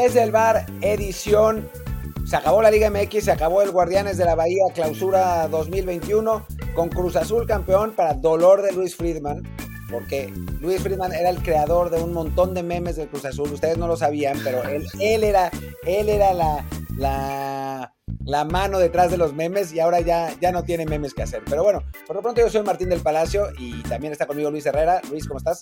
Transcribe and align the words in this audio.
Desde 0.00 0.22
el 0.22 0.30
bar, 0.30 0.64
edición. 0.80 1.68
Se 2.24 2.36
acabó 2.36 2.62
la 2.62 2.70
Liga 2.70 2.88
MX, 2.88 3.24
se 3.24 3.32
acabó 3.32 3.62
el 3.62 3.72
Guardianes 3.72 4.16
de 4.16 4.24
la 4.24 4.36
Bahía 4.36 4.62
Clausura 4.72 5.48
2021 5.48 6.46
con 6.76 6.88
Cruz 6.88 7.16
Azul 7.16 7.48
campeón 7.48 7.94
para 7.96 8.14
dolor 8.14 8.62
de 8.62 8.72
Luis 8.72 8.94
Friedman, 8.94 9.42
porque 9.90 10.32
Luis 10.60 10.80
Friedman 10.82 11.12
era 11.12 11.30
el 11.30 11.42
creador 11.42 11.90
de 11.90 12.00
un 12.00 12.12
montón 12.12 12.54
de 12.54 12.62
memes 12.62 12.94
de 12.94 13.08
Cruz 13.08 13.24
Azul. 13.24 13.52
Ustedes 13.52 13.76
no 13.76 13.88
lo 13.88 13.96
sabían, 13.96 14.38
pero 14.44 14.62
él, 14.68 14.86
él 15.00 15.24
era, 15.24 15.50
él 15.84 16.08
era 16.08 16.32
la, 16.32 16.64
la, 16.96 17.92
la 18.24 18.44
mano 18.44 18.78
detrás 18.78 19.10
de 19.10 19.16
los 19.16 19.34
memes 19.34 19.72
y 19.72 19.80
ahora 19.80 20.00
ya, 20.00 20.32
ya 20.40 20.52
no 20.52 20.62
tiene 20.62 20.86
memes 20.86 21.12
que 21.12 21.24
hacer. 21.24 21.42
Pero 21.44 21.64
bueno, 21.64 21.82
por 22.06 22.14
lo 22.14 22.22
pronto 22.22 22.40
yo 22.40 22.48
soy 22.48 22.62
Martín 22.62 22.88
del 22.88 23.00
Palacio 23.00 23.48
y 23.58 23.82
también 23.82 24.12
está 24.12 24.26
conmigo 24.26 24.48
Luis 24.48 24.64
Herrera. 24.64 25.02
Luis, 25.10 25.26
¿cómo 25.26 25.38
estás? 25.38 25.60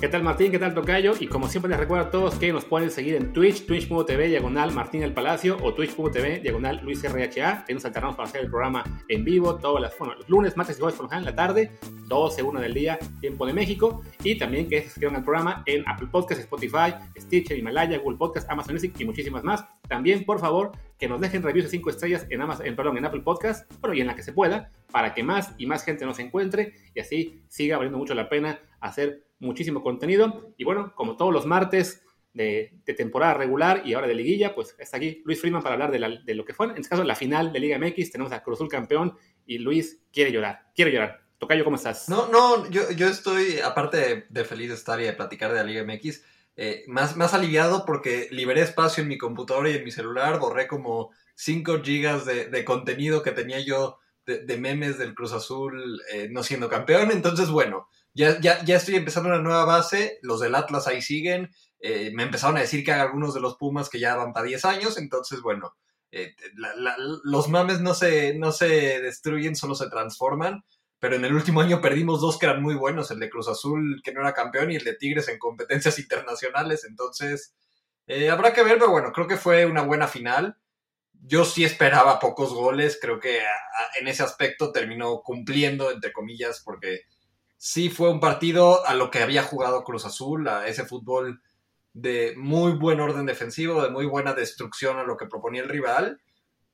¿Qué 0.00 0.08
tal 0.08 0.22
Martín? 0.22 0.50
¿Qué 0.50 0.58
tal 0.58 0.72
Tocayo? 0.72 1.12
Y 1.20 1.26
como 1.26 1.46
siempre 1.46 1.68
les 1.68 1.78
recuerdo 1.78 2.06
a 2.06 2.10
todos 2.10 2.36
que 2.36 2.50
nos 2.54 2.64
pueden 2.64 2.90
seguir 2.90 3.16
en 3.16 3.34
Twitch, 3.34 3.66
twitch.tv 3.66 4.28
diagonal 4.28 4.72
Martín 4.72 5.02
del 5.02 5.12
Palacio 5.12 5.58
o 5.62 5.74
twitch.tv 5.74 6.40
diagonal 6.40 6.80
Luis 6.82 7.02
RHA. 7.02 7.66
Ahí 7.68 7.74
nos 7.74 7.84
alternamos 7.84 8.16
para 8.16 8.26
hacer 8.26 8.40
el 8.40 8.48
programa 8.48 8.82
en 9.08 9.24
vivo 9.24 9.56
todos 9.56 9.78
los 9.78 9.92
lunes, 10.26 10.56
martes 10.56 10.78
y 10.78 10.80
jueves 10.80 10.98
por 10.98 11.12
en 11.12 11.26
la 11.26 11.34
tarde, 11.34 11.72
12, 12.06 12.42
1 12.42 12.60
del 12.60 12.72
día, 12.72 12.98
tiempo 13.20 13.44
de 13.44 13.52
México. 13.52 14.02
Y 14.24 14.38
también 14.38 14.70
que 14.70 14.80
se 14.80 14.86
suscriban 14.88 15.16
al 15.16 15.22
programa 15.22 15.62
en 15.66 15.86
Apple 15.86 16.08
Podcasts, 16.10 16.44
Spotify, 16.44 16.94
Stitcher, 17.18 17.58
Himalaya, 17.58 17.98
Google 17.98 18.16
Podcasts, 18.16 18.48
Amazon 18.48 18.76
Music 18.76 18.94
y 18.98 19.04
muchísimas 19.04 19.44
más. 19.44 19.66
También, 19.86 20.24
por 20.24 20.40
favor, 20.40 20.72
que 20.98 21.08
nos 21.08 21.20
dejen 21.20 21.42
reviews 21.42 21.66
de 21.66 21.72
5 21.72 21.90
estrellas 21.90 22.26
en, 22.30 22.40
Amazon, 22.40 22.64
en, 22.64 22.74
perdón, 22.74 22.96
en 22.96 23.04
Apple 23.04 23.20
Podcasts, 23.20 23.66
bueno, 23.82 23.94
y 23.94 24.00
en 24.00 24.06
la 24.06 24.14
que 24.14 24.22
se 24.22 24.32
pueda, 24.32 24.70
para 24.90 25.12
que 25.12 25.22
más 25.22 25.52
y 25.58 25.66
más 25.66 25.84
gente 25.84 26.06
nos 26.06 26.18
encuentre 26.20 26.72
y 26.94 27.00
así 27.00 27.42
siga 27.48 27.76
valiendo 27.76 27.98
mucho 27.98 28.14
la 28.14 28.30
pena 28.30 28.60
hacer 28.80 29.29
muchísimo 29.40 29.82
contenido. 29.82 30.54
Y 30.56 30.64
bueno, 30.64 30.94
como 30.94 31.16
todos 31.16 31.32
los 31.32 31.46
martes 31.46 32.02
de, 32.32 32.80
temporada 32.96 33.34
regular 33.34 33.82
y 33.84 33.94
ahora 33.94 34.06
de 34.06 34.14
liguilla, 34.14 34.54
pues 34.54 34.74
está 34.78 34.96
aquí 34.96 35.22
Luis 35.24 35.40
Freeman 35.40 35.62
para 35.62 35.74
hablar 35.74 35.90
de, 35.90 36.34
lo 36.34 36.44
que 36.44 36.54
fue, 36.54 36.66
en 36.66 36.76
este 36.76 36.88
caso, 36.88 37.04
la 37.04 37.16
final 37.16 37.52
de 37.52 37.60
Liga 37.60 37.78
MX. 37.78 38.12
Tenemos 38.12 38.32
a 38.32 38.42
Cruzul 38.42 38.68
campeón 38.68 39.16
y 39.46 39.58
Luis 39.58 40.02
quiere 40.12 40.30
llorar, 40.30 40.70
quiere 40.74 40.92
llorar. 40.92 41.20
Tocayo, 41.38 41.64
¿cómo 41.64 41.76
estás? 41.76 42.08
No, 42.08 42.28
no, 42.28 42.68
yo, 42.68 42.90
yo 42.92 43.08
estoy, 43.08 43.60
aparte 43.60 44.26
de, 44.28 44.44
feliz 44.44 44.68
de 44.68 44.74
estar 44.74 45.00
y 45.00 45.04
de 45.04 45.14
platicar 45.14 45.50
de 45.50 45.56
la 45.56 45.64
Liga 45.64 45.84
MX, 45.84 46.22
eh, 46.56 46.84
más, 46.86 47.16
más 47.16 47.32
aliviado 47.32 47.86
porque 47.86 48.28
liberé 48.30 48.60
espacio 48.60 49.02
en 49.02 49.08
mi 49.08 49.16
computadora 49.16 49.70
y 49.70 49.76
en 49.76 49.84
mi 49.84 49.90
celular, 49.90 50.38
borré 50.38 50.66
como 50.66 51.10
5 51.36 51.80
gigas 51.82 52.26
de, 52.26 52.64
contenido 52.66 53.22
que 53.22 53.30
tenía 53.30 53.60
yo 53.60 53.98
de, 54.26 54.58
memes 54.58 54.98
del 54.98 55.14
Cruz 55.14 55.32
Azul 55.32 56.02
eh, 56.12 56.28
no 56.30 56.42
siendo 56.42 56.68
campeón. 56.68 57.10
Entonces, 57.10 57.48
bueno, 57.48 57.88
ya, 58.14 58.40
ya, 58.40 58.64
ya 58.64 58.76
estoy 58.76 58.96
empezando 58.96 59.28
una 59.28 59.40
nueva 59.40 59.64
base, 59.64 60.18
los 60.22 60.40
del 60.40 60.54
Atlas 60.54 60.86
ahí 60.86 61.02
siguen, 61.02 61.50
eh, 61.78 62.10
me 62.14 62.24
empezaron 62.24 62.56
a 62.56 62.60
decir 62.60 62.84
que 62.84 62.92
hay 62.92 63.00
algunos 63.00 63.34
de 63.34 63.40
los 63.40 63.56
Pumas 63.56 63.88
que 63.88 64.00
ya 64.00 64.16
van 64.16 64.32
para 64.32 64.46
10 64.46 64.64
años, 64.64 64.98
entonces 64.98 65.40
bueno, 65.40 65.74
eh, 66.12 66.34
los 67.24 67.48
mames 67.48 67.80
no 67.80 67.94
se, 67.94 68.34
no 68.34 68.52
se 68.52 69.00
destruyen, 69.00 69.56
solo 69.56 69.74
se 69.74 69.88
transforman, 69.88 70.64
pero 70.98 71.16
en 71.16 71.24
el 71.24 71.34
último 71.34 71.60
año 71.60 71.80
perdimos 71.80 72.20
dos 72.20 72.38
que 72.38 72.46
eran 72.46 72.62
muy 72.62 72.74
buenos, 72.74 73.10
el 73.10 73.20
de 73.20 73.30
Cruz 73.30 73.48
Azul 73.48 74.02
que 74.04 74.12
no 74.12 74.20
era 74.20 74.34
campeón 74.34 74.70
y 74.70 74.76
el 74.76 74.84
de 74.84 74.94
Tigres 74.96 75.28
en 75.28 75.38
competencias 75.38 75.98
internacionales, 76.00 76.84
entonces 76.84 77.54
eh, 78.06 78.28
habrá 78.28 78.52
que 78.52 78.64
ver, 78.64 78.78
pero 78.78 78.90
bueno, 78.90 79.12
creo 79.12 79.28
que 79.28 79.36
fue 79.36 79.66
una 79.66 79.82
buena 79.82 80.08
final. 80.08 80.56
Yo 81.12 81.44
sí 81.44 81.64
esperaba 81.64 82.18
pocos 82.18 82.52
goles, 82.52 82.98
creo 83.00 83.20
que 83.20 83.40
en 84.00 84.08
ese 84.08 84.24
aspecto 84.24 84.72
terminó 84.72 85.20
cumpliendo, 85.22 85.92
entre 85.92 86.12
comillas, 86.12 86.60
porque 86.64 87.02
sí 87.62 87.90
fue 87.90 88.08
un 88.08 88.20
partido 88.20 88.86
a 88.86 88.94
lo 88.94 89.10
que 89.10 89.18
había 89.18 89.42
jugado 89.42 89.84
Cruz 89.84 90.06
Azul, 90.06 90.48
a 90.48 90.66
ese 90.66 90.86
fútbol 90.86 91.42
de 91.92 92.32
muy 92.38 92.72
buen 92.72 93.00
orden 93.00 93.26
defensivo, 93.26 93.82
de 93.82 93.90
muy 93.90 94.06
buena 94.06 94.32
destrucción 94.32 94.96
a 94.96 95.04
lo 95.04 95.18
que 95.18 95.26
proponía 95.26 95.60
el 95.60 95.68
rival 95.68 96.22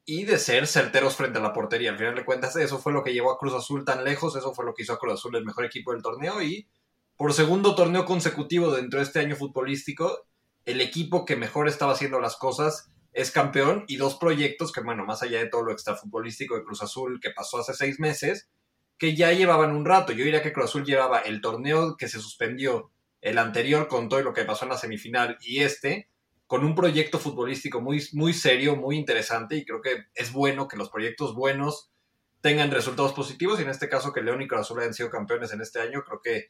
y 0.04 0.22
de 0.22 0.38
ser 0.38 0.68
certeros 0.68 1.16
frente 1.16 1.40
a 1.40 1.42
la 1.42 1.52
portería. 1.52 1.90
Al 1.90 1.98
final 1.98 2.14
de 2.14 2.24
cuentas, 2.24 2.54
eso 2.54 2.78
fue 2.78 2.92
lo 2.92 3.02
que 3.02 3.12
llevó 3.12 3.32
a 3.32 3.38
Cruz 3.38 3.54
Azul 3.54 3.84
tan 3.84 4.04
lejos, 4.04 4.36
eso 4.36 4.54
fue 4.54 4.64
lo 4.64 4.74
que 4.74 4.84
hizo 4.84 4.92
a 4.92 4.98
Cruz 5.00 5.14
Azul 5.14 5.34
el 5.34 5.44
mejor 5.44 5.64
equipo 5.64 5.90
del 5.90 6.02
torneo 6.02 6.40
y 6.40 6.68
por 7.16 7.34
segundo 7.34 7.74
torneo 7.74 8.04
consecutivo 8.04 8.70
dentro 8.70 9.00
de 9.00 9.06
este 9.06 9.18
año 9.18 9.34
futbolístico, 9.34 10.28
el 10.66 10.80
equipo 10.80 11.24
que 11.24 11.34
mejor 11.34 11.66
estaba 11.66 11.94
haciendo 11.94 12.20
las 12.20 12.36
cosas 12.36 12.92
es 13.12 13.32
campeón 13.32 13.86
y 13.88 13.96
dos 13.96 14.14
proyectos 14.14 14.70
que, 14.70 14.82
bueno, 14.82 15.04
más 15.04 15.24
allá 15.24 15.40
de 15.40 15.48
todo 15.48 15.64
lo 15.64 15.72
extrafutbolístico 15.72 16.54
de 16.54 16.62
Cruz 16.62 16.80
Azul 16.80 17.18
que 17.20 17.30
pasó 17.30 17.58
hace 17.58 17.74
seis 17.74 17.98
meses, 17.98 18.48
que 18.98 19.14
ya 19.14 19.32
llevaban 19.32 19.74
un 19.74 19.84
rato. 19.84 20.12
Yo 20.12 20.24
diría 20.24 20.42
que 20.42 20.52
Cruz 20.52 20.66
Azul 20.66 20.84
llevaba 20.84 21.18
el 21.20 21.40
torneo 21.40 21.96
que 21.96 22.08
se 22.08 22.20
suspendió, 22.20 22.90
el 23.20 23.38
anterior 23.38 23.88
con 23.88 24.08
todo 24.08 24.20
lo 24.22 24.32
que 24.32 24.44
pasó 24.44 24.64
en 24.64 24.70
la 24.70 24.78
semifinal 24.78 25.36
y 25.40 25.60
este, 25.60 26.08
con 26.46 26.64
un 26.64 26.74
proyecto 26.74 27.18
futbolístico 27.18 27.80
muy, 27.80 28.02
muy 28.12 28.32
serio, 28.32 28.76
muy 28.76 28.96
interesante 28.96 29.56
y 29.56 29.64
creo 29.64 29.82
que 29.82 30.04
es 30.14 30.32
bueno 30.32 30.68
que 30.68 30.76
los 30.76 30.90
proyectos 30.90 31.34
buenos 31.34 31.90
tengan 32.40 32.70
resultados 32.70 33.12
positivos 33.12 33.58
y 33.58 33.62
en 33.62 33.70
este 33.70 33.88
caso 33.88 34.12
que 34.12 34.22
León 34.22 34.42
y 34.42 34.46
Cruz 34.46 34.60
Azul 34.60 34.80
hayan 34.80 34.94
sido 34.94 35.10
campeones 35.10 35.52
en 35.52 35.60
este 35.60 35.80
año, 35.80 36.02
creo 36.04 36.20
que 36.22 36.48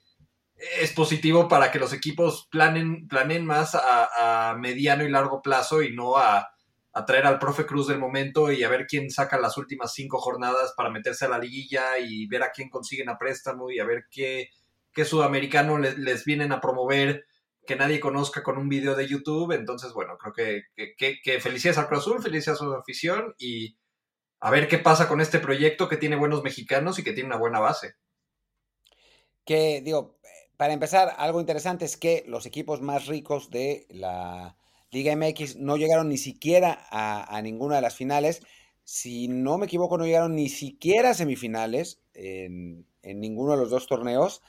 es 0.80 0.92
positivo 0.92 1.48
para 1.48 1.70
que 1.70 1.78
los 1.78 1.92
equipos 1.92 2.48
planen, 2.50 3.08
planen 3.08 3.44
más 3.44 3.74
a 3.74 4.56
mediano 4.58 5.04
y 5.04 5.10
largo 5.10 5.42
plazo 5.42 5.82
y 5.82 5.94
no 5.94 6.16
a 6.16 6.48
a 6.96 7.04
traer 7.04 7.26
al 7.26 7.38
profe 7.38 7.66
Cruz 7.66 7.88
del 7.88 7.98
momento 7.98 8.50
y 8.50 8.64
a 8.64 8.70
ver 8.70 8.86
quién 8.86 9.10
saca 9.10 9.38
las 9.38 9.58
últimas 9.58 9.92
cinco 9.92 10.16
jornadas 10.18 10.72
para 10.74 10.88
meterse 10.88 11.26
a 11.26 11.28
la 11.28 11.38
liguilla 11.38 11.98
y 11.98 12.26
ver 12.26 12.42
a 12.42 12.52
quién 12.52 12.70
consiguen 12.70 13.10
a 13.10 13.18
préstamo 13.18 13.70
y 13.70 13.80
a 13.80 13.84
ver 13.84 14.06
qué, 14.10 14.48
qué 14.94 15.04
sudamericano 15.04 15.76
les, 15.76 16.24
vienen 16.24 16.52
a 16.52 16.60
promover 16.62 17.26
que 17.66 17.76
nadie 17.76 18.00
conozca 18.00 18.42
con 18.42 18.56
un 18.56 18.70
video 18.70 18.94
de 18.94 19.06
YouTube. 19.06 19.52
Entonces, 19.52 19.92
bueno, 19.92 20.16
creo 20.16 20.32
que, 20.32 20.94
que, 20.96 21.20
que 21.22 21.38
felicidades 21.38 21.76
al 21.76 21.86
Cruz 21.86 22.00
Azul, 22.00 22.22
felicidades 22.22 22.62
a 22.62 22.64
su 22.64 22.72
afición 22.72 23.34
y 23.36 23.76
a 24.40 24.50
ver 24.50 24.66
qué 24.66 24.78
pasa 24.78 25.06
con 25.06 25.20
este 25.20 25.38
proyecto 25.38 25.90
que 25.90 25.98
tiene 25.98 26.16
buenos 26.16 26.42
mexicanos 26.42 26.98
y 26.98 27.04
que 27.04 27.12
tiene 27.12 27.26
una 27.26 27.36
buena 27.36 27.60
base. 27.60 27.96
Que 29.44 29.82
digo, 29.82 30.18
para 30.56 30.72
empezar, 30.72 31.14
algo 31.18 31.40
interesante 31.40 31.84
es 31.84 31.98
que 31.98 32.24
los 32.26 32.46
equipos 32.46 32.80
más 32.80 33.06
ricos 33.06 33.50
de 33.50 33.86
la 33.90 34.56
Liga 34.90 35.14
MX 35.16 35.56
no 35.56 35.76
llegaron 35.76 36.08
ni 36.08 36.18
siquiera 36.18 36.86
a, 36.90 37.40
ninguna 37.42 37.76
de 37.76 37.82
las 37.82 37.94
finales. 37.94 38.42
Si 38.84 39.28
no 39.28 39.58
me 39.58 39.66
equivoco, 39.66 39.98
no 39.98 40.06
llegaron 40.06 40.36
ni 40.36 40.48
siquiera 40.48 41.10
a 41.10 41.14
semifinales 41.14 42.00
en, 42.14 42.86
ninguno 43.02 43.52
de 43.52 43.58
los 43.58 43.70
dos 43.70 43.86
torneos. 43.86 44.42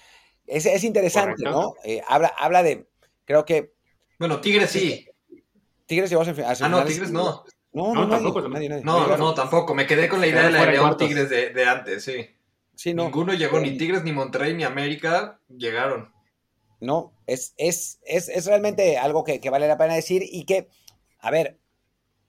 Es, 0.46 0.66
es 0.66 0.84
interesante, 0.84 1.44
¿no? 1.44 1.74
Eh, 1.84 2.02
habla, 2.08 2.34
habla 2.38 2.64
de, 2.64 2.88
creo 3.26 3.46
que... 3.46 3.74
Bueno, 4.20 4.40
Tigres 4.40 4.70
sí. 4.72 5.08
Tigres 5.86 6.10
llegó 6.10 6.22
a 6.22 6.26
semifinales. 6.26 6.62
Ah, 6.62 6.70
no, 6.70 6.84
Tigres 6.86 7.12
no. 7.12 7.44
No, 7.74 7.94
no, 7.94 8.08
no, 8.08 8.10
tampoco, 8.10 8.48
nadie, 8.48 8.70
no, 8.70 9.18
no, 9.18 9.34
tampoco. 9.34 9.76
Me 9.76 9.86
quedé 9.86 10.10
con 10.10 10.20
la 10.20 10.28
idea 10.28 10.46
de 10.46 10.52
la 10.52 10.66
León 10.66 10.98
Tigres 10.98 11.30
de, 11.30 11.66
antes, 11.66 12.04
sí. 12.04 12.28
sí 12.74 12.94
no. 12.94 13.04
Ninguno 13.04 13.34
llegó, 13.34 13.60
ni 13.60 13.78
Tigres, 13.78 14.04
ni 14.04 14.12
Monterrey, 14.12 14.56
ni 14.56 14.64
América 14.64 15.40
llegaron. 15.48 16.12
No, 16.80 17.14
es, 17.26 17.54
es, 17.58 18.00
es, 18.06 18.46
realmente 18.46 18.98
algo 18.98 19.24
que, 19.24 19.40
vale 19.50 19.68
la 19.68 19.78
pena 19.78 19.96
decir 19.96 20.24
y 20.24 20.46
que, 20.46 20.70
a 21.20 21.32
ver, 21.32 21.60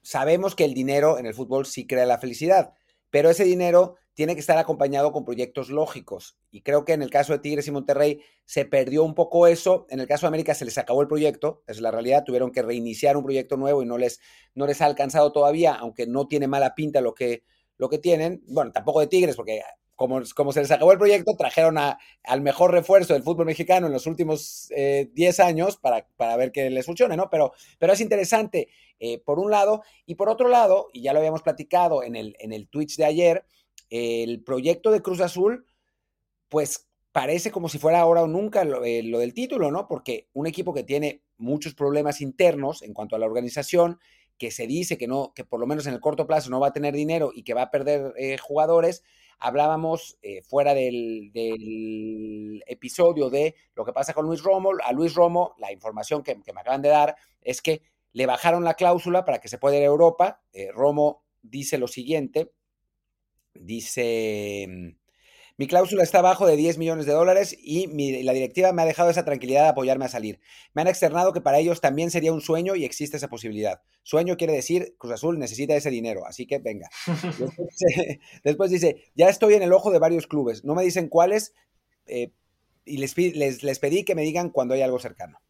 sabemos 0.03 0.55
que 0.55 0.65
el 0.65 0.75
dinero 0.75 1.19
en 1.19 1.27
el 1.27 1.35
fútbol 1.35 1.67
sí 1.67 1.87
crea 1.87 2.07
la 2.07 2.19
felicidad, 2.19 2.73
pero 3.11 3.29
ese 3.29 3.45
dinero 3.45 3.97
tiene 4.15 4.35
que 4.35 4.41
estar 4.41 4.59
acompañado 4.59 5.13
con 5.13 5.25
proyectos 5.25 5.69
lógicos. 5.69 6.39
Y 6.51 6.63
creo 6.63 6.85
que 6.85 6.93
en 6.93 7.03
el 7.03 7.11
caso 7.11 7.33
de 7.33 7.39
Tigres 7.39 7.69
y 7.69 7.71
Monterrey 7.71 8.21
se 8.47 8.65
perdió 8.65 9.05
un 9.05 9.15
poco 9.15 9.47
eso. 9.47 9.87
En 9.91 10.01
el 10.01 10.09
caso 10.09 10.27
de 10.27 10.29
América 10.29 10.55
se 10.55 10.65
les 10.65 10.77
acabó 10.77 11.03
el 11.03 11.09
proyecto, 11.09 11.63
es 11.69 11.81
la 11.81 11.93
realidad. 11.93 12.25
Tuvieron 12.25 12.51
que 12.51 12.63
reiniciar 12.63 13.17
un 13.17 13.23
proyecto 13.23 13.57
nuevo 13.57 13.81
y 13.81 13.87
no 13.87 13.97
les, 13.97 14.19
no 14.57 14.67
les 14.67 14.81
ha 14.81 14.87
alcanzado 14.87 15.31
todavía, 15.31 15.75
aunque 15.75 16.09
no 16.09 16.27
tiene 16.27 16.49
mala 16.49 16.75
pinta 16.75 17.01
lo 17.01 17.15
que, 17.15 17.45
lo 17.77 17.89
que 17.89 17.99
tienen. 17.99 18.43
Bueno, 18.49 18.73
tampoco 18.73 18.99
de 18.99 19.07
Tigres, 19.07 19.37
porque 19.37 19.63
como, 19.99 20.53
se 20.53 20.61
les 20.61 20.71
acabó 20.71 20.93
el 20.93 20.99
proyecto, 20.99 21.35
trajeron 21.37 21.77
al 21.77 22.41
mejor 22.41 22.71
refuerzo 22.71 23.15
del 23.15 23.25
fútbol 23.25 23.47
mexicano 23.47 23.89
en 23.89 23.93
los 23.93 24.07
últimos 24.07 24.69
10 24.69 24.79
eh, 24.79 25.43
años 25.43 25.77
para, 25.77 26.07
ver 26.37 26.53
que 26.53 26.71
les 26.71 26.87
funcione, 26.87 27.17
¿no? 27.17 27.29
Pero, 27.29 27.53
pero 27.81 27.95
es 27.95 28.01
interesante, 28.01 28.69
eh, 29.01 29.19
por 29.19 29.41
un 29.41 29.51
lado, 29.51 29.83
y 30.07 30.15
por 30.15 30.29
otro 30.29 30.49
lado, 30.49 30.87
y 30.93 31.03
ya 31.03 31.13
lo 31.13 31.19
habíamos 31.19 31.43
platicado 31.43 32.05
en 32.05 32.15
el, 32.15 32.37
en 32.39 32.53
el 32.53 32.69
Twitch 32.69 32.97
de 32.97 33.07
ayer, 33.07 33.45
el 33.91 34.45
proyecto 34.45 34.93
de 34.93 35.03
Cruz 35.03 35.21
Azul, 35.21 35.67
pues 36.49 36.87
parece 37.11 37.51
como 37.51 37.69
si 37.69 37.79
fuera 37.79 37.99
ahora 37.99 38.23
o 38.23 38.29
nunca 38.29 38.63
lo, 38.63 38.85
eh, 38.85 39.03
lo, 39.03 39.19
del 39.19 39.35
título, 39.35 39.73
¿no? 39.73 39.89
Porque 39.89 40.29
un 40.33 40.47
equipo 40.47 40.73
que 40.73 40.85
tiene 40.85 41.25
muchos 41.39 41.75
problemas 41.75 42.21
internos 42.21 42.83
en 42.83 42.95
cuanto 42.95 43.17
a 43.17 43.19
la 43.19 43.27
organización, 43.27 43.99
que 44.39 44.51
se 44.51 44.67
dice 44.67 44.97
que 44.97 45.09
no, 45.09 45.33
que 45.35 45.45
por 45.45 45.61
lo 45.61 45.67
menos 45.67 45.87
en 45.87 45.95
el 45.95 46.01
corto 46.01 46.27
plazo 46.27 46.51
no 46.51 46.61
va 46.61 46.69
a 46.69 46.73
tener 46.73 46.95
dinero 46.95 47.31
y 47.35 47.43
que 47.43 47.55
va 47.55 47.63
a 47.63 47.71
perder 47.71 48.13
jugadores, 48.41 49.03
Hablábamos 49.41 50.19
eh, 50.23 50.43
fuera 50.43 50.75
del, 50.75 51.31
episodio 52.67 53.31
de 53.31 53.55
lo 53.75 53.85
que 53.85 53.93
pasa 53.93 54.13
con 54.13 54.27
Luis 54.27 54.43
Romo. 54.43 54.73
A 54.83 54.93
Luis 54.93 55.15
Romo, 55.15 55.55
la 55.59 55.73
información 55.73 56.25
que, 56.25 56.35
me 56.35 56.61
acaban 56.61 56.83
de 56.83 56.89
dar 56.89 57.17
es 57.41 57.63
que 57.63 57.83
le 58.13 58.27
bajaron 58.27 58.65
la 58.65 58.75
cláusula 58.75 59.25
para 59.25 59.39
que 59.39 59.49
se 59.49 59.59
pueda 59.59 59.77
ir 59.77 59.83
a 59.83 59.87
Europa. 59.87 60.43
Eh, 60.53 60.73
Romo 60.73 61.25
dice 61.41 61.79
lo 61.79 61.87
siguiente, 61.87 62.53
dice, 63.55 64.98
Mi 65.59 65.67
cláusula 65.67 66.05
está 66.05 66.21
abajo 66.21 66.47
de 66.47 66.57
10 66.57 66.79
millones 66.79 67.05
de 67.05 67.13
dólares 67.13 67.57
y 67.61 67.89
la 68.23 68.33
directiva 68.33 68.73
me 68.73 68.83
ha 68.83 68.85
dejado 68.85 69.11
esa 69.11 69.25
tranquilidad 69.25 69.65
de 69.65 69.69
apoyarme 69.71 70.05
a 70.05 70.09
salir. 70.09 70.39
Me 70.73 70.83
han 70.83 70.89
externado 70.89 71.33
que 71.33 71.41
para 71.41 71.59
ellos 71.59 71.81
también 71.81 72.13
sería 72.13 72.33
un 72.33 72.41
sueño 72.41 72.77
y 72.77 72.85
existe 72.85 73.17
esa 73.17 73.27
posibilidad. 73.27 73.83
Sueño 74.05 74.37
quiere 74.37 74.53
decir 74.53 74.95
Cruz 74.99 75.15
Azul 75.15 75.37
necesita 75.37 75.75
ese 75.75 75.91
dinero, 75.91 76.25
así 76.27 76.47
que 76.47 76.61
venga. 76.61 76.89
Después, 78.45 78.71
dice, 78.71 79.11
ya 79.17 79.29
estoy 79.29 79.55
en 79.55 79.63
el 79.63 79.73
ojo 79.73 79.91
de 79.91 79.99
varios 79.99 80.29
clubes, 80.29 80.65
no 80.65 80.77
me 80.77 80.85
dicen 80.85 81.09
cuáles 81.09 81.55
eh, 82.07 82.31
y 82.85 82.99
les, 82.99 83.63
les 83.63 83.79
pedí 83.81 84.05
que 84.05 84.15
me 84.15 84.23
digan 84.23 84.51
cuando 84.51 84.75
hay 84.75 84.83
algo 84.83 85.01
cercano. 85.01 85.41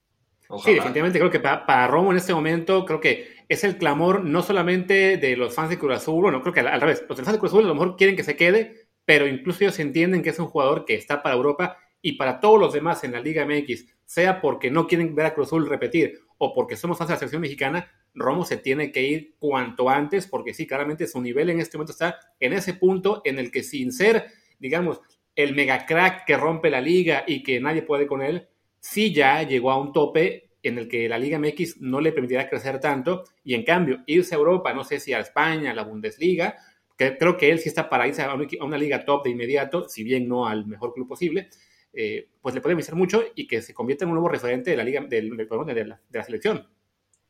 Sí, 0.65 0.73
definitivamente 0.73 1.19
creo 1.19 1.31
que 1.31 1.41
para, 1.41 1.87
Romo 1.87 2.11
en 2.11 2.17
este 2.17 2.33
momento, 2.33 2.87
creo 2.87 3.01
que 3.01 3.29
es 3.51 3.65
el 3.65 3.77
clamor 3.77 4.25
no 4.25 4.43
solamente 4.43 5.19
de 5.19 5.37
los 5.37 5.55
fans 5.55 5.69
de 5.69 5.79
Cruz 5.79 5.97
Azul, 5.97 6.23
bueno, 6.23 6.41
creo 6.41 6.55
que 6.55 6.61
al, 6.61 6.81
revés, 6.81 7.05
los 7.07 7.19
fans 7.19 7.33
de 7.33 7.39
Cruz 7.39 7.53
Azul 7.53 7.65
a 7.65 7.69
lo 7.69 7.75
mejor 7.75 7.97
quieren 7.97 8.17
que 8.17 8.25
se 8.25 8.37
quede, 8.37 8.88
pero 9.09 9.27
incluso 9.27 9.65
ellos 9.65 9.79
entienden 9.79 10.23
que 10.23 10.29
es 10.29 10.39
un 10.39 10.49
jugador 10.49 10.85
que 10.85 10.95
está 10.95 11.23
para 11.23 11.35
Europa 11.35 11.79
y 12.03 12.19
para 12.19 12.41
todos 12.41 12.61
los 12.61 12.75
demás 12.75 13.03
en 13.05 13.13
la 13.13 13.23
Liga 13.23 13.47
MX, 13.47 13.87
sea 14.05 14.43
porque 14.43 14.71
no 14.71 14.87
quieren 14.87 15.15
ver 15.15 15.25
a 15.25 15.33
Cruz 15.33 15.47
Azul 15.47 15.67
repetir 15.67 16.21
o 16.37 16.53
porque 16.53 16.77
somos 16.77 16.99
fans 16.99 17.09
la 17.09 17.17
selección 17.17 17.41
mexicana, 17.41 17.91
Romo 18.13 18.45
se 18.45 18.59
tiene 18.59 18.93
que 18.93 19.03
ir 19.03 19.35
cuanto 19.39 19.89
antes, 19.89 20.27
porque 20.27 20.53
sí, 20.53 20.67
claramente 20.67 21.07
su 21.07 21.23
nivel 21.23 21.49
en 21.49 21.59
este 21.59 21.79
momento 21.79 21.93
está 21.93 22.19
en 22.39 22.53
ese 22.53 22.75
punto 22.75 23.23
en 23.25 23.39
el 23.39 23.51
que 23.51 23.63
sin 23.63 23.93
ser, 23.93 24.27
digamos, 24.59 25.01
el 25.35 25.55
mega 25.55 25.87
crack 25.87 26.27
que 26.27 26.37
rompe 26.37 26.69
la 26.69 26.83
liga 26.83 27.25
y 27.27 27.43
que 27.43 27.61
nadie 27.61 27.81
puede 27.81 28.07
con 28.07 28.21
él, 28.21 28.47
sí 28.79 29.15
ya 29.15 29.43
llegó 29.43 29.71
a 29.71 29.81
un 29.81 29.95
tope 29.95 30.51
en 30.63 30.77
el 30.77 30.87
que 30.87 31.09
la 31.09 31.19
Liga 31.19 31.39
MX 31.39 31.81
no 31.81 32.01
le 32.01 32.13
permitirá 32.13 32.49
crecer 32.49 32.79
tanto 32.79 33.25
y 33.43 33.55
en 33.55 33.63
cambio 33.63 34.03
irse 34.07 34.35
a 34.35 34.39
Europa, 34.39 34.75
no 34.75 34.85
sé 34.85 35.01
si 35.01 35.15
a 35.15 35.21
España, 35.21 35.71
a 35.71 35.75
la 35.75 35.85
Bundesliga, 35.85 36.57
que 36.99 37.17
creo 37.17 37.37
que 37.37 37.51
él 37.51 37.61
sí 37.61 37.69
está 37.69 37.89
para 37.89 38.09
irse 38.09 38.23
a 38.23 38.35
una 38.35 38.77
liga 38.77 39.05
top 39.05 39.25
de 39.25 39.31
inmediato, 39.31 39.89
si 39.89 40.03
bien 40.03 40.29
no 40.29 40.47
al 40.47 40.67
mejor 40.67 40.93
club 40.93 41.09
posible, 41.09 41.49
eh, 41.93 42.29
pues 42.43 42.55
le 42.55 42.61
puede 42.61 42.75
beneficiar 42.75 42.97
mucho 42.97 43.23
y 43.35 43.47
que 43.47 43.63
se 43.63 43.73
convierta 43.73 44.05
en 44.05 44.11
un 44.11 44.17
nuevo 44.17 44.29
referente 44.29 44.73
de 44.73 44.77
la 44.77 44.85
liga 44.85 45.01
del, 45.09 45.37
de, 45.37 45.85
la, 45.87 46.01
de 46.09 46.19
la 46.19 46.25
selección. 46.25 46.69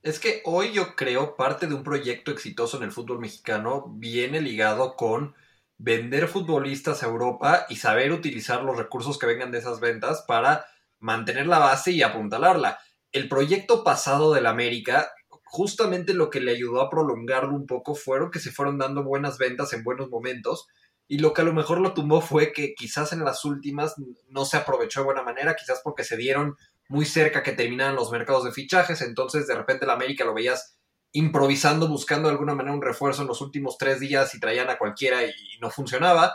Es 0.03 0.19
que 0.19 0.41
hoy 0.44 0.73
yo 0.73 0.97
creo 0.97 1.37
parte 1.37 1.67
de 1.67 1.75
un 1.75 1.82
proyecto 1.82 2.31
exitoso 2.31 2.79
en 2.79 2.85
el 2.85 2.93
fútbol 2.93 3.19
mexicano 3.19 3.93
viene 3.97 4.41
ligado 4.41 4.97
con 4.97 5.35
vender 5.76 6.29
futbolistas 6.29 7.03
a 7.03 7.06
Europa 7.06 7.67
y 7.69 7.76
saber 7.76 8.12
utilizar 8.12 8.62
los 8.62 8.76
recursos 8.76 9.19
que 9.19 9.26
vengan 9.26 9.53
de 9.53 9.59
esas 9.59 9.81
ventas 9.81 10.25
para 10.26 10.65
mantener 10.99 11.47
la 11.47 11.59
base 11.59 11.93
y 11.93 12.03
apuntalarla. 12.03 12.79
El 13.12 13.29
proyecto 13.29 13.85
pasado 13.85 14.32
del 14.32 14.47
América, 14.47 15.12
justamente 15.50 16.14
lo 16.14 16.30
que 16.30 16.40
le 16.40 16.52
ayudó 16.52 16.80
a 16.80 16.90
prolongarlo 16.90 17.54
un 17.54 17.66
poco 17.66 17.94
fueron 17.94 18.30
que 18.30 18.38
se 18.38 18.50
fueron 18.50 18.78
dando 18.78 19.02
buenas 19.02 19.38
ventas 19.38 19.72
en 19.72 19.82
buenos 19.82 20.08
momentos 20.08 20.66
y 21.06 21.18
lo 21.18 21.32
que 21.32 21.40
a 21.40 21.44
lo 21.44 21.54
mejor 21.54 21.80
lo 21.80 21.94
tumbó 21.94 22.20
fue 22.20 22.52
que 22.52 22.74
quizás 22.74 23.12
en 23.12 23.24
las 23.24 23.44
últimas 23.44 23.94
no 24.28 24.44
se 24.44 24.58
aprovechó 24.58 25.00
de 25.00 25.06
buena 25.06 25.22
manera, 25.22 25.56
quizás 25.56 25.80
porque 25.82 26.04
se 26.04 26.18
dieron 26.18 26.56
muy 26.88 27.06
cerca 27.06 27.42
que 27.42 27.52
terminaran 27.52 27.96
los 27.96 28.12
mercados 28.12 28.44
de 28.44 28.52
fichajes, 28.52 29.00
entonces 29.00 29.46
de 29.46 29.54
repente 29.54 29.86
el 29.86 29.90
América 29.90 30.24
lo 30.24 30.34
veías 30.34 30.76
improvisando, 31.12 31.88
buscando 31.88 32.28
de 32.28 32.32
alguna 32.32 32.54
manera 32.54 32.74
un 32.74 32.82
refuerzo 32.82 33.22
en 33.22 33.28
los 33.28 33.40
últimos 33.40 33.78
tres 33.78 34.00
días 34.00 34.34
y 34.34 34.40
traían 34.40 34.68
a 34.68 34.76
cualquiera 34.76 35.24
y 35.24 35.58
no 35.60 35.70
funcionaba, 35.70 36.34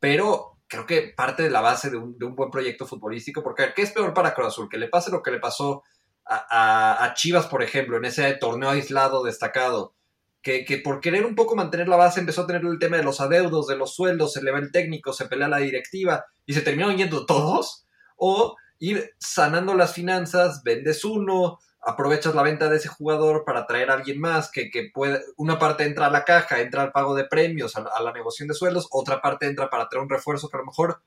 pero 0.00 0.54
creo 0.66 0.86
que 0.86 1.12
parte 1.14 1.42
de 1.42 1.50
la 1.50 1.60
base 1.60 1.90
de 1.90 1.96
un, 1.96 2.16
buen 2.34 2.50
proyecto 2.50 2.86
futbolístico, 2.86 3.42
porque 3.42 3.72
¿qué 3.74 3.82
es 3.82 3.92
peor 3.92 4.14
para 4.14 4.34
Cruz 4.34 4.48
Azul? 4.48 4.68
Que 4.68 4.78
le 4.78 4.88
pase 4.88 5.10
lo 5.10 5.22
que 5.22 5.30
le 5.30 5.38
pasó 5.38 5.82
a, 6.26 7.12
Chivas, 7.14 7.46
por 7.46 7.62
ejemplo, 7.62 7.96
en 7.96 8.04
ese 8.06 8.32
torneo 8.34 8.70
aislado 8.70 9.22
destacado, 9.22 9.94
que, 10.42 10.80
por 10.84 11.00
querer 11.00 11.24
un 11.24 11.34
poco 11.34 11.56
mantener 11.56 11.88
la 11.88 11.96
base 11.96 12.20
empezó 12.20 12.42
a 12.42 12.46
tener 12.46 12.62
el 12.64 12.78
tema 12.78 12.98
de 12.98 13.02
los 13.02 13.20
adeudos, 13.20 13.66
de 13.66 13.76
los 13.76 13.94
sueldos, 13.94 14.34
se 14.34 14.42
le 14.42 14.50
va 14.50 14.58
el 14.58 14.72
técnico, 14.72 15.12
se 15.12 15.26
pelea 15.26 15.48
la 15.48 15.58
directiva 15.58 16.26
y 16.44 16.52
se 16.52 16.60
terminaron 16.60 16.96
yendo 16.96 17.24
todos, 17.24 17.86
o 18.16 18.56
ir 18.78 19.12
sanando 19.18 19.74
las 19.74 19.94
finanzas, 19.94 20.62
vendes 20.62 21.04
uno, 21.04 21.58
aprovechas 21.80 22.34
la 22.34 22.42
venta 22.42 22.68
de 22.68 22.76
ese 22.76 22.88
jugador 22.88 23.44
para 23.44 23.66
traer 23.66 23.90
a 23.90 23.94
alguien 23.94 24.20
más 24.20 24.50
que, 24.50 24.70
que 24.70 24.90
puede, 24.92 25.22
una 25.36 25.58
parte 25.58 25.84
entra 25.84 26.06
a 26.06 26.10
la 26.10 26.24
caja, 26.24 26.60
entra 26.60 26.82
al 26.82 26.92
pago 26.92 27.14
de 27.14 27.24
premios, 27.24 27.76
a, 27.76 28.02
la 28.02 28.12
negociación 28.12 28.48
de 28.48 28.54
sueldos, 28.54 28.88
otra 28.90 29.20
parte 29.20 29.46
entra 29.46 29.70
para 29.70 29.88
traer 29.88 30.02
un 30.02 30.10
refuerzo 30.10 30.48
que 30.48 30.56
a 30.56 30.60
lo 30.60 30.66
mejor 30.66 31.02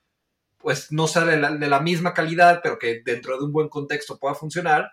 pues 0.58 0.90
no 0.90 1.06
sale 1.06 1.36
de 1.36 1.68
la, 1.68 1.80
misma 1.80 2.14
calidad, 2.14 2.60
pero 2.62 2.78
que 2.78 3.00
dentro 3.04 3.38
de 3.38 3.44
un 3.44 3.52
buen 3.52 3.68
contexto 3.68 4.18
pueda 4.18 4.34
funcionar, 4.34 4.90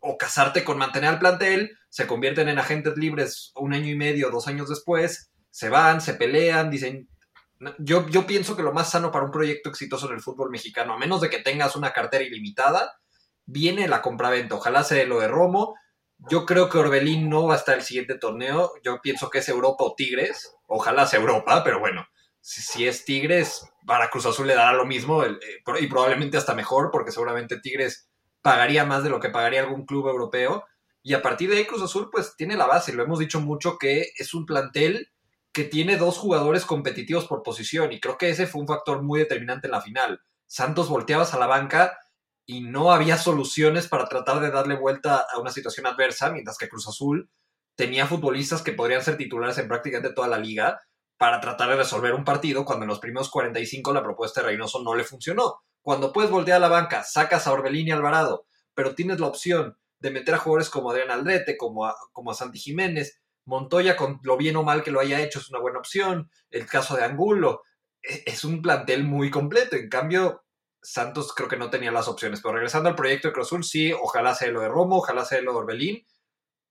o 0.00 0.16
casarte 0.16 0.64
con 0.64 0.78
mantener 0.78 1.10
al 1.10 1.18
plantel, 1.18 1.76
se 1.88 2.06
convierten 2.06 2.48
en 2.48 2.58
agentes 2.58 2.96
libres 2.96 3.52
un 3.56 3.72
año 3.74 3.90
y 3.90 3.96
medio, 3.96 4.30
dos 4.30 4.46
años 4.48 4.68
después, 4.68 5.30
se 5.50 5.68
van, 5.68 6.00
se 6.00 6.14
pelean, 6.14 6.70
dicen... 6.70 7.08
Yo, 7.78 8.06
yo 8.08 8.24
pienso 8.24 8.56
que 8.56 8.62
lo 8.62 8.72
más 8.72 8.92
sano 8.92 9.10
para 9.10 9.24
un 9.24 9.32
proyecto 9.32 9.68
exitoso 9.68 10.06
en 10.06 10.14
el 10.14 10.20
fútbol 10.20 10.48
mexicano, 10.48 10.92
a 10.92 10.98
menos 10.98 11.20
de 11.20 11.28
que 11.28 11.40
tengas 11.40 11.74
una 11.74 11.92
cartera 11.92 12.22
ilimitada, 12.22 13.00
viene 13.48 13.88
la 13.88 14.00
compraventa. 14.00 14.54
Ojalá 14.54 14.84
sea 14.84 15.04
lo 15.06 15.18
de 15.18 15.26
Romo. 15.26 15.74
Yo 16.30 16.46
creo 16.46 16.68
que 16.68 16.78
Orbelín 16.78 17.28
no 17.28 17.46
va 17.46 17.54
a 17.54 17.56
estar 17.56 17.76
el 17.76 17.82
siguiente 17.82 18.16
torneo. 18.16 18.72
Yo 18.84 19.00
pienso 19.00 19.28
que 19.30 19.38
es 19.38 19.48
Europa 19.48 19.82
o 19.84 19.94
Tigres. 19.96 20.54
Ojalá 20.66 21.06
sea 21.06 21.18
Europa, 21.18 21.64
pero 21.64 21.80
bueno, 21.80 22.06
si, 22.40 22.86
es 22.86 23.04
Tigres, 23.04 23.66
para 23.86 24.10
Cruz 24.10 24.26
Azul 24.26 24.46
le 24.46 24.54
dará 24.54 24.72
lo 24.72 24.86
mismo 24.86 25.24
eh, 25.24 25.38
y 25.80 25.86
probablemente 25.86 26.36
hasta 26.36 26.54
mejor, 26.54 26.90
porque 26.90 27.12
seguramente 27.12 27.60
Tigres 27.60 28.07
pagaría 28.42 28.84
más 28.84 29.02
de 29.02 29.10
lo 29.10 29.20
que 29.20 29.30
pagaría 29.30 29.60
algún 29.60 29.86
club 29.86 30.08
europeo. 30.08 30.64
Y 31.02 31.14
a 31.14 31.22
partir 31.22 31.50
de 31.50 31.58
ahí 31.58 31.66
Cruz 31.66 31.82
Azul 31.82 32.10
pues 32.10 32.34
tiene 32.36 32.56
la 32.56 32.66
base. 32.66 32.92
Lo 32.92 33.02
hemos 33.02 33.18
dicho 33.18 33.40
mucho 33.40 33.78
que 33.78 34.12
es 34.16 34.34
un 34.34 34.46
plantel 34.46 35.10
que 35.52 35.64
tiene 35.64 35.96
dos 35.96 36.18
jugadores 36.18 36.64
competitivos 36.64 37.26
por 37.26 37.42
posición 37.42 37.92
y 37.92 38.00
creo 38.00 38.18
que 38.18 38.30
ese 38.30 38.46
fue 38.46 38.60
un 38.60 38.68
factor 38.68 39.02
muy 39.02 39.20
determinante 39.20 39.66
en 39.66 39.72
la 39.72 39.80
final. 39.80 40.20
Santos 40.46 40.88
volteabas 40.88 41.34
a 41.34 41.38
la 41.38 41.46
banca 41.46 41.98
y 42.46 42.62
no 42.62 42.92
había 42.92 43.18
soluciones 43.18 43.88
para 43.88 44.08
tratar 44.08 44.40
de 44.40 44.50
darle 44.50 44.76
vuelta 44.76 45.26
a 45.30 45.38
una 45.38 45.50
situación 45.50 45.86
adversa, 45.86 46.30
mientras 46.30 46.56
que 46.56 46.68
Cruz 46.68 46.88
Azul 46.88 47.30
tenía 47.74 48.06
futbolistas 48.06 48.62
que 48.62 48.72
podrían 48.72 49.02
ser 49.02 49.16
titulares 49.16 49.58
en 49.58 49.68
prácticamente 49.68 50.14
toda 50.14 50.28
la 50.28 50.38
liga 50.38 50.80
para 51.18 51.40
tratar 51.40 51.68
de 51.70 51.76
resolver 51.76 52.14
un 52.14 52.24
partido 52.24 52.64
cuando 52.64 52.84
en 52.84 52.88
los 52.88 53.00
primeros 53.00 53.28
45 53.28 53.92
la 53.92 54.02
propuesta 54.02 54.40
de 54.40 54.48
Reynoso 54.48 54.82
no 54.82 54.94
le 54.94 55.04
funcionó. 55.04 55.60
Cuando 55.88 56.12
puedes 56.12 56.30
voltear 56.30 56.58
a 56.58 56.60
la 56.60 56.68
banca, 56.68 57.02
sacas 57.02 57.46
a 57.46 57.52
Orbelín 57.54 57.88
y 57.88 57.92
Alvarado, 57.92 58.44
pero 58.74 58.94
tienes 58.94 59.20
la 59.20 59.26
opción 59.26 59.78
de 60.00 60.10
meter 60.10 60.34
a 60.34 60.38
jugadores 60.38 60.68
como 60.68 60.90
Adrián 60.90 61.10
Aldrete, 61.10 61.56
como 61.56 61.86
a, 61.86 61.96
como 62.12 62.30
a 62.30 62.34
Santi 62.34 62.58
Jiménez, 62.58 63.22
Montoya, 63.46 63.96
con 63.96 64.20
lo 64.22 64.36
bien 64.36 64.56
o 64.56 64.62
mal 64.62 64.82
que 64.82 64.90
lo 64.90 65.00
haya 65.00 65.22
hecho, 65.22 65.38
es 65.38 65.48
una 65.48 65.60
buena 65.60 65.78
opción. 65.78 66.30
El 66.50 66.66
caso 66.66 66.94
de 66.94 67.04
Angulo, 67.04 67.62
e, 68.02 68.22
es 68.26 68.44
un 68.44 68.60
plantel 68.60 69.04
muy 69.04 69.30
completo. 69.30 69.76
En 69.76 69.88
cambio, 69.88 70.44
Santos 70.82 71.32
creo 71.34 71.48
que 71.48 71.56
no 71.56 71.70
tenía 71.70 71.90
las 71.90 72.06
opciones. 72.06 72.42
Pero 72.42 72.52
regresando 72.52 72.90
al 72.90 72.94
proyecto 72.94 73.28
de 73.28 73.32
Cruz 73.32 73.46
Azul, 73.46 73.64
sí, 73.64 73.90
ojalá 73.90 74.34
sea 74.34 74.48
lo 74.48 74.60
de 74.60 74.68
Romo, 74.68 74.98
ojalá 74.98 75.24
sea 75.24 75.40
lo 75.40 75.52
de 75.52 75.58
Orbelín. 75.58 76.06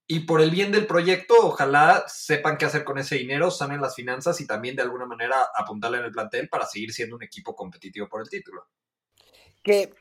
Y 0.05 0.27
por 0.27 0.41
el 0.41 0.51
bien 0.51 0.71
del 0.71 0.85
proyecto, 0.85 1.33
ojalá 1.41 2.03
sepan 2.05 2.55
qué 2.55 2.65
hacer 2.65 2.83
con 2.83 2.99
ese 2.99 3.15
dinero, 3.15 3.49
sanen 3.49 3.81
las 3.81 3.95
finanzas 3.95 4.39
y 4.41 4.45
también 4.45 4.75
de 4.75 4.83
alguna 4.83 5.07
manera 5.07 5.37
apuntarle 5.55 5.97
en 5.97 6.05
el 6.05 6.11
plantel 6.11 6.49
para 6.49 6.67
seguir 6.67 6.93
siendo 6.93 7.15
un 7.15 7.23
equipo 7.23 7.55
competitivo 7.55 8.07
por 8.07 8.21
el 8.21 8.29
título. 8.29 8.67
Que, 9.67 9.93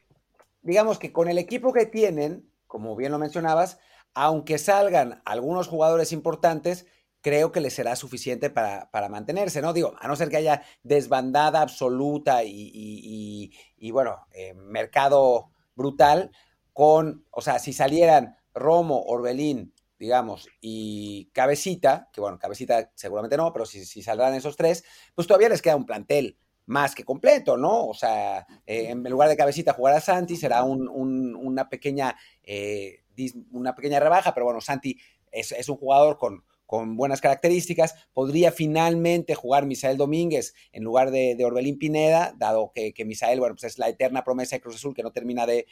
digamos 0.63 1.01
que 1.01 1.13
con 1.13 1.29
el 1.29 1.39
equipo 1.39 1.73
que 1.73 1.87
tienen, 1.87 2.49
como 2.69 2.95
bien 2.95 3.11
lo 3.11 3.19
mencionabas, 3.19 3.81
aunque 4.15 4.59
salgan 4.59 5.23
algunos 5.25 5.67
jugadores 5.67 6.13
importantes, 6.13 6.87
creo 7.21 7.51
que 7.51 7.61
le 7.61 7.71
será 7.71 7.97
suficiente 7.97 8.49
para, 8.49 9.09
mantenerse, 9.11 9.61
¿no? 9.61 9.73
Digo, 9.73 9.97
a 9.99 10.07
no 10.07 10.15
ser 10.15 10.29
que 10.29 10.37
haya 10.37 10.63
desbandada 10.85 11.63
absoluta 11.63 12.45
y, 12.45 13.51
bueno, 13.91 14.29
eh, 14.31 14.55
mercado 14.55 15.51
brutal 15.75 16.31
con, 16.73 17.27
o 17.33 17.41
sea, 17.41 17.59
si 17.59 17.73
salieran 17.73 18.37
Romo, 18.55 19.03
Orbelín, 19.03 19.75
digamos, 19.99 20.47
y 20.61 21.29
Cabecita, 21.33 22.09
que 22.13 22.21
bueno, 22.21 22.39
Cabecita 22.39 22.93
seguramente 22.95 23.37
no, 23.37 23.53
pero 23.53 23.67
si, 23.67 23.85
si 23.85 24.01
saldrán 24.01 24.35
esos 24.35 24.57
tres, 24.57 24.85
pues 25.17 25.27
todavía 25.27 25.49
les 25.49 25.61
queda 25.61 25.75
un 25.75 25.87
plantel 25.87 26.39
más 26.67 26.95
que 26.95 27.05
completo, 27.05 27.57
¿no? 27.57 27.87
O 27.87 27.95
sea, 27.95 28.47
eh, 28.67 28.89
en 28.91 29.03
lugar 29.05 29.29
de 29.29 29.37
Cabecita 29.37 29.73
jugar 29.73 29.95
a 29.95 30.01
Santi 30.01 30.37
será 30.37 30.63
una, 30.63 31.69
pequeña, 31.69 32.17
eh, 32.43 33.05
una 33.53 33.75
pequeña 33.75 34.01
rebaja, 34.01 34.35
pero 34.35 34.47
bueno, 34.47 34.61
Santi 34.61 34.99
es 35.33 35.69
un 35.69 35.77
jugador 35.77 36.19
con, 36.19 36.45
con 36.67 36.97
buenas 36.97 37.21
características. 37.21 37.95
Podría 38.13 38.53
finalmente 38.53 39.35
jugar 39.35 39.67
Misael 39.67 39.97
Domínguez 39.97 40.55
en 40.73 40.85
lugar 40.85 41.11
de, 41.11 41.43
Orbelín 41.45 41.79
Pineda, 41.79 42.35
dado 42.37 42.73
que, 42.75 42.93
Misael, 43.05 43.41
bueno, 43.41 43.55
pues 43.55 43.73
es 43.73 43.79
la 43.79 43.89
eterna 43.89 44.25
promesa 44.25 44.57
de 44.57 44.61
Cruz 44.61 44.77
Azul 44.77 44.95
que 44.95 45.03
no 45.03 45.13
termina 45.13 45.47
de, 45.47 45.67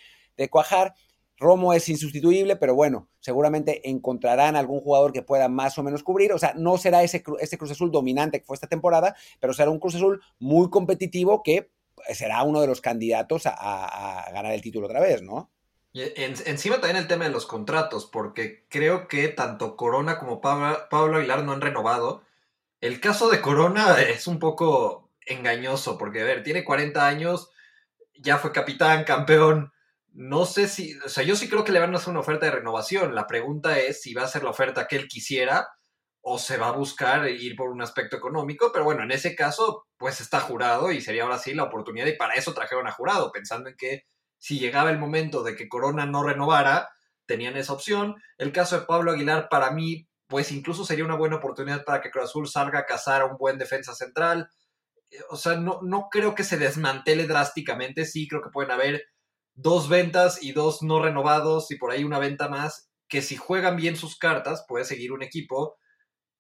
cuajar. 0.51 0.95
Romo 1.45 1.73
es 1.73 1.89
insustituible, 1.89 2.57
pero 2.57 2.75
bueno, 2.75 3.09
seguramente 3.21 3.89
encontrarán 3.89 4.57
algún 4.57 4.81
jugador 4.81 5.13
que 5.13 5.23
pueda 5.23 5.49
más 5.49 5.79
o 5.79 5.83
menos 5.83 6.03
cubrir. 6.03 6.33
O 6.33 6.39
sea, 6.39 6.55
no 6.57 6.79
será 6.79 7.03
ese, 7.03 7.23
ese 7.41 7.59
Cruz 7.59 7.71
Azul 7.71 7.91
dominante 7.93 8.41
que 8.41 8.47
fue 8.47 8.55
esta 8.55 8.67
temporada, 8.67 9.15
pero 9.41 9.53
será 9.53 9.71
un 9.71 9.79
Cruz 9.79 9.95
Azul 9.95 10.23
muy 10.39 10.71
competitivo 10.71 11.43
que 11.43 11.71
será 12.13 12.43
uno 12.43 12.61
de 12.61 12.67
los 12.67 12.81
candidatos 12.81 13.45
a 13.47 14.29
ganar 14.33 14.53
el 14.53 14.63
título 14.63 14.87
otra 14.87 15.01
vez, 15.01 15.23
¿no? 15.23 15.51
encima 15.95 16.81
también 16.81 16.97
el 16.97 17.07
tema 17.07 17.25
de 17.25 17.31
los 17.31 17.47
contratos, 17.47 18.07
porque 18.07 18.67
creo 18.69 19.07
que 19.07 19.29
tanto 19.29 19.77
Corona 19.77 20.19
como 20.19 20.41
Pablo, 20.41 21.17
Aguilar 21.17 21.45
no 21.45 21.53
han 21.53 21.61
renovado. 21.61 22.25
El 22.81 23.01
caso 23.01 23.31
de 23.31 23.41
Corona 23.41 24.01
es 24.01 24.27
un 24.27 24.39
poco 24.39 25.11
engañoso, 25.27 25.97
porque 25.97 26.21
a 26.21 26.25
ver, 26.25 26.43
tiene 26.43 26.65
40 26.65 27.07
años, 27.07 27.51
ya 28.19 28.39
fue 28.39 28.53
capitán, 28.53 29.05
campeón. 29.05 29.73
No 30.15 30.47
sé 30.47 30.69
si, 30.69 30.97
o 31.05 31.09
sea, 31.09 31.25
yo 31.25 31.35
sí 31.35 31.49
creo 31.49 31.65
que 31.65 31.73
le 31.73 31.81
van 31.81 31.93
a 31.93 31.99
hacer 31.99 32.11
una 32.11 32.21
oferta 32.21 32.47
de 32.47 32.53
renovación. 32.53 33.15
La 33.15 33.27
pregunta 33.27 33.79
es 33.81 34.01
si 34.01 34.15
va 34.15 34.23
a 34.23 34.29
ser 34.29 34.45
la 34.45 34.51
oferta 34.51 34.87
que 34.87 34.97
él 34.97 35.09
quisiera 35.09 35.69
o 36.23 36.39
se 36.39 36.57
va 36.57 36.69
a 36.69 36.73
buscar 36.73 37.29
ir 37.29 37.57
por 37.57 37.71
un 37.71 37.83
aspecto 37.83 38.17
económico, 38.17 38.71
pero 38.73 38.85
bueno, 38.85 39.03
en 39.03 39.11
ese 39.11 39.35
caso, 39.35 39.87
pues 39.99 40.21
está 40.21 40.41
jurado 40.41 40.93
y 40.93 41.01
sería 41.01 41.25
ahora 41.25 41.39
sí 41.39 41.53
la 41.53 41.65
oportunidad 41.65 42.07
y 42.07 42.17
para 42.17 42.35
eso 42.35 42.55
trajeron 42.55 42.87
a 42.87 42.93
jurado, 42.93 43.31
pensando 43.33 43.69
en 43.69 43.77
que 43.77 44.05
si 44.39 44.59
llegaba 44.59 44.91
el 44.91 44.99
momento 44.99 45.43
de 45.43 45.57
que 45.57 45.69
Corona 45.69 46.07
no 46.07 46.23
renovara, 46.23 46.89
tenían 47.27 47.57
esa 47.57 47.73
opción. 47.73 48.15
El 48.39 48.53
caso 48.53 48.79
de 48.79 48.87
Pablo 48.87 49.13
Aguilar, 49.13 49.49
para 49.51 49.73
mí, 49.73 50.09
pues 50.29 50.53
incluso 50.53 50.85
sería 50.85 51.05
una 51.05 51.17
buena 51.17 51.37
oportunidad 51.37 51.85
para 51.85 52.01
que 52.01 52.11
Cruz 52.11 52.27
Azul 52.27 52.49
salga 52.49 52.81
a 52.81 52.87
cazar 52.87 53.23
a 53.23 53.27
un 53.27 53.37
buen 53.37 53.59
defensa 53.59 53.95
central. 53.95 54.49
Eh, 55.11 55.19
o 55.29 55.37
sea, 55.37 55.57
no, 55.57 55.81
no 55.83 56.09
creo 56.11 56.35
que 56.35 56.45
se 56.45 56.57
desmantele 56.57 57.27
drásticamente, 57.27 58.07
sí 58.07 58.29
creo 58.29 58.43
que 58.43 58.51
pueden 58.51 58.71
haber 58.71 59.03
dos 59.55 59.89
ventas 59.89 60.43
y 60.43 60.53
dos 60.53 60.83
no 60.83 61.03
renovados 61.03 61.71
y 61.71 61.77
por 61.77 61.91
ahí 61.91 62.05
una 62.05 62.19
venta 62.19 62.49
más, 62.49 62.91
que 63.09 63.23
si 63.23 63.37
juegan 63.37 63.77
bien 63.77 63.97
sus 63.97 64.19
cartas 64.19 64.65
puede 64.69 64.85
seguir 64.85 65.13
un 65.13 65.23
equipo 65.23 65.77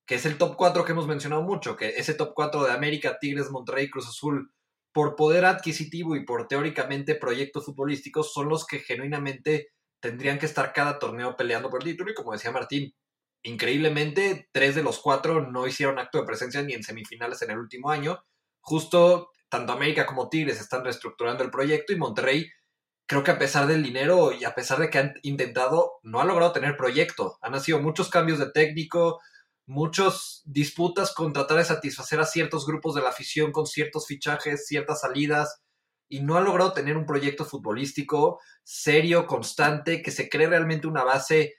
que 0.06 0.16
es 0.16 0.26
el 0.26 0.36
top 0.36 0.56
4 0.56 0.84
que 0.84 0.92
hemos 0.92 1.06
mencionado 1.06 1.42
mucho, 1.42 1.76
que 1.76 1.88
ese 1.96 2.14
top 2.14 2.32
4 2.34 2.64
de 2.64 2.72
América, 2.72 3.18
Tigres, 3.18 3.50
Monterrey, 3.50 3.88
Cruz 3.88 4.06
Azul, 4.06 4.52
por 4.92 5.16
poder 5.16 5.44
adquisitivo 5.44 6.14
y 6.14 6.24
por 6.24 6.46
teóricamente 6.46 7.14
proyectos 7.14 7.64
futbolísticos, 7.64 8.32
son 8.32 8.48
los 8.48 8.66
que 8.66 8.80
genuinamente 8.80 9.68
tendrían 10.00 10.38
que 10.38 10.46
estar 10.46 10.72
cada 10.72 10.98
torneo 10.98 11.36
peleando 11.36 11.70
por 11.70 11.82
el 11.82 11.90
título. 11.90 12.10
Y 12.10 12.14
como 12.14 12.32
decía 12.32 12.52
Martín, 12.52 12.94
increíblemente, 13.42 14.48
tres 14.52 14.74
de 14.74 14.82
los 14.82 15.00
cuatro 15.00 15.50
no 15.50 15.66
hicieron 15.66 15.98
acto 15.98 16.18
de 16.18 16.26
presencia 16.26 16.62
ni 16.62 16.74
en 16.74 16.82
semifinales 16.82 17.40
en 17.42 17.50
el 17.50 17.58
último 17.58 17.90
año. 17.90 18.22
Justo 18.60 19.30
tanto 19.48 19.72
América 19.72 20.06
como 20.06 20.28
Tigres 20.28 20.60
están 20.60 20.84
reestructurando 20.84 21.42
el 21.42 21.50
proyecto 21.50 21.92
y 21.92 21.96
Monterrey 21.96 22.46
creo 23.06 23.22
que 23.22 23.30
a 23.30 23.38
pesar 23.38 23.66
del 23.66 23.82
dinero 23.82 24.32
y 24.32 24.44
a 24.44 24.54
pesar 24.54 24.78
de 24.78 24.90
que 24.90 24.98
han 24.98 25.14
intentado, 25.22 25.94
no 26.02 26.20
ha 26.20 26.24
logrado 26.24 26.52
tener 26.52 26.76
proyecto. 26.76 27.38
Han 27.42 27.60
sido 27.60 27.80
muchos 27.80 28.08
cambios 28.08 28.38
de 28.38 28.50
técnico, 28.50 29.20
muchas 29.66 30.42
disputas 30.44 31.12
con 31.12 31.32
tratar 31.32 31.58
de 31.58 31.64
satisfacer 31.64 32.20
a 32.20 32.26
ciertos 32.26 32.66
grupos 32.66 32.94
de 32.94 33.02
la 33.02 33.10
afición 33.10 33.52
con 33.52 33.66
ciertos 33.66 34.06
fichajes, 34.06 34.66
ciertas 34.66 35.00
salidas, 35.00 35.60
y 36.08 36.20
no 36.20 36.36
ha 36.36 36.40
logrado 36.40 36.72
tener 36.72 36.96
un 36.96 37.06
proyecto 37.06 37.44
futbolístico 37.44 38.40
serio, 38.62 39.26
constante, 39.26 40.02
que 40.02 40.10
se 40.10 40.28
cree 40.28 40.46
realmente 40.46 40.86
una 40.86 41.04
base 41.04 41.54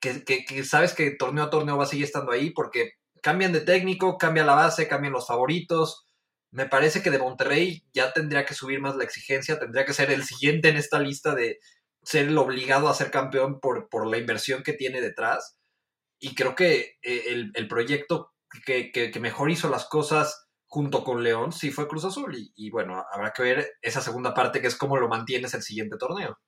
que, 0.00 0.24
que, 0.24 0.64
sabes 0.64 0.94
que 0.94 1.10
torneo 1.10 1.44
a 1.44 1.50
torneo 1.50 1.76
va 1.76 1.84
a 1.84 1.86
seguir 1.86 2.06
estando 2.06 2.32
ahí, 2.32 2.50
porque 2.50 2.92
cambian 3.22 3.52
de 3.52 3.60
técnico, 3.60 4.16
cambia 4.16 4.44
la 4.44 4.54
base, 4.54 4.88
cambian 4.88 5.12
los 5.12 5.26
favoritos. 5.26 6.06
Me 6.52 6.66
parece 6.66 7.02
que 7.02 7.10
de 7.10 7.18
Monterrey 7.18 7.84
ya 7.92 8.12
tendría 8.12 8.44
que 8.44 8.54
subir 8.54 8.80
más 8.80 8.96
la 8.96 9.04
exigencia, 9.04 9.58
tendría 9.58 9.84
que 9.84 9.92
ser 9.92 10.10
el 10.10 10.24
siguiente 10.24 10.68
en 10.68 10.76
esta 10.76 10.98
lista 10.98 11.34
de 11.34 11.58
ser 12.02 12.28
el 12.28 12.38
obligado 12.38 12.88
a 12.88 12.94
ser 12.94 13.10
campeón 13.10 13.60
por, 13.60 13.88
por 13.88 14.06
la 14.06 14.18
inversión 14.18 14.62
que 14.62 14.72
tiene 14.72 15.00
detrás 15.00 15.60
y 16.20 16.34
creo 16.34 16.54
que 16.54 16.98
eh, 17.02 17.50
el, 17.54 17.66
proyecto 17.66 18.34
que, 18.66 19.10
mejor 19.20 19.50
hizo 19.50 19.70
las 19.70 19.88
cosas 19.88 20.46
junto 20.66 21.02
con 21.02 21.22
León 21.24 21.50
sí 21.50 21.70
fue 21.70 21.88
Cruz 21.88 22.04
Azul. 22.04 22.36
Y, 22.54 22.70
bueno, 22.70 23.02
habrá 23.10 23.32
que 23.32 23.42
ver 23.42 23.72
esa 23.80 24.02
segunda 24.02 24.34
parte 24.34 24.60
que 24.60 24.66
es 24.66 24.76
cómo 24.76 24.98
lo 24.98 25.08
mantienes 25.08 25.54
el 25.54 25.62
siguiente 25.62 25.96
torneo. 25.96 26.38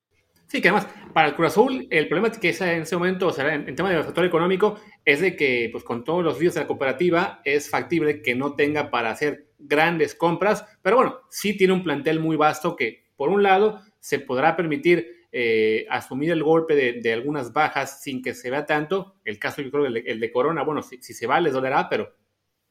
Sí, 0.53 0.61
que 0.61 0.69
además, 0.69 0.87
para 1.15 1.29
el 1.29 1.35
Cruz 1.35 1.49
Azul, 1.49 1.87
el 1.89 2.09
problema 2.09 2.29
es 2.29 2.37
que 2.37 2.51
en 2.51 2.83
ese 2.83 2.95
momento, 2.95 3.29
o 3.29 3.33
sea, 3.33 3.55
en, 3.55 3.75
tema 3.75 3.89
de 3.89 4.03
factor 4.03 4.27
económico, 4.27 4.79
es 5.03 5.23
de 5.23 5.35
que, 5.35 5.71
pues 5.73 5.83
con 5.83 6.05
todos 6.05 6.23
los 6.23 6.39
líos 6.39 6.53
de 6.53 6.61
la 6.61 6.67
cooperativa, 6.67 7.41
es 7.43 7.71
factible 7.71 8.21
que 8.21 8.35
no 8.35 8.55
tenga 8.55 8.91
para 8.91 9.09
hacer 9.09 9.49
grandes 9.59 10.15
compras, 10.15 10.67
pero 10.83 10.97
bueno, 10.97 11.21
sí 11.31 11.57
tiene 11.57 11.73
un 11.73 11.83
plantel 11.83 12.21
muy 12.21 12.37
vasto 12.37 12.77
que, 12.77 13.07
por 13.17 13.31
un 13.31 13.43
lado, 13.43 13.81
se 13.99 14.19
podrá 14.19 14.55
permitir 14.55 15.27
eh, 15.33 15.87
asumir 15.89 16.31
el 16.31 16.43
golpe 16.43 17.01
de, 17.01 17.13
algunas 17.15 17.55
bajas 17.55 18.03
sin 18.03 18.21
que 18.21 18.35
se 18.35 18.51
vea 18.51 18.67
tanto. 18.67 19.15
El 19.25 19.39
caso, 19.39 19.63
yo 19.63 19.71
creo, 19.71 19.87
el 19.87 19.95
de, 19.95 20.01
el 20.01 20.21
de 20.21 20.31
Corona, 20.31 20.65
bueno, 20.65 20.83
si, 20.83 21.01
se 21.01 21.27
va 21.27 21.41
les 21.41 21.55
dolerá, 21.55 21.89
pero 21.89 22.15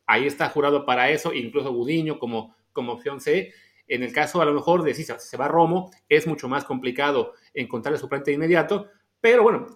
ahí 0.05 0.27
está 0.27 0.49
jurado 0.49 0.85
para 0.85 1.09
eso, 1.09 1.33
incluso 1.33 1.73
Gudiño 1.73 2.19
como, 2.19 2.55
como 2.73 2.91
opción 2.91 3.19
C. 3.19 3.51
En 3.87 4.03
el 4.03 4.13
caso, 4.13 4.39
a 4.39 4.45
lo 4.45 4.53
mejor, 4.53 4.83
de 4.83 4.93
si 4.93 5.03
se 5.03 5.37
va 5.37 5.47
Romo, 5.47 5.89
es 6.07 6.27
mucho 6.27 6.47
más 6.47 6.63
complicado 6.63 7.33
encontrar 7.53 7.93
el 7.93 7.99
suplente 7.99 8.31
de 8.31 8.35
inmediato, 8.35 8.89
pero 9.19 9.43
bueno, 9.43 9.67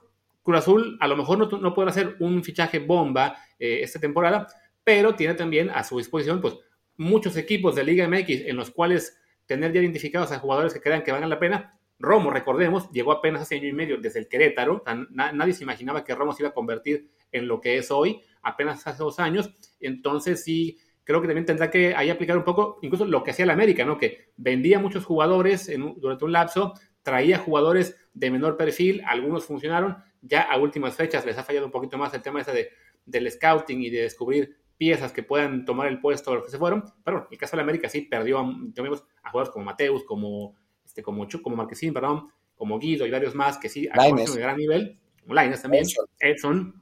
Cruz 0.44 0.58
Azul 0.58 0.98
a 1.00 1.08
lo 1.08 1.18
mejor 1.18 1.38
no, 1.38 1.58
no 1.58 1.74
podrá 1.74 1.92
hacer 1.92 2.16
un 2.20 2.44
fichaje 2.44 2.80
bomba 2.80 3.38
eh, 3.60 3.80
esta 3.82 4.00
temporada, 4.00 4.48
pero 4.84 5.16
tiene 5.16 5.34
también 5.34 5.70
a 5.70 5.84
su 5.84 5.98
disposición 5.98 6.42
pues 6.42 6.56
muchos 6.98 7.36
equipos 7.38 7.76
de 7.76 7.84
Liga 7.84 8.08
MX 8.08 8.46
en 8.46 8.56
los 8.56 8.72
cuales 8.72 9.20
tener 9.46 9.74
ya 9.74 9.82
identificados 9.82 10.32
a 10.32 10.40
jugadores 10.40 10.74
que 10.74 10.82
crean 10.82 11.04
que 11.04 11.12
valgan 11.12 11.30
la 11.30 11.40
pena 11.40 11.76
Romo, 11.98 12.30
recordemos, 12.30 12.92
llegó 12.92 13.12
apenas 13.14 13.42
hace 13.42 13.56
año 13.56 13.70
y 13.70 13.74
medio 13.74 13.98
desde 13.98 14.20
el 14.20 14.28
Querétaro. 14.28 14.84
nadie 15.12 15.54
se 15.54 15.64
imaginaba 15.64 16.04
que 16.04 16.14
Romo 16.14 16.34
se 16.34 16.44
iba 16.44 16.50
a 16.50 16.54
convertir 16.54 17.10
en 17.32 17.48
lo 17.48 17.62
que 17.62 17.78
es 17.78 17.90
hoy, 17.90 18.22
apenas 18.42 18.86
hace 18.86 19.02
dos 19.02 19.20
años. 19.20 19.52
Entonces 19.80 20.44
sí, 20.44 20.78
creo 21.04 21.22
que 21.22 21.28
también 21.28 21.46
tendrá 21.46 21.70
que 21.72 21.96
ahí 21.96 22.10
aplicar 22.10 22.38
un 22.38 22.44
poco, 22.44 22.80
incluso 22.82 23.06
lo 23.06 23.24
que 23.24 23.32
hacía 23.32 23.44
el 23.44 23.52
América, 23.52 23.86
¿no? 23.86 23.98
Que 23.98 24.32
vendía 24.36 24.80
muchos 24.80 25.06
jugadores 25.06 25.72
durante 25.98 26.26
un 26.26 26.32
lapso, 26.34 26.74
traía 27.06 27.38
jugadores 27.38 27.96
de 28.16 28.32
menor 28.32 28.58
perfil, 28.58 29.04
algunos 29.06 29.46
funcionaron, 29.46 29.98
ya 30.24 30.42
a 30.42 30.58
últimas 30.58 30.96
fechas 30.96 31.24
les 31.24 31.38
ha 31.38 31.44
fallado 31.44 31.68
un 31.68 31.72
poquito 31.72 32.00
más 32.00 32.12
el 32.16 32.24
tema 32.24 32.42
ese 32.42 32.52
de, 32.52 32.70
del 33.06 33.32
scouting 33.32 33.80
y 33.84 33.92
de 33.92 34.02
descubrir 34.02 34.58
piezas 34.76 35.12
que 35.12 35.22
puedan 35.22 35.66
tomar 35.66 35.88
el 35.88 36.00
puesto 36.00 36.32
de 36.32 36.38
los 36.38 36.46
que 36.46 36.52
se 36.52 36.58
fueron. 36.58 36.84
Pero 37.04 37.18
bueno, 37.18 37.28
el 37.30 37.38
caso 37.38 37.56
de 37.56 37.62
América 37.62 37.90
sí 37.90 38.02
perdió 38.02 38.40
a, 38.40 38.42
a 38.42 39.30
jugadores 39.30 39.54
como 39.54 39.66
Mateus, 39.66 40.04
como 40.04 40.56
este, 40.84 41.04
como, 41.04 41.28
como 41.44 41.56
Marquesín, 41.56 41.94
perdón, 41.94 42.28
como 42.56 42.80
Guido 42.80 43.06
y 43.06 43.12
varios 43.12 43.36
más 43.36 43.60
que 43.60 43.70
sí 43.70 43.88
han 43.92 44.16
de 44.16 44.26
gran 44.26 44.58
nivel, 44.58 45.00
como 45.22 45.36
Laines 45.36 45.62
también, 45.62 45.86
Edson. 46.20 46.82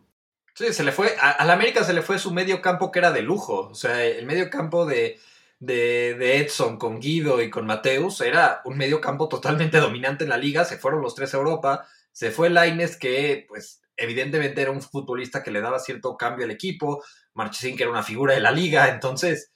Sí, 0.54 0.72
se 0.72 0.86
le 0.86 0.94
fue, 0.94 1.16
a, 1.20 1.44
la 1.44 1.54
América 1.54 1.84
se 1.84 1.94
le 1.94 2.02
fue 2.02 2.18
su 2.18 2.32
medio 2.32 2.62
campo 2.62 2.92
que 2.92 3.00
era 3.00 3.12
de 3.12 3.24
lujo, 3.24 3.68
o 3.72 3.76
sea, 3.76 4.06
el 4.06 4.26
medio 4.26 4.50
campo 4.50 4.86
de, 4.86 5.20
de, 5.66 6.40
Edson 6.40 6.78
con 6.78 7.00
Guido 7.00 7.42
y 7.42 7.50
con 7.50 7.66
Mateus 7.66 8.20
era 8.22 8.62
un 8.66 8.78
medio 8.78 9.00
campo 9.00 9.30
totalmente 9.30 9.80
dominante 9.80 10.26
en 10.26 10.30
la 10.30 10.38
liga, 10.38 10.66
se 10.66 10.78
fueron 10.78 11.02
los 11.02 11.16
tres 11.16 11.34
a 11.34 11.38
Europa, 11.38 11.88
se 12.12 12.32
fue 12.32 12.50
Laines 12.50 12.98
que 12.98 13.46
pues 13.48 13.82
evidentemente 13.96 14.62
era 14.62 14.72
un 14.72 14.82
futbolista 14.82 15.42
que 15.42 15.52
le 15.52 15.62
daba 15.62 15.80
cierto 15.80 16.18
cambio 16.18 16.46
al 16.46 16.52
equipo, 16.52 17.04
Marchesín 17.34 17.78
que 17.78 17.84
era 17.84 17.92
una 17.92 18.04
figura 18.04 18.34
de 18.34 18.42
la 18.42 18.52
liga, 18.52 18.90
entonces 18.90 19.52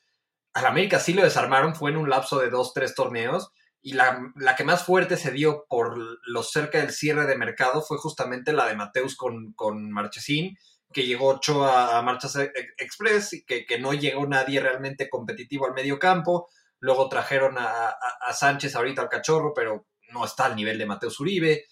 al 0.53 0.65
América 0.65 0.99
sí 0.99 1.13
lo 1.13 1.23
desarmaron, 1.23 1.75
fue 1.75 1.91
en 1.91 1.97
un 1.97 2.09
lapso 2.09 2.39
de 2.39 2.49
dos, 2.49 2.73
tres 2.73 2.95
torneos, 2.95 3.51
y 3.81 3.93
la, 3.93 4.33
que 4.57 4.63
más 4.63 4.83
fuerte 4.83 5.17
se 5.17 5.31
dio 5.31 5.65
por 5.69 5.97
lo 6.25 6.43
cerca 6.43 6.79
del 6.79 6.91
cierre 6.91 7.25
de 7.25 7.37
mercado 7.37 7.81
fue 7.81 7.97
justamente 7.97 8.53
la 8.53 8.65
de 8.65 8.75
Mateus 8.75 9.15
con, 9.15 9.53
con 9.53 9.91
Marchesín, 9.91 10.57
que 10.97 11.05
llegó 11.05 11.27
8 11.27 11.63
a, 11.63 12.01
Marchas 12.01 12.37
e, 12.37 12.45
e, 12.45 12.83
Express 12.83 13.33
y 13.33 13.45
que, 13.45 13.77
no 13.79 13.93
llegó 13.93 14.25
nadie 14.25 14.59
realmente 14.59 15.07
competitivo 15.07 15.67
al 15.67 15.75
medio 15.75 15.99
campo. 15.99 16.49
Luego 16.79 17.07
trajeron 17.07 17.55
a, 17.59 17.95
Sánchez 18.33 18.75
ahorita 18.75 19.03
al 19.03 19.07
cachorro, 19.07 19.53
pero 19.53 19.85
no 20.11 20.25
está 20.25 20.45
al 20.45 20.55
nivel 20.55 20.79
de 20.79 20.87
Mateus 20.87 21.19
Uribe. 21.19 21.65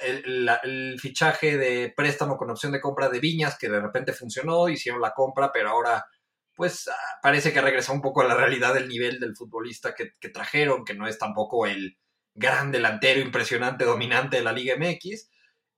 El, 0.00 0.48
el, 0.62 0.98
fichaje 0.98 1.58
de 1.58 1.92
préstamo 1.94 2.38
con 2.38 2.50
opción 2.50 2.72
de 2.72 2.80
compra 2.80 3.10
de 3.10 3.20
Viñas, 3.20 3.58
que 3.58 3.68
de 3.68 3.78
repente 3.78 4.14
funcionó, 4.14 4.70
hicieron 4.70 5.02
la 5.02 5.12
compra, 5.12 5.52
pero 5.52 5.68
ahora 5.68 6.06
pues 6.54 6.88
ah, 6.88 6.94
parece 7.20 7.52
que 7.52 7.60
regresó 7.60 7.92
un 7.92 8.00
poco 8.00 8.22
a 8.22 8.26
la 8.26 8.34
realidad 8.34 8.72
del 8.72 8.88
nivel 8.88 9.20
del 9.20 9.36
futbolista 9.36 9.94
que, 9.94 10.30
trajeron, 10.30 10.82
que 10.86 10.94
no 10.94 11.06
es 11.06 11.18
tampoco 11.18 11.66
el 11.66 11.98
gran 12.32 12.72
delantero 12.72 13.20
impresionante, 13.20 13.84
dominante 13.84 14.38
de 14.38 14.44
la 14.44 14.52
Liga 14.52 14.76
MX, 14.78 15.28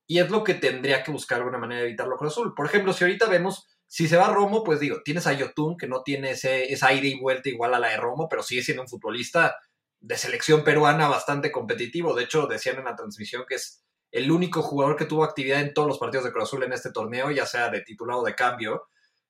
y 0.09 0.19
es 0.19 0.29
lo 0.29 0.43
que 0.43 0.55
tendría 0.55 1.03
que 1.03 1.11
buscar 1.11 1.37
alguna 1.37 1.59
manera 1.59 1.81
de 1.81 1.87
evitarlo 1.87 2.17
con 2.17 2.27
Azul. 2.27 2.53
Por 2.55 2.65
ejemplo, 2.65 2.91
si 2.91 3.05
ahorita 3.05 3.27
vemos, 3.27 3.67
si 3.87 4.07
se 4.07 4.17
va 4.17 4.33
Romo, 4.33 4.63
pues 4.63 4.79
digo, 4.79 5.03
tienes 5.05 5.27
a 5.27 5.33
Yotun, 5.33 5.77
que 5.77 5.87
no 5.87 6.03
tiene 6.03 6.31
ese, 6.31 6.73
esa 6.73 6.91
ida 6.91 7.07
y 7.07 7.17
vuelta 7.17 7.47
igual 7.47 7.73
a 7.73 7.79
la 7.79 7.89
de 7.89 7.97
Romo, 7.97 8.27
pero 8.27 8.43
sigue 8.43 8.63
siendo 8.63 8.83
un 8.83 8.89
futbolista 8.89 9.55
de 10.01 10.17
selección 10.17 10.63
peruana 10.63 11.07
bastante 11.07 11.51
competitivo. 11.51 12.13
De 12.13 12.23
hecho, 12.23 12.47
decían 12.47 12.79
en 12.79 12.85
la 12.85 12.95
transmisión 12.95 13.45
que 13.47 13.55
es 13.55 13.83
el 14.11 14.31
único 14.31 14.63
jugador 14.63 14.95
que 14.97 15.05
tuvo 15.05 15.23
actividad 15.23 15.61
en 15.61 15.73
todos 15.73 15.87
los 15.87 15.99
partidos 15.99 16.25
de 16.25 16.31
Cruz 16.31 16.45
Azul 16.45 16.63
en 16.63 16.73
este 16.73 16.91
torneo, 16.91 17.31
ya 17.31 17.45
sea 17.45 17.69
de 17.69 17.81
titulado 17.81 18.23
de 18.23 18.35
cambio 18.35 18.89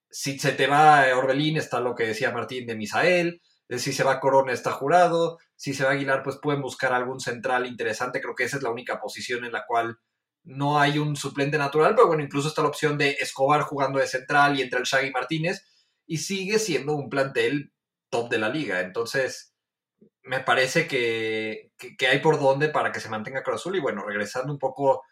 si 0.10 0.40
se 0.40 0.54
te 0.54 0.68
va 0.68 1.06
Orbelín, 1.16 1.58
está 1.58 1.80
lo 1.80 1.96
que 1.96 2.08
decía 2.08 2.32
Martín 2.32 2.66
de 2.66 2.76
Misael. 2.76 3.42
Si 3.70 3.94
se 3.94 4.04
va 4.04 4.20
Corona, 4.20 4.52
está 4.52 4.72
jurado. 4.72 5.38
Si 5.56 5.74
se 5.74 5.84
va 5.84 5.92
Aguilar, 5.92 6.24
pues 6.24 6.38
pueden 6.42 6.62
buscar 6.62 6.94
algún 6.94 7.20
central 7.20 7.68
interesante. 7.68 8.22
Creo 8.22 8.34
que 8.36 8.46
esa 8.46 8.58
es 8.58 8.64
la 8.64 8.72
única 8.72 9.00
posición 9.00 9.46
en 9.46 9.52
la 9.52 9.66
cual 9.68 10.00
no 10.44 10.80
hay 10.80 10.98
un 11.00 11.16
suplente 11.16 11.58
natural. 11.58 11.96
Pero 11.96 12.08
bueno, 12.08 12.24
incluso 12.24 12.48
está 12.48 12.62
la 12.62 12.70
opción 12.70 12.98
de 12.98 13.12
Escobar 13.20 13.62
jugando 13.62 14.00
de 14.00 14.08
central 14.08 14.58
y 14.58 14.62
entre 14.62 14.80
el 14.80 14.86
Shaggy 14.86 15.12
Martínez. 15.12 15.66
Y 16.06 16.18
sigue 16.18 16.60
siendo 16.60 16.96
un 16.96 17.10
plantel 17.10 17.72
top 18.10 18.30
de 18.30 18.40
la 18.40 18.50
liga. 18.50 18.82
Entonces, 18.82 19.54
me 20.24 20.40
parece 20.40 20.88
que, 20.88 21.72
que, 21.98 22.08
hay 22.08 22.20
por 22.20 22.40
dónde 22.40 22.70
para 22.70 22.92
que 22.92 23.00
se 23.00 23.10
mantenga 23.10 23.44
Cruz 23.44 23.62
Azul. 23.62 23.76
Y 23.76 23.80
bueno, 23.80 24.04
regresando 24.06 24.52
un 24.52 24.60
poco 24.60 25.04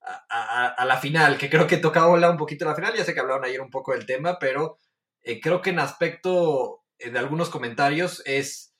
a, 0.00 0.84
la 0.84 0.98
final, 0.98 1.38
que 1.38 1.48
creo 1.48 1.66
que 1.66 1.78
tocaba 1.78 2.12
hablar 2.12 2.30
un 2.30 2.36
poquito 2.36 2.64
la 2.64 2.74
final, 2.74 2.94
ya 2.94 3.04
sé 3.04 3.14
que 3.14 3.20
hablaron 3.20 3.44
ayer 3.44 3.60
un 3.60 3.70
poco 3.70 3.92
del 3.92 4.06
tema, 4.06 4.38
pero 4.38 4.78
eh, 5.22 5.40
creo 5.40 5.62
que 5.62 5.70
en 5.70 5.78
aspecto 5.78 6.84
eh, 6.98 7.10
de 7.10 7.18
algunos 7.18 7.48
comentarios 7.48 8.22
es, 8.26 8.74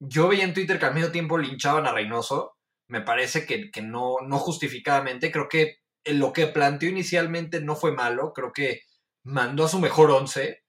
yo 0.00 0.28
veía 0.28 0.44
en 0.44 0.54
Twitter 0.54 0.78
que 0.78 0.86
al 0.86 0.94
medio 0.94 1.12
tiempo 1.12 1.38
linchaban 1.38 1.86
a 1.86 1.92
Reynoso, 1.92 2.55
me 2.88 3.00
parece 3.00 3.46
que, 3.46 3.70
no, 3.82 4.16
no 4.26 4.38
justificadamente, 4.38 5.32
creo 5.32 5.48
que 5.48 5.78
lo 6.04 6.32
que 6.32 6.46
planteó 6.46 6.88
inicialmente 6.88 7.60
no 7.60 7.76
fue 7.76 7.92
malo, 7.92 8.32
creo 8.32 8.52
que 8.52 8.82
mandó 9.24 9.64
a 9.64 9.68
su 9.68 9.80
mejor 9.80 10.10
once, 10.10 10.62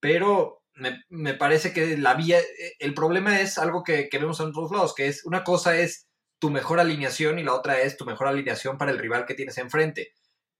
pero 0.00 0.62
me, 1.08 1.34
parece 1.34 1.72
que 1.72 1.96
la 1.96 2.14
vía, 2.14 2.38
eh, 2.40 2.74
el 2.78 2.94
problema 2.94 3.40
es 3.40 3.58
algo 3.58 3.82
que, 3.82 4.08
que 4.08 4.18
vemos 4.18 4.40
en 4.40 4.52
todos 4.52 4.72
lados, 4.72 4.94
que 4.94 5.06
es 5.06 5.24
una 5.24 5.44
cosa 5.44 5.78
es 5.78 6.08
tu 6.38 6.50
mejor 6.50 6.80
alineación 6.80 7.38
y 7.38 7.44
la 7.44 7.54
otra 7.54 7.80
es 7.80 7.96
tu 7.96 8.04
mejor 8.04 8.26
alineación 8.26 8.76
para 8.76 8.90
el 8.90 8.98
rival 8.98 9.26
que 9.26 9.34
tienes 9.34 9.58
enfrente. 9.58 10.12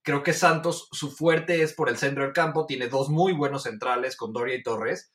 Creo 0.02 0.22
que 0.22 0.32
Santos, 0.32 0.88
su 0.92 1.10
fuerte 1.10 1.62
es 1.62 1.74
por 1.74 1.88
el 1.88 1.96
centro 1.96 2.24
del 2.24 2.32
campo, 2.32 2.66
tiene 2.66 2.88
dos 2.88 3.08
muy 3.08 3.32
buenos 3.32 3.64
centrales 3.64 4.16
con 4.16 4.32
Doria 4.32 4.54
y 4.54 4.62
Torres, 4.62 5.12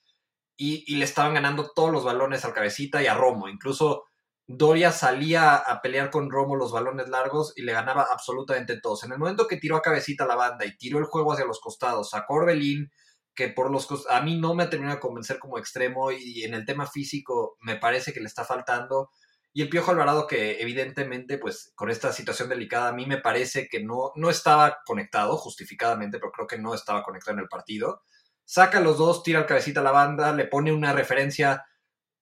y, 0.58 0.96
le 0.96 1.06
estaban 1.06 1.36
ganando 1.36 1.72
todos 1.74 1.92
los 1.92 2.04
balones 2.04 2.44
al 2.44 2.54
cabecita 2.54 3.02
y 3.02 3.08
a 3.08 3.14
Romo. 3.14 3.48
Incluso 3.48 4.07
Doria 4.48 4.94
salía 4.94 5.56
a 5.56 5.82
pelear 5.82 6.10
con 6.10 6.32
Romo 6.32 6.56
los 6.56 6.72
balones 6.72 7.10
largos 7.10 7.52
y 7.58 7.64
le 7.64 7.74
ganaba 7.74 8.08
absolutamente 8.10 8.80
todos. 8.80 9.04
En 9.04 9.12
el 9.12 9.20
momento 9.20 9.46
que 9.46 9.58
tiró 9.58 9.76
a 9.76 9.82
cabecita 9.82 10.26
la 10.26 10.36
banda 10.36 10.66
y 10.66 10.78
tiró 10.78 11.00
el 11.00 11.06
juego 11.06 11.34
hacia 11.34 11.46
los 11.46 11.60
costados, 11.60 12.14
a 12.14 12.26
Corbelín, 12.26 12.90
que 13.36 13.50
por 13.50 13.70
los 13.70 13.88
a 14.10 14.22
mí 14.22 14.40
no 14.40 14.56
me 14.56 14.64
ha 14.64 14.70
terminado 14.70 14.96
de 14.96 15.02
convencer 15.02 15.38
como 15.38 15.58
extremo 15.58 16.12
y 16.12 16.44
en 16.44 16.54
el 16.54 16.66
tema 16.66 16.88
físico 16.88 17.58
me 17.60 17.76
parece 17.76 18.14
que 18.14 18.22
le 18.22 18.28
está 18.28 18.46
faltando. 18.46 19.12
Y 19.54 19.64
el 19.64 19.70
Piojo 19.70 19.92
Alvarado, 19.92 20.28
que 20.28 20.62
evidentemente, 20.62 21.38
pues 21.38 21.74
con 21.76 21.90
esta 21.90 22.14
situación 22.14 22.48
delicada, 22.48 22.90
a 22.90 22.94
mí 22.94 23.06
me 23.06 23.18
parece 23.18 23.68
que 23.68 23.84
no, 23.84 24.12
no 24.16 24.30
estaba 24.30 24.78
conectado, 24.86 25.36
justificadamente, 25.36 26.20
pero 26.20 26.32
creo 26.32 26.48
que 26.48 26.58
no 26.58 26.74
estaba 26.74 27.04
conectado 27.04 27.38
en 27.38 27.44
el 27.44 27.50
partido. 27.50 28.04
Saca 28.46 28.80
los 28.80 28.98
dos, 28.98 29.24
tira 29.24 29.40
el 29.40 29.46
cabecita 29.46 29.82
a 29.82 29.84
la 29.84 29.92
banda, 29.92 30.32
le 30.32 30.46
pone 30.46 30.72
una 30.72 30.94
referencia 30.94 31.66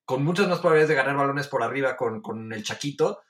con 0.06 0.24
muchas 0.24 0.48
más 0.48 0.60
probabilidades 0.60 0.88
de 0.88 0.94
ganar 0.94 1.16
balones 1.16 1.48
por 1.48 1.62
arriba 1.62 1.96
con, 1.96 2.22
con 2.22 2.52
el 2.52 2.62
Chaquito. 2.62 3.20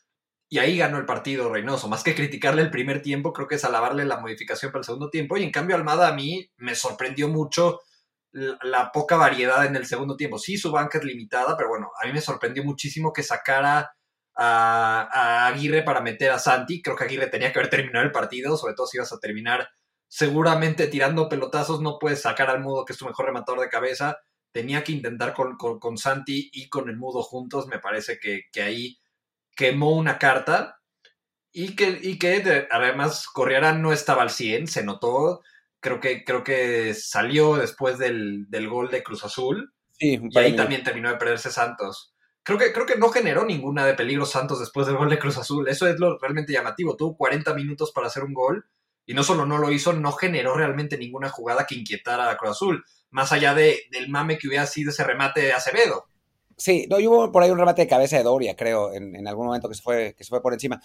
Y 0.49 0.59
ahí 0.59 0.78
ganó 0.78 0.99
el 0.99 1.06
partido 1.06 1.52
Reynoso. 1.52 1.88
Más 1.88 2.04
que 2.04 2.14
criticarle 2.14 2.62
el 2.62 2.71
primer 2.71 3.02
tiempo, 3.02 3.33
creo 3.33 3.49
que 3.49 3.56
es 3.56 3.64
alabarle 3.64 4.04
la 4.04 4.21
modificación 4.21 4.71
para 4.71 4.80
el 4.80 4.85
segundo 4.85 5.11
tiempo. 5.11 5.37
Y 5.37 5.42
en 5.42 5.50
cambio, 5.50 5.75
Almada 5.75 6.06
a 6.06 6.12
mí 6.12 6.49
me 6.59 6.76
sorprendió 6.76 7.28
mucho 7.28 7.80
la, 8.30 8.92
poca 8.92 9.16
variedad 9.16 9.64
en 9.66 9.75
el 9.75 9.87
segundo 9.87 10.16
tiempo. 10.16 10.38
Sí, 10.38 10.59
su 10.59 10.71
banca 10.71 10.99
es 10.99 11.04
limitada, 11.04 11.56
pero 11.56 11.71
bueno, 11.71 11.90
a 12.00 12.06
mí 12.06 12.12
me 12.12 12.21
sorprendió 12.21 12.62
muchísimo 12.62 13.12
que 13.12 13.23
sacara 13.23 13.97
a, 14.37 15.47
Aguirre 15.49 15.83
para 15.83 16.00
meter 16.00 16.30
a 16.30 16.38
Santi. 16.38 16.83
Creo 16.83 16.95
que 16.95 17.04
Aguirre 17.04 17.28
tenía 17.28 17.52
que 17.52 17.59
haber 17.59 17.71
terminado 17.71 18.04
el 18.04 18.12
partido, 18.12 18.56
sobre 18.56 18.75
todo 18.75 18.87
si 18.87 18.99
ibas 18.99 19.12
a 19.12 19.18
terminar 19.18 19.68
seguramente 20.09 20.87
tirando 20.87 21.28
pelotazos, 21.28 21.80
no 21.80 21.99
puedes 21.99 22.23
sacar 22.23 22.49
al 22.50 22.61
mudo, 22.61 22.85
que 22.85 22.92
es 22.92 22.99
tu 22.99 23.06
mejor 23.06 23.26
rematador 23.26 23.61
de 23.61 23.68
cabeza. 23.68 24.18
Tenía 24.53 24.83
que 24.85 24.93
intentar 24.93 25.35
con, 25.35 25.57
con, 25.57 25.99
Santi 25.99 26.50
y 26.53 26.69
con 26.69 26.88
el 26.88 26.97
mudo 26.97 27.23
juntos. 27.23 27.67
Me 27.67 27.79
parece 27.79 28.19
que, 28.19 28.45
ahí 28.62 28.99
quemó 29.55 29.93
una 29.93 30.19
carta. 30.19 30.81
Y 31.53 31.75
que, 31.75 31.99
y 32.03 32.19
que 32.19 32.69
además 32.71 33.26
Corriera 33.29 33.73
no 33.73 33.93
estaba 33.93 34.23
al 34.23 34.31
100, 34.31 34.67
se 34.67 34.85
notó 34.85 35.43
creo 35.87 36.00
que, 36.00 36.25
creo 36.25 36.43
que 36.43 36.95
salió 36.95 37.57
después 37.57 37.99
del, 37.99 38.47
gol 38.69 38.91
de 38.91 39.03
Cruz 39.03 39.25
Azul. 39.25 39.73
y 39.99 40.19
ahí 40.37 40.57
también 40.57 40.83
terminó 40.83 41.11
de 41.11 41.17
perderse 41.17 41.50
Santos. 41.50 42.12
Creo 42.43 42.59
que, 42.59 42.73
creo 42.73 42.87
que 42.87 42.97
no 42.97 43.09
generó 43.09 43.45
ninguna 43.45 43.87
de 43.87 43.95
peligro 43.95 44.26
Santos 44.26 44.61
después 44.61 44.87
del 44.87 44.97
gol 44.97 45.11
de 45.11 45.19
Cruz 45.19 45.38
Azul. 45.38 45.69
Eso 45.69 45.87
es 45.87 45.99
lo 45.99 46.19
realmente 46.19 46.53
llamativo. 46.53 46.97
Tuvo 46.97 47.17
40 47.17 47.55
minutos 47.55 47.93
para 47.93 48.09
hacer 48.09 48.25
un 48.25 48.35
gol 48.35 48.65
y 49.06 49.14
no 49.14 49.22
solo 49.22 49.46
no 49.46 49.58
lo 49.58 49.70
hizo, 49.70 49.92
no 49.92 50.12
generó 50.12 50.54
realmente 50.54 50.98
ninguna 50.98 51.28
jugada 51.28 51.66
que 51.66 51.76
inquietara 51.76 52.30
a 52.30 52.36
Cruz 52.36 52.52
Azul, 52.52 52.84
más 53.10 53.32
allá 53.32 53.54
de, 53.54 53.82
del 53.90 54.08
mame 54.08 54.36
que 54.36 54.48
hubiera 54.48 54.66
sido 54.66 54.90
ese 54.90 55.04
remate 55.04 55.40
de 55.40 55.52
Acevedo. 55.52 56.06
Sí, 56.56 56.86
no, 56.90 56.97
hubo 56.97 57.30
por 57.30 57.42
ahí 57.42 57.50
un 57.50 57.58
remate 57.58 57.82
de 57.82 57.88
cabeza 57.88 58.16
de 58.16 58.25
Doria, 58.25 58.56
creo, 58.56 58.92
en, 58.92 59.26
algún 59.28 59.47
momento 59.47 59.69
que 59.69 59.75
se, 59.75 59.82
fue, 59.82 60.14
que 60.16 60.25
se 60.25 60.30
fue 60.30 60.42
por 60.42 60.52
encima. 60.52 60.80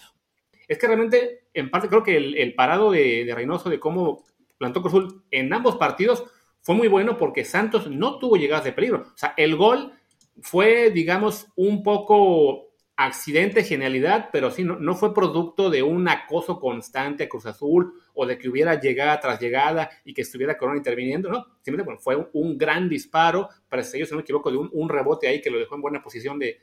Es 0.68 0.78
que 0.78 0.86
realmente, 0.86 1.46
en 1.52 1.70
parte, 1.70 1.88
creo 1.88 2.02
que 2.02 2.16
el, 2.16 2.54
parado 2.54 2.92
de, 2.92 3.24
de 3.24 3.34
Reynoso, 3.34 3.68
de 3.68 3.80
cómo 3.80 4.24
plantó 4.56 4.80
Cruzul 4.80 5.24
en 5.30 5.52
ambos 5.52 5.76
partidos 5.76 6.24
fue 6.60 6.76
muy 6.76 6.86
bueno 6.86 7.18
porque 7.18 7.44
Santos 7.44 7.90
no 7.90 8.18
tuvo 8.18 8.36
llegadas 8.36 8.64
de 8.64 8.72
peligro. 8.72 9.06
O 9.12 9.18
sea, 9.18 9.34
el 9.36 9.56
gol 9.56 9.92
fue, 10.40 10.90
digamos, 10.90 11.48
un 11.56 11.82
poco 11.82 12.71
accidente, 13.04 13.64
genialidad, 13.64 14.30
pero 14.32 14.50
sí, 14.50 14.64
no, 14.64 14.94
fue 14.94 15.14
producto 15.14 15.70
de 15.70 15.82
un 15.82 16.08
acoso 16.08 16.60
constante 16.60 17.24
a 17.24 17.28
Cruz 17.28 17.46
Azul 17.46 17.94
o 18.14 18.26
de 18.26 18.38
que 18.38 18.48
hubiera 18.48 18.80
llegada 18.80 19.18
tras 19.20 19.40
llegada 19.40 19.90
y 20.04 20.14
que 20.14 20.22
estuviera 20.22 20.58
Corona 20.58 20.78
interviniendo, 20.78 21.30
no. 21.30 21.46
Simplemente 21.62 22.02
fue 22.02 22.28
un, 22.32 22.58
gran 22.58 22.88
disparo, 22.88 23.48
para 23.68 23.82
ellos, 23.82 24.08
si 24.08 24.12
no 24.12 24.16
me 24.16 24.22
equivoco, 24.22 24.50
de 24.50 24.56
un, 24.56 24.88
rebote 24.88 25.28
ahí 25.28 25.40
que 25.40 25.50
lo 25.50 25.58
dejó 25.58 25.74
en 25.74 25.82
buena 25.82 26.02
posición 26.02 26.38
de, 26.38 26.60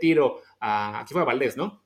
tiro. 0.00 0.40
A, 0.60 1.00
aquí 1.00 1.12
fue 1.12 1.22
a 1.22 1.26
Valdés, 1.26 1.56
¿no? 1.56 1.82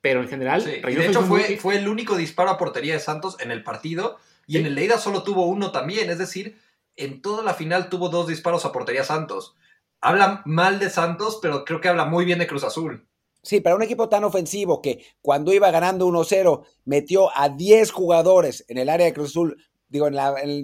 Pero 0.00 0.20
en 0.20 0.28
general. 0.28 0.64
de 0.64 1.06
hecho, 1.06 1.22
fue, 1.22 1.56
fue 1.56 1.76
el 1.76 1.88
único 1.88 2.16
disparo 2.16 2.50
a 2.50 2.58
portería 2.58 2.94
de 2.94 3.00
Santos 3.00 3.36
en 3.40 3.50
el 3.50 3.62
partido 3.62 4.18
y 4.46 4.58
en 4.58 4.66
el 4.66 4.74
Leida 4.74 4.98
solo 4.98 5.22
tuvo 5.22 5.46
uno 5.46 5.70
también, 5.70 6.10
es 6.10 6.18
decir, 6.18 6.58
en 6.96 7.22
toda 7.22 7.42
la 7.42 7.54
final 7.54 7.88
tuvo 7.88 8.08
dos 8.08 8.26
disparos 8.26 8.64
a 8.64 8.72
portería 8.72 9.04
Santos. 9.04 9.54
Habla 10.00 10.42
mal 10.44 10.78
de 10.78 10.90
Santos, 10.90 11.38
pero 11.40 11.64
creo 11.64 11.80
que 11.80 11.88
habla 11.88 12.04
muy 12.04 12.24
bien 12.24 12.38
de 12.38 12.46
Cruz 12.46 12.64
Azul. 12.64 13.06
Sí, 13.42 13.60
para 13.60 13.74
un 13.74 13.82
equipo 13.82 14.08
tan 14.08 14.22
ofensivo 14.22 14.80
que 14.80 15.04
cuando 15.20 15.52
iba 15.52 15.70
ganando 15.72 16.06
1-0 16.06 16.64
metió 16.84 17.36
a 17.36 17.48
10 17.48 17.90
jugadores 17.90 18.64
en 18.68 18.78
el 18.78 18.88
área 18.88 19.06
de 19.06 19.12
Cruz 19.12 19.30
Azul, 19.30 19.56
digo, 19.88 20.06
en, 20.06 20.14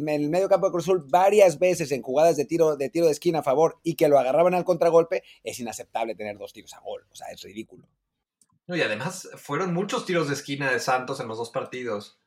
el 0.09 0.31
medio 0.31 0.49
campo 0.49 0.67
de 0.67 0.73
Cruz 0.73 0.85
Azul 0.85 1.05
varias 1.09 1.59
veces 1.59 1.91
en 1.91 2.03
jugadas 2.03 2.37
de 2.37 2.45
tiro, 2.45 2.77
de 2.77 2.89
tiro 2.89 3.07
de 3.07 3.13
esquina 3.13 3.41
a 3.41 3.43
favor 3.43 3.81
y 3.83 3.97
que 3.97 4.07
lo 4.07 4.19
agarraban 4.19 4.55
al 4.55 4.65
contragolpe, 4.65 5.25
es 5.43 5.59
inaceptable 5.59 6.15
tener 6.15 6.39
dos 6.39 6.53
tiros 6.53 6.73
a 6.75 6.81
gol. 6.81 7.05
O 7.11 7.17
sea, 7.17 7.27
es 7.29 7.43
ridículo. 7.43 7.89
y 8.69 8.81
además 8.81 9.29
fueron 9.37 9.75
muchos 9.75 10.07
tiros 10.07 10.29
de 10.29 10.35
esquina 10.35 10.71
de 10.71 10.79
Santos 10.79 11.19
en 11.19 11.27
los 11.27 11.37
dos 11.37 11.51
partidos. 11.51 12.21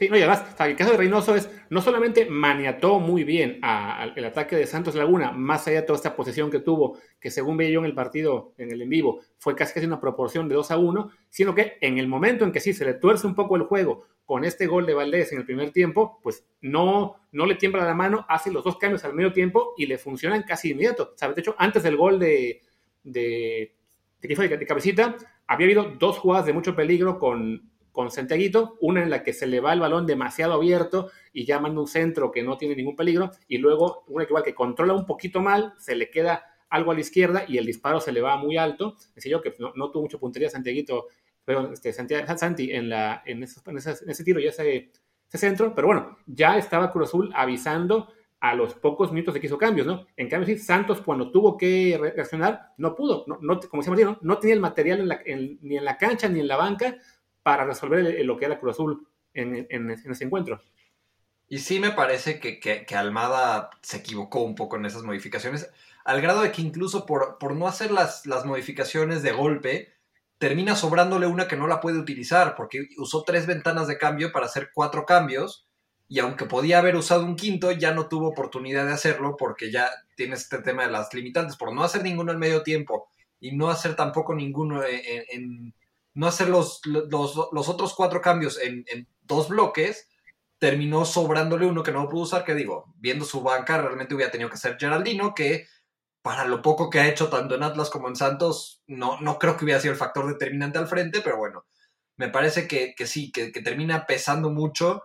Sí, 0.00 0.08
no, 0.08 0.16
y 0.16 0.20
además, 0.20 0.46
el 0.60 0.76
caso 0.76 0.92
de 0.92 0.96
Reynoso 0.96 1.34
es, 1.36 1.50
no 1.68 1.82
solamente 1.82 2.24
maniató 2.24 3.00
muy 3.00 3.22
bien 3.22 3.58
al 3.60 4.14
el 4.16 4.24
ataque 4.24 4.56
de 4.56 4.66
Santos 4.66 4.94
Laguna, 4.94 5.30
más 5.30 5.68
allá 5.68 5.82
de 5.82 5.86
toda 5.86 5.98
esta 5.98 6.16
posesión 6.16 6.50
que 6.50 6.60
tuvo, 6.60 6.96
que 7.20 7.30
según 7.30 7.58
veía 7.58 7.72
yo 7.72 7.80
en 7.80 7.84
el 7.84 7.94
partido, 7.94 8.54
en 8.56 8.72
el 8.72 8.80
en 8.80 8.88
vivo, 8.88 9.20
fue 9.36 9.54
casi 9.54 9.74
casi 9.74 9.84
una 9.84 10.00
proporción 10.00 10.48
de 10.48 10.54
2 10.54 10.70
a 10.70 10.78
1, 10.78 11.10
sino 11.28 11.54
que 11.54 11.76
en 11.82 11.98
el 11.98 12.08
momento 12.08 12.46
en 12.46 12.50
que 12.52 12.60
sí 12.60 12.72
se 12.72 12.86
le 12.86 12.94
tuerce 12.94 13.26
un 13.26 13.34
poco 13.34 13.56
el 13.56 13.64
juego 13.64 14.06
con 14.24 14.44
este 14.44 14.66
gol 14.66 14.86
de 14.86 14.94
Valdés 14.94 15.32
en 15.32 15.40
el 15.40 15.44
primer 15.44 15.70
tiempo, 15.70 16.18
pues 16.22 16.46
no, 16.62 17.16
no 17.32 17.44
le 17.44 17.56
tiembla 17.56 17.84
la 17.84 17.92
mano, 17.92 18.24
hace 18.26 18.50
los 18.50 18.64
dos 18.64 18.78
cambios 18.78 19.04
al 19.04 19.12
medio 19.12 19.34
tiempo 19.34 19.74
y 19.76 19.84
le 19.84 19.98
funcionan 19.98 20.44
casi 20.44 20.70
inmediato. 20.70 21.14
De 21.20 21.40
hecho, 21.42 21.54
antes 21.58 21.82
del 21.82 21.98
gol 21.98 22.18
de, 22.18 22.62
de, 23.02 23.76
de, 24.22 24.48
de 24.56 24.66
cabecita, 24.66 25.14
había 25.46 25.66
habido 25.66 25.92
dos 25.98 26.16
jugadas 26.16 26.46
de 26.46 26.54
mucho 26.54 26.74
peligro 26.74 27.18
con 27.18 27.69
con 27.92 28.10
Santiaguito, 28.10 28.76
una 28.80 29.02
en 29.02 29.10
la 29.10 29.22
que 29.22 29.32
se 29.32 29.46
le 29.46 29.60
va 29.60 29.72
el 29.72 29.80
balón 29.80 30.06
demasiado 30.06 30.54
abierto 30.54 31.10
y 31.32 31.44
ya 31.44 31.58
manda 31.58 31.80
un 31.80 31.88
centro 31.88 32.30
que 32.30 32.42
no 32.42 32.56
tiene 32.56 32.76
ningún 32.76 32.96
peligro, 32.96 33.30
y 33.48 33.58
luego 33.58 34.04
una 34.08 34.24
que 34.24 34.30
igual 34.30 34.44
que 34.44 34.54
controla 34.54 34.94
un 34.94 35.06
poquito 35.06 35.40
mal, 35.40 35.74
se 35.78 35.94
le 35.94 36.10
queda 36.10 36.44
algo 36.70 36.92
a 36.92 36.94
la 36.94 37.00
izquierda 37.00 37.44
y 37.46 37.58
el 37.58 37.66
disparo 37.66 38.00
se 38.00 38.12
le 38.12 38.20
va 38.20 38.36
muy 38.36 38.56
alto. 38.56 38.96
Decía 39.14 39.32
yo 39.32 39.42
que 39.42 39.54
no, 39.58 39.90
tuvo 39.90 40.02
mucha 40.02 40.18
puntería 40.18 40.48
Santiaguito, 40.48 41.08
pero 41.44 41.72
este, 41.72 41.92
Santi 41.92 42.70
en, 42.72 42.88
la, 42.88 43.22
en, 43.26 43.42
ese, 43.42 44.24
tiro 44.24 44.40
y 44.40 44.46
ese, 44.46 44.90
centro, 45.28 45.74
pero 45.74 45.88
bueno, 45.88 46.18
ya 46.26 46.56
estaba 46.56 46.90
Cruz 46.90 47.08
Azul 47.08 47.30
avisando 47.34 48.08
a 48.40 48.54
los 48.54 48.74
pocos 48.74 49.12
minutos 49.12 49.34
de 49.34 49.40
que 49.40 49.48
hizo 49.48 49.58
cambios, 49.58 49.86
¿no? 49.86 50.06
En 50.16 50.28
cambio, 50.28 50.46
sí, 50.46 50.58
Santos 50.58 51.02
cuando 51.02 51.30
tuvo 51.30 51.58
que 51.58 51.98
reaccionar, 52.00 52.72
no 52.78 52.94
pudo, 52.94 53.24
no, 53.26 53.60
como 53.60 53.82
decía 53.82 53.90
Martín, 53.90 54.16
no, 54.22 54.38
tenía 54.38 54.54
el 54.54 54.60
material 54.60 55.22
ni 55.60 55.76
en 55.76 55.84
la 55.84 55.98
cancha 55.98 56.28
ni 56.28 56.40
en 56.40 56.48
la 56.48 56.56
banca 56.56 56.96
para 57.42 57.64
resolver 57.64 58.24
lo 58.24 58.36
que 58.36 58.44
era 58.44 58.58
Cruz 58.58 58.74
Azul 58.74 59.06
en, 59.34 59.90
ese 59.90 60.24
encuentro. 60.24 60.60
Y 61.48 61.58
sí 61.58 61.80
me 61.80 61.90
parece 61.90 62.38
que, 62.38 62.86
Almada 62.96 63.70
se 63.82 63.98
equivocó 63.98 64.42
un 64.42 64.54
poco 64.54 64.76
en 64.76 64.86
esas 64.86 65.02
modificaciones, 65.02 65.70
al 66.04 66.20
grado 66.20 66.42
de 66.42 66.52
que 66.52 66.62
incluso 66.62 67.06
por, 67.06 67.38
por 67.38 67.54
no 67.54 67.66
hacer 67.66 67.90
las, 67.90 68.26
las 68.26 68.44
modificaciones 68.44 69.22
de 69.22 69.32
golpe, 69.32 69.92
termina 70.38 70.74
sobrándole 70.74 71.26
una 71.26 71.48
que 71.48 71.56
no 71.56 71.66
la 71.66 71.80
puede 71.80 71.98
utilizar, 71.98 72.54
porque 72.54 72.88
usó 72.96 73.24
tres 73.24 73.46
ventanas 73.46 73.88
de 73.88 73.98
cambio 73.98 74.32
para 74.32 74.46
hacer 74.46 74.70
cuatro 74.72 75.04
cambios, 75.04 75.66
y 76.08 76.18
aunque 76.18 76.46
podía 76.46 76.78
haber 76.78 76.96
usado 76.96 77.24
un 77.24 77.36
quinto, 77.36 77.70
ya 77.70 77.92
no 77.92 78.08
tuvo 78.08 78.28
oportunidad 78.28 78.84
de 78.86 78.92
hacerlo 78.92 79.36
porque 79.36 79.70
ya 79.70 79.88
tiene 80.16 80.34
este 80.34 80.58
tema 80.58 80.84
de 80.84 80.90
las 80.90 81.14
limitantes, 81.14 81.56
por 81.56 81.72
no 81.72 81.84
hacer 81.84 82.02
ninguno 82.02 82.32
en 82.32 82.38
medio 82.38 82.62
tiempo 82.62 83.08
y 83.38 83.52
no 83.52 83.70
hacer 83.70 83.94
tampoco 83.94 84.34
ninguno 84.34 84.82
en 84.84 85.72
no 86.14 86.26
hacer 86.26 86.48
los, 86.48 86.80
los, 86.84 87.36
otros 87.68 87.94
cuatro 87.94 88.20
cambios 88.20 88.58
en, 88.58 88.84
dos 89.22 89.48
bloques, 89.48 90.08
terminó 90.58 91.04
sobrándole 91.04 91.66
uno 91.66 91.82
que 91.82 91.92
no 91.92 92.08
pudo 92.08 92.22
usar, 92.22 92.44
que 92.44 92.54
digo, 92.54 92.92
viendo 92.96 93.24
su 93.24 93.42
banca, 93.42 93.80
realmente 93.80 94.14
hubiera 94.14 94.32
tenido 94.32 94.50
que 94.50 94.56
ser 94.56 94.76
Geraldino, 94.78 95.34
que 95.34 95.66
para 96.22 96.44
lo 96.44 96.60
poco 96.60 96.90
que 96.90 97.00
ha 97.00 97.08
hecho 97.08 97.28
tanto 97.28 97.54
en 97.54 97.62
Atlas 97.62 97.90
como 97.90 98.08
en 98.08 98.16
Santos, 98.16 98.82
no, 98.86 99.20
no 99.20 99.38
creo 99.38 99.56
que 99.56 99.64
hubiera 99.64 99.80
sido 99.80 99.92
el 99.92 99.98
factor 99.98 100.26
determinante 100.26 100.78
al 100.78 100.88
frente, 100.88 101.20
pero 101.22 101.38
bueno, 101.38 101.64
me 102.16 102.28
parece 102.28 102.68
que, 102.68 102.94
sí, 103.06 103.32
que, 103.32 103.50
termina 103.50 104.04
pesando 104.04 104.50
mucho 104.50 105.02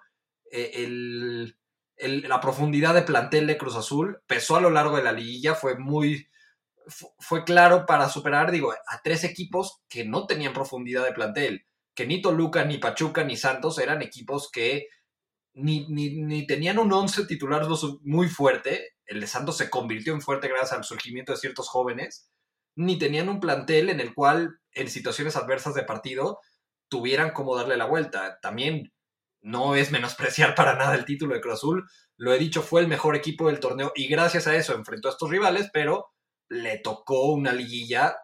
eh, 0.51 0.71
el, 0.75 1.57
la 2.27 2.41
profundidad 2.41 2.93
de 2.93 3.03
plantel 3.03 3.47
de 3.47 3.57
Cruz 3.57 3.75
Azul 3.75 4.19
pesó 4.27 4.57
a 4.57 4.61
lo 4.61 4.69
largo 4.69 4.97
de 4.97 5.03
la 5.03 5.13
liguilla, 5.13 5.55
fue 5.55 5.77
muy, 5.77 6.27
fue 6.87 7.43
claro 7.43 7.85
para 7.85 8.09
superar, 8.09 8.51
digo, 8.51 8.71
a 8.71 9.01
tres 9.03 9.23
equipos 9.23 9.81
que 9.89 10.05
no 10.05 10.27
tenían 10.27 10.53
profundidad 10.53 11.03
de 11.03 11.13
plantel, 11.13 11.65
que 11.93 12.05
ni 12.05 12.21
Toluca, 12.21 12.65
ni 12.65 12.77
Pachuca, 12.77 13.23
ni 13.23 13.37
Santos 13.37 13.79
eran 13.79 14.01
equipos 14.01 14.49
que 14.51 14.87
ni, 15.53 15.87
ni, 15.87 16.45
tenían 16.45 16.79
un 16.79 16.91
once 16.91 17.25
titular 17.25 17.65
muy 18.03 18.27
fuerte, 18.27 18.95
el 19.05 19.21
de 19.21 19.27
Santos 19.27 19.57
se 19.57 19.69
convirtió 19.69 20.13
en 20.13 20.21
fuerte 20.21 20.49
gracias 20.49 20.73
al 20.73 20.83
surgimiento 20.83 21.31
de 21.31 21.37
ciertos 21.37 21.69
jóvenes, 21.69 22.29
ni 22.75 22.99
tenían 22.99 23.29
un 23.29 23.39
plantel 23.39 23.89
en 23.89 24.01
el 24.01 24.13
cual 24.13 24.59
en 24.73 24.89
situaciones 24.89 25.37
adversas 25.37 25.73
de 25.73 25.83
partido 25.83 26.39
tuvieran 26.89 27.31
como 27.31 27.55
darle 27.55 27.77
la 27.77 27.85
vuelta. 27.85 28.39
También 28.41 28.91
no 29.41 29.75
es 29.75 29.91
menospreciar 29.91 30.55
para 30.55 30.75
nada 30.75 30.95
el 30.95 31.05
título 31.05 31.35
de 31.35 31.41
Cruz 31.41 31.55
Azul, 31.55 31.89
lo 32.17 32.33
he 32.33 32.39
dicho, 32.39 32.61
fue 32.61 32.81
el 32.81 32.87
mejor 32.87 33.15
equipo 33.15 33.47
del 33.47 33.59
torneo 33.59 33.91
y 33.95 34.07
gracias 34.07 34.47
a 34.47 34.55
eso 34.55 34.73
enfrentó 34.73 35.07
a 35.07 35.11
estos 35.11 35.29
rivales, 35.29 35.69
pero 35.71 36.07
le 36.49 36.77
tocó 36.79 37.31
una 37.31 37.51
liguilla 37.51 38.17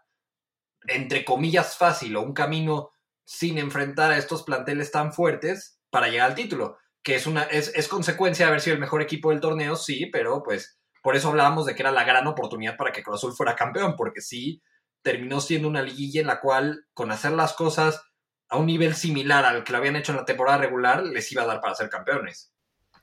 entre 0.88 1.24
comillas 1.24 1.78
fácil 1.78 2.16
o 2.16 2.22
un 2.22 2.34
camino 2.34 2.92
sin 3.26 3.58
enfrentar 3.58 4.12
a 4.12 4.18
estos 4.18 4.44
planteles 4.44 4.92
tan 4.92 5.14
fuertes 5.14 5.80
para 5.90 6.08
llegar 6.08 6.30
al 6.30 6.36
título, 6.36 6.78
que 7.04 7.16
es 7.16 7.28
una 7.28 7.44
es, 7.44 7.72
es 7.76 7.88
consecuencia 7.88 8.46
de 8.46 8.50
haber 8.50 8.62
sido 8.62 8.76
el 8.76 8.82
mejor 8.82 9.02
equipo 9.02 9.30
del 9.30 9.42
torneo, 9.42 9.76
sí, 9.76 10.08
pero 10.08 10.42
pues 10.44 10.80
por 11.04 11.16
eso 11.16 11.30
hablábamos 11.30 11.66
de 11.66 11.76
que 11.76 11.82
era 11.82 11.92
la 11.92 12.04
gran 12.04 12.28
oportunidad 12.28 12.78
para 12.78 12.92
que 12.92 13.04
Cruz 13.04 13.18
Azul 13.18 13.34
fuera 13.34 13.56
campeón, 13.56 13.96
porque 13.96 14.22
sí 14.22 14.62
terminó 15.02 15.42
siendo 15.42 15.68
una 15.68 15.82
liguilla 15.82 16.22
en 16.22 16.28
la 16.28 16.40
cual 16.40 16.86
con 16.94 17.12
hacer 17.12 17.32
las 17.32 17.54
cosas 17.54 18.04
a 18.50 18.58
un 18.58 18.68
nivel 18.68 18.96
similar 18.96 19.46
al 19.46 19.64
que 19.64 19.72
lo 19.72 19.80
habían 19.80 19.96
hecho 19.96 20.12
en 20.12 20.18
la 20.18 20.26
temporada 20.26 20.58
regular 20.58 21.04
les 21.04 21.32
iba 21.32 21.44
a 21.44 21.48
dar 21.48 21.62
para 21.62 21.76
ser 21.76 21.90
campeones. 21.90 22.54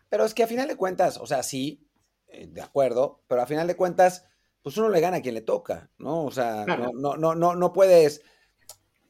Pero 0.09 0.25
es 0.25 0.35
que 0.35 0.43
a 0.43 0.47
final 0.47 0.69
de 0.69 0.77
cuentas, 0.77 1.17
o 1.17 1.27
sea, 1.27 1.43
sí, 1.43 1.89
eh, 2.29 2.47
de 2.49 2.63
acuerdo, 2.63 3.25
pero 3.29 3.43
a 3.43 3.47
final 3.47 3.67
de 3.67 3.77
cuentas, 3.77 4.27
pues 4.69 4.79
uno 4.79 4.91
le 4.91 5.01
gana 5.01 5.17
a 5.17 5.23
quien 5.23 5.35
le 5.35 5.41
toca, 5.41 5.91
¿no? 5.99 6.25
O 6.25 6.31
sea, 6.31 6.65
no, 6.67 6.93
no, 6.93 7.17
no, 7.17 7.35
no, 7.35 7.55
no 7.55 7.73
puedes, 7.73 8.23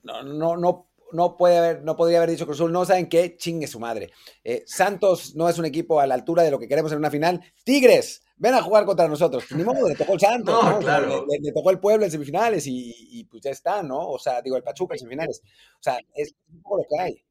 no, 0.03 0.23
no, 0.23 0.57
no 0.57 0.89
no 1.13 1.37
puede 1.37 1.59
haber, 1.59 1.83
no 1.83 1.97
podría 1.97 2.19
haber 2.19 2.31
dicho 2.31 2.45
Cruz 2.45 2.59
Azul, 2.59 2.73
no 2.73 2.85
saben 2.85 3.09
qué, 3.09 3.37
chingue 3.37 3.67
su 3.67 3.81
madre. 3.81 4.11
Eh, 4.45 4.63
Santos 4.67 5.35
no 5.35 5.49
es 5.49 5.59
un 5.59 5.65
equipo 5.65 6.01
a 6.01 6.07
la 6.07 6.15
altura 6.15 6.43
de 6.43 6.51
lo 6.51 6.59
que 6.59 6.69
queremos 6.69 6.93
en 6.93 6.99
una 6.99 7.11
final. 7.11 7.41
Tigres, 7.65 8.23
ven 8.37 8.55
a 8.55 8.63
jugar 8.63 8.85
contra 8.85 9.09
nosotros. 9.09 9.45
Ni 9.53 9.65
modo, 9.65 9.89
le 9.89 9.95
tocó 9.95 10.15
el 10.15 10.21
Santos, 10.21 10.65
no, 10.65 10.79
Claro. 10.81 11.27
Le, 11.27 11.53
tocó 11.53 11.71
el 11.71 11.81
Pueblo 11.81 12.05
en 12.05 12.11
semifinales 12.11 12.65
y, 12.67 13.27
pues 13.31 13.43
ya 13.43 13.51
está, 13.51 13.83
¿no? 13.83 14.09
O 14.09 14.19
sea, 14.19 14.43
digo, 14.43 14.57
el 14.57 14.63
Pachuca 14.63 14.95
en 14.95 15.01
semifinales. 15.01 15.43
O 15.79 15.83
sea, 15.83 15.99
es 16.15 16.35
un 16.53 16.63
poco 16.63 16.79
lo 16.79 16.85
que 16.89 17.03
hay. 17.03 17.25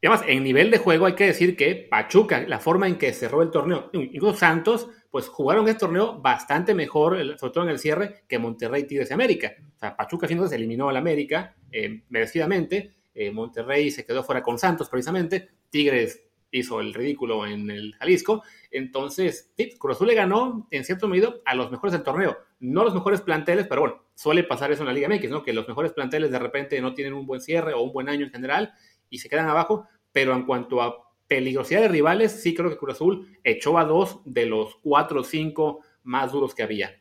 Y 0.00 0.06
además, 0.06 0.26
en 0.28 0.44
nivel 0.44 0.70
de 0.70 0.78
juego 0.78 1.06
hay 1.06 1.14
que 1.14 1.26
decir 1.26 1.56
que 1.56 1.88
Pachuca, 1.90 2.40
la 2.46 2.60
forma 2.60 2.86
en 2.86 2.98
que 2.98 3.12
cerró 3.12 3.42
el 3.42 3.50
torneo, 3.50 3.90
incluso 3.92 4.38
Santos, 4.38 4.88
pues 5.10 5.28
jugaron 5.28 5.66
este 5.68 5.80
torneo 5.80 6.20
bastante 6.20 6.74
mejor, 6.74 7.16
sobre 7.38 7.52
todo 7.52 7.64
en 7.64 7.70
el 7.70 7.78
cierre, 7.78 8.24
que 8.28 8.38
Monterrey, 8.38 8.84
Tigres 8.84 9.10
y 9.10 9.14
América. 9.14 9.54
O 9.76 9.78
sea, 9.78 9.96
Pachuca 9.96 10.26
siendo 10.26 10.46
se 10.46 10.56
eliminó 10.56 10.88
al 10.88 10.96
América 10.96 11.56
eh, 11.72 12.02
merecidamente, 12.08 12.94
eh, 13.14 13.30
Monterrey 13.30 13.90
se 13.90 14.04
quedó 14.04 14.22
fuera 14.22 14.42
con 14.42 14.58
Santos 14.58 14.88
precisamente, 14.88 15.48
Tigres 15.70 16.24
hizo 16.50 16.80
el 16.80 16.94
ridículo 16.94 17.46
en 17.46 17.70
el 17.70 17.94
Jalisco, 17.96 18.42
entonces 18.70 19.52
sí, 19.56 19.76
Cruz 19.78 19.96
Azul 19.96 20.08
le 20.08 20.14
ganó 20.14 20.66
en 20.70 20.84
cierto 20.84 21.08
medida 21.08 21.34
a 21.44 21.54
los 21.54 21.70
mejores 21.70 21.92
del 21.92 22.02
torneo, 22.02 22.38
no 22.60 22.84
los 22.84 22.94
mejores 22.94 23.20
planteles, 23.20 23.66
pero 23.66 23.82
bueno, 23.82 24.04
suele 24.14 24.44
pasar 24.44 24.72
eso 24.72 24.82
en 24.82 24.88
la 24.88 24.94
Liga 24.94 25.08
MX, 25.08 25.30
¿no? 25.30 25.42
que 25.42 25.52
los 25.52 25.68
mejores 25.68 25.92
planteles 25.92 26.30
de 26.30 26.38
repente 26.38 26.80
no 26.80 26.94
tienen 26.94 27.14
un 27.14 27.26
buen 27.26 27.40
cierre 27.40 27.74
o 27.74 27.82
un 27.82 27.92
buen 27.92 28.08
año 28.08 28.24
en 28.24 28.32
general 28.32 28.72
y 29.10 29.18
se 29.18 29.28
quedan 29.28 29.48
abajo, 29.48 29.86
pero 30.12 30.34
en 30.34 30.46
cuanto 30.46 30.80
a 30.80 31.07
peligrosidad 31.28 31.82
de 31.82 31.88
rivales, 31.88 32.42
sí 32.42 32.54
creo 32.54 32.70
que 32.70 32.76
Cruz 32.76 32.94
Azul 32.94 33.38
echó 33.44 33.78
a 33.78 33.84
dos 33.84 34.20
de 34.24 34.46
los 34.46 34.76
cuatro 34.82 35.20
o 35.20 35.24
cinco 35.24 35.84
más 36.02 36.32
duros 36.32 36.54
que 36.54 36.62
había. 36.62 37.00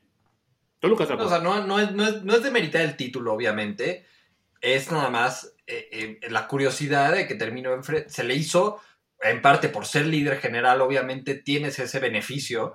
¿Tú, 0.80 0.90
Lucas? 0.90 1.10
No, 1.10 1.16
o 1.16 1.30
sea, 1.30 1.40
no, 1.40 1.66
no, 1.66 1.80
es, 1.80 1.92
no, 1.94 2.06
es, 2.06 2.24
no 2.24 2.36
es 2.36 2.44
de 2.44 2.52
meritar 2.52 2.82
el 2.82 2.96
título, 2.96 3.34
obviamente, 3.34 4.06
es 4.62 4.92
nada 4.92 5.10
más 5.10 5.56
eh, 5.66 5.90
eh, 5.92 6.30
la 6.30 6.48
curiosidad 6.48 7.14
de 7.14 7.28
que 7.28 7.36
terminó 7.36 7.74
enfrente, 7.74 8.10
se 8.10 8.24
le 8.24 8.36
hizo, 8.36 8.80
en 9.22 9.42
parte 9.42 9.70
por 9.70 9.86
ser 9.86 10.06
líder 10.06 10.40
general, 10.40 10.82
obviamente 10.82 11.36
tienes 11.36 11.80
ese 11.80 12.00
beneficio, 12.00 12.74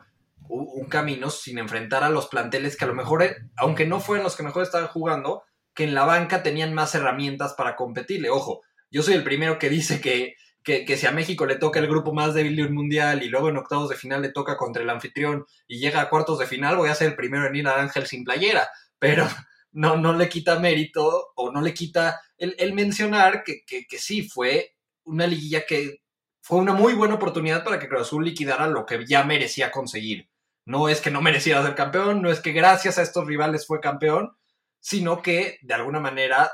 un, 0.49 0.87
camino 0.87 1.31
sin 1.31 1.59
enfrentar 1.59 2.05
a 2.05 2.11
los 2.11 2.27
planteles 2.27 2.77
que 2.77 2.85
a 2.85 2.88
lo 2.88 2.95
mejor, 2.95 3.23
eh, 3.23 3.37
aunque 3.57 3.87
no 3.87 4.01
fueran 4.01 4.25
los 4.25 4.37
que 4.37 4.43
mejor 4.43 4.62
estaban 4.62 4.88
jugando, 4.88 5.45
que 5.75 5.85
en 5.85 5.95
la 5.95 6.05
banca 6.05 6.43
tenían 6.43 6.75
más 6.75 6.95
herramientas 6.95 7.55
para 7.55 7.77
competirle. 7.77 8.29
Ojo, 8.29 8.62
yo 8.91 9.03
soy 9.03 9.15
el 9.15 9.25
primero 9.25 9.59
que 9.59 9.71
dice 9.71 10.01
que, 10.01 10.35
que, 10.62 10.85
que, 10.85 10.96
si 10.96 11.07
a 11.07 11.12
México 11.12 11.46
le 11.46 11.57
toca 11.57 11.81
el 11.81 11.88
grupo 11.88 12.12
más 12.12 12.35
débil 12.35 12.57
de 12.57 12.64
un 12.64 12.75
mundial 12.75 13.22
y 13.22 13.29
luego 13.29 13.48
en 13.48 13.57
octavos 13.57 13.88
de 13.88 13.96
final 13.96 14.22
le 14.22 14.31
toca 14.31 14.57
contra 14.57 14.83
el 14.83 14.90
anfitrión 14.90 15.44
y 15.66 15.79
llega 15.79 16.01
a 16.01 16.09
cuartos 16.09 16.38
de 16.38 16.46
final, 16.46 16.77
voy 16.77 16.88
a 16.88 16.94
ser 16.94 17.09
el 17.09 17.16
primero 17.16 17.46
en 17.46 17.57
ir 17.57 17.66
a 17.68 17.81
Ángel 17.81 18.07
sin 18.07 18.25
playera. 18.25 18.68
Pero, 18.98 19.27
no, 19.72 19.96
no 19.96 20.12
le 20.12 20.29
quita 20.29 20.59
mérito 20.59 21.33
o 21.35 21.51
no 21.51 21.61
le 21.61 21.75
quita 21.75 22.20
el, 22.37 22.75
mencionar 22.75 23.42
que, 23.44 23.64
que, 23.64 23.98
sí 23.98 24.29
fue 24.29 24.77
una 25.05 25.27
liguilla 25.27 25.64
que 25.66 26.03
fue 26.40 26.59
una 26.59 26.72
muy 26.72 26.94
buena 26.94 27.14
oportunidad 27.14 27.64
para 27.64 27.79
que 27.79 27.88
Cruz 27.88 28.03
Azul 28.03 28.25
liquidara 28.25 28.66
lo 28.66 28.85
que 28.85 29.07
ya 29.07 29.25
merecía 29.25 29.70
conseguir. 29.70 30.29
No 30.64 30.88
es 30.88 31.01
que 31.01 31.11
no 31.11 31.22
mereciera 31.22 31.62
ser 31.62 31.75
campeón, 31.75 32.22
no 32.22 32.31
es 32.31 32.40
que 32.40 32.53
gracias 32.53 32.98
a 32.98 33.03
estos 33.03 33.27
rivales 33.27 33.66
fue 33.66 33.81
campeón, 33.81 34.37
sino 34.81 35.22
que 35.22 35.59
de 35.62 35.75
alguna 35.75 36.01
manera 36.01 36.51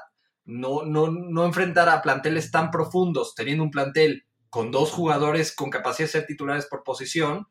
no, 0.48 0.82
no, 0.82 1.10
no 1.10 1.44
enfrentara 1.44 1.92
a 1.92 2.00
planteles 2.00 2.50
tan 2.50 2.70
profundos, 2.70 3.34
teniendo 3.34 3.62
un 3.62 3.70
plantel 3.70 4.24
con 4.48 4.70
dos 4.70 4.90
jugadores 4.90 5.54
con 5.54 5.68
capacidad 5.68 6.08
de 6.08 6.12
ser 6.12 6.26
titulares 6.26 6.66
por 6.66 6.84
posición, 6.84 7.46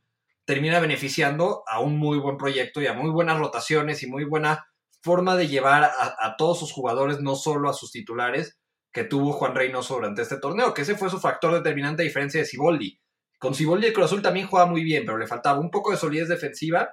termina 0.45 0.79
beneficiando 0.79 1.63
a 1.67 1.79
un 1.79 1.99
muy 1.99 2.17
buen 2.17 2.37
proyecto 2.37 2.81
y 2.81 2.87
a 2.87 2.93
muy 2.93 3.11
buenas 3.11 3.37
rotaciones 3.37 4.01
y 4.01 4.07
muy 4.07 4.23
buena 4.23 4.65
forma 5.01 5.35
de 5.35 5.47
llevar 5.47 5.83
a, 5.83 6.35
todos 6.37 6.59
sus 6.59 6.71
jugadores, 6.71 7.21
no 7.21 7.35
solo 7.35 7.69
a 7.69 7.73
sus 7.73 7.91
titulares, 7.91 8.57
que 8.91 9.03
tuvo 9.03 9.31
Juan 9.31 9.53
Reynoso 9.53 9.93
durante 9.93 10.23
este 10.23 10.39
torneo, 10.39 10.73
que 10.73 10.81
ese 10.81 10.95
fue 10.95 11.11
su 11.11 11.19
factor 11.19 11.53
determinante 11.53 12.01
a 12.01 12.05
diferencia 12.05 12.39
de 12.39 12.47
Siboldi. 12.47 12.99
Con 13.37 13.53
Siboldi 13.53 13.87
el 13.87 13.93
Cruz 13.93 14.07
Azul 14.07 14.23
también 14.23 14.47
jugaba 14.47 14.71
muy 14.71 14.83
bien, 14.83 15.05
pero 15.05 15.19
le 15.19 15.27
faltaba 15.27 15.59
un 15.59 15.69
poco 15.69 15.91
de 15.91 15.97
solidez 15.97 16.29
defensiva 16.29 16.89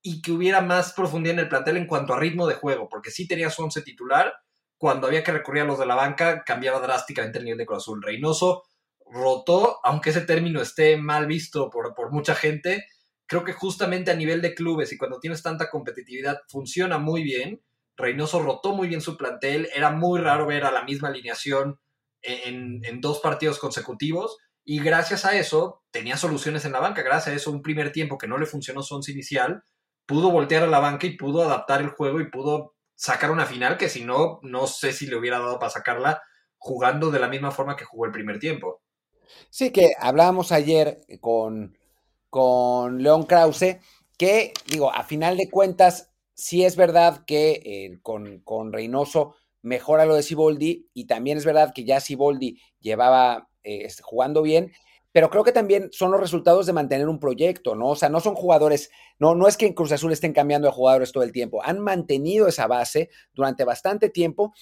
y 0.00 0.22
que 0.22 0.30
hubiera 0.30 0.60
más 0.60 0.92
profundidad 0.92 1.34
en 1.34 1.40
el 1.40 1.48
plantel 1.48 1.76
en 1.76 1.88
cuanto 1.88 2.14
a 2.14 2.20
ritmo 2.20 2.46
de 2.46 2.54
juego, 2.54 2.88
porque 2.88 3.10
sí 3.10 3.26
tenía 3.26 3.50
su 3.50 3.64
once 3.64 3.82
titular, 3.82 4.32
cuando 4.80 5.06
había 5.06 5.22
que 5.22 5.32
recurrir 5.32 5.64
a 5.64 5.66
los 5.66 5.78
de 5.78 5.84
la 5.84 5.94
banca 5.94 6.42
cambiaba 6.42 6.80
drásticamente 6.80 7.36
el 7.36 7.44
nivel 7.44 7.58
de 7.58 7.66
Cruz 7.66 7.82
Azul. 7.82 8.02
Reynoso 8.02 8.62
rotó, 9.04 9.78
aunque 9.84 10.08
ese 10.08 10.22
término 10.22 10.62
esté 10.62 10.96
mal 10.96 11.26
visto 11.26 11.68
por, 11.68 11.94
por 11.94 12.10
mucha 12.10 12.34
gente, 12.34 12.86
creo 13.26 13.44
que 13.44 13.52
justamente 13.52 14.10
a 14.10 14.16
nivel 14.16 14.40
de 14.40 14.54
clubes 14.54 14.90
y 14.90 14.96
cuando 14.96 15.20
tienes 15.20 15.42
tanta 15.42 15.68
competitividad 15.68 16.40
funciona 16.48 16.96
muy 16.96 17.22
bien. 17.22 17.60
Reynoso 17.94 18.42
rotó 18.42 18.74
muy 18.74 18.88
bien 18.88 19.02
su 19.02 19.18
plantel, 19.18 19.68
era 19.74 19.90
muy 19.90 20.18
raro 20.18 20.46
ver 20.46 20.64
a 20.64 20.72
la 20.72 20.82
misma 20.82 21.08
alineación 21.08 21.78
en, 22.22 23.02
dos 23.02 23.20
partidos 23.20 23.58
consecutivos 23.58 24.38
y 24.64 24.82
gracias 24.82 25.26
a 25.26 25.36
eso 25.36 25.82
tenía 25.90 26.16
soluciones 26.16 26.64
en 26.64 26.72
la 26.72 26.80
banca, 26.80 27.02
gracias 27.02 27.34
a 27.34 27.36
eso 27.36 27.50
un 27.50 27.60
primer 27.60 27.92
tiempo 27.92 28.16
que 28.16 28.28
no 28.28 28.38
le 28.38 28.46
funcionó 28.46 28.82
su 28.82 28.94
once 28.94 29.12
inicial, 29.12 29.62
pudo 30.06 30.30
voltear 30.30 30.62
a 30.62 30.68
la 30.68 30.80
banca 30.80 31.06
y 31.06 31.18
pudo 31.18 31.42
adaptar 31.42 31.82
el 31.82 31.90
juego 31.90 32.22
y 32.22 32.30
pudo 32.30 32.76
sacar 33.00 33.30
una 33.30 33.46
final 33.46 33.78
que 33.78 33.88
si 33.88 34.04
no, 34.04 34.40
no 34.42 34.66
sé 34.66 34.92
si 34.92 35.06
le 35.06 35.16
hubiera 35.16 35.38
dado 35.38 35.58
para 35.58 35.70
sacarla 35.70 36.22
jugando 36.58 37.10
de 37.10 37.18
la 37.18 37.28
misma 37.28 37.50
forma 37.50 37.74
que 37.74 37.86
jugó 37.86 38.04
el 38.04 38.12
primer 38.12 38.38
tiempo. 38.38 38.82
Sí, 39.48 39.70
que 39.70 39.92
hablábamos 39.98 40.52
ayer 40.52 41.00
con, 41.18 41.78
con 42.28 43.02
León 43.02 43.24
Krause, 43.24 43.78
que 44.18 44.52
digo, 44.66 44.92
a 44.92 45.02
final 45.02 45.38
de 45.38 45.48
cuentas, 45.48 46.12
sí 46.34 46.62
es 46.62 46.76
verdad 46.76 47.24
que 47.26 47.62
eh, 47.64 47.98
con, 48.02 48.40
con, 48.40 48.70
Reynoso 48.70 49.34
mejora 49.62 50.04
lo 50.04 50.14
de 50.14 50.22
Siboldi 50.22 50.90
y 50.92 51.06
también 51.06 51.38
es 51.38 51.46
verdad 51.46 51.72
que 51.74 51.86
ya 51.86 52.00
Siboldi 52.00 52.60
llevaba 52.80 53.48
eh, 53.62 53.88
jugando 54.02 54.42
bien, 54.42 54.74
pero 55.12 55.30
creo 55.30 55.44
que 55.44 55.52
también 55.52 55.88
son 55.92 56.10
los 56.10 56.20
resultados 56.20 56.66
de 56.66 56.72
mantener 56.72 57.08
un 57.08 57.18
proyecto, 57.18 57.74
¿no? 57.74 57.88
O 57.90 57.96
sea, 57.96 58.08
no 58.08 58.20
son 58.20 58.34
jugadores, 58.34 58.90
no, 59.18 59.34
no 59.34 59.48
es 59.48 59.56
que 59.56 59.66
en 59.66 59.74
Cruz 59.74 59.92
Azul 59.92 60.12
estén 60.12 60.32
cambiando 60.32 60.68
de 60.68 60.74
jugadores 60.74 61.12
todo 61.12 61.22
el 61.22 61.32
tiempo, 61.32 61.62
han 61.64 61.80
mantenido 61.80 62.48
esa 62.48 62.66
base 62.66 63.10
durante 63.34 63.64
bastante 63.64 64.08
tiempo, 64.08 64.54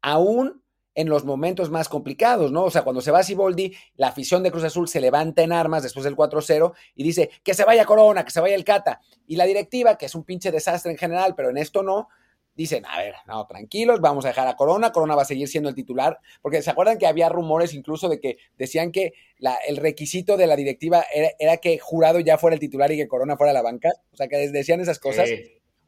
aún 0.00 0.62
en 0.94 1.08
los 1.08 1.24
momentos 1.24 1.70
más 1.70 1.88
complicados, 1.88 2.52
¿no? 2.52 2.64
O 2.64 2.70
sea, 2.70 2.82
cuando 2.82 3.00
se 3.00 3.10
va 3.10 3.22
Siboldi, 3.22 3.74
la 3.96 4.08
afición 4.08 4.42
de 4.42 4.50
Cruz 4.50 4.64
Azul 4.64 4.88
se 4.88 5.00
levanta 5.00 5.42
en 5.42 5.52
armas 5.52 5.82
después 5.82 6.04
del 6.04 6.16
4-0 6.16 6.74
y 6.94 7.02
dice 7.02 7.30
que 7.42 7.54
se 7.54 7.64
vaya 7.64 7.86
Corona, 7.86 8.24
que 8.24 8.30
se 8.30 8.40
vaya 8.40 8.54
el 8.54 8.64
Cata. 8.64 9.00
Y 9.26 9.36
la 9.36 9.44
directiva, 9.44 9.96
que 9.96 10.06
es 10.06 10.14
un 10.14 10.24
pinche 10.24 10.50
desastre 10.50 10.92
en 10.92 10.98
general, 10.98 11.34
pero 11.34 11.50
en 11.50 11.56
esto 11.56 11.82
no, 11.82 12.08
dicen, 12.54 12.84
a 12.86 12.98
ver, 12.98 13.14
no, 13.26 13.46
tranquilos, 13.46 14.00
vamos 14.00 14.24
a 14.24 14.28
dejar 14.28 14.46
a 14.48 14.56
Corona, 14.56 14.92
Corona 14.92 15.14
va 15.14 15.22
a 15.22 15.26
seguir 15.26 15.48
siendo 15.48 15.68
el 15.68 15.74
titular, 15.74 16.18
porque 16.40 16.62
se 16.62 16.70
acuerdan 16.70 16.98
que 16.98 17.06
había 17.06 17.28
rumores 17.28 17.74
incluso 17.74 18.08
de 18.08 18.20
que 18.20 18.36
decían 18.58 18.92
que 18.92 19.14
la, 19.38 19.56
el 19.66 19.76
requisito 19.78 20.36
de 20.36 20.46
la 20.46 20.56
directiva 20.56 21.04
era, 21.38 21.56
que 21.56 21.78
Jurado 21.78 22.20
ya 22.20 22.38
fuera 22.38 22.54
el 22.54 22.60
titular 22.60 22.92
y 22.92 22.96
que 22.96 23.08
Corona 23.08 23.36
fuera 23.36 23.52
la 23.52 23.62
banca, 23.62 23.90
o 24.12 24.16
sea, 24.16 24.28
que 24.28 24.36
decían 24.50 24.80
esas 24.80 24.98
cosas. 24.98 25.30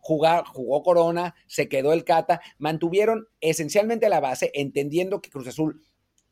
Jugó 0.07 0.83
Corona, 0.83 1.35
se 1.46 1.66
quedó 1.68 1.94
el 1.94 2.05
Cata, 2.05 2.42
mantuvieron 2.59 3.27
esencialmente 3.40 4.11
la 4.11 4.20
base, 4.20 4.50
entendiendo 4.53 5.22
que 5.22 5.31
Cruz 5.31 5.48
Azul 5.48 5.83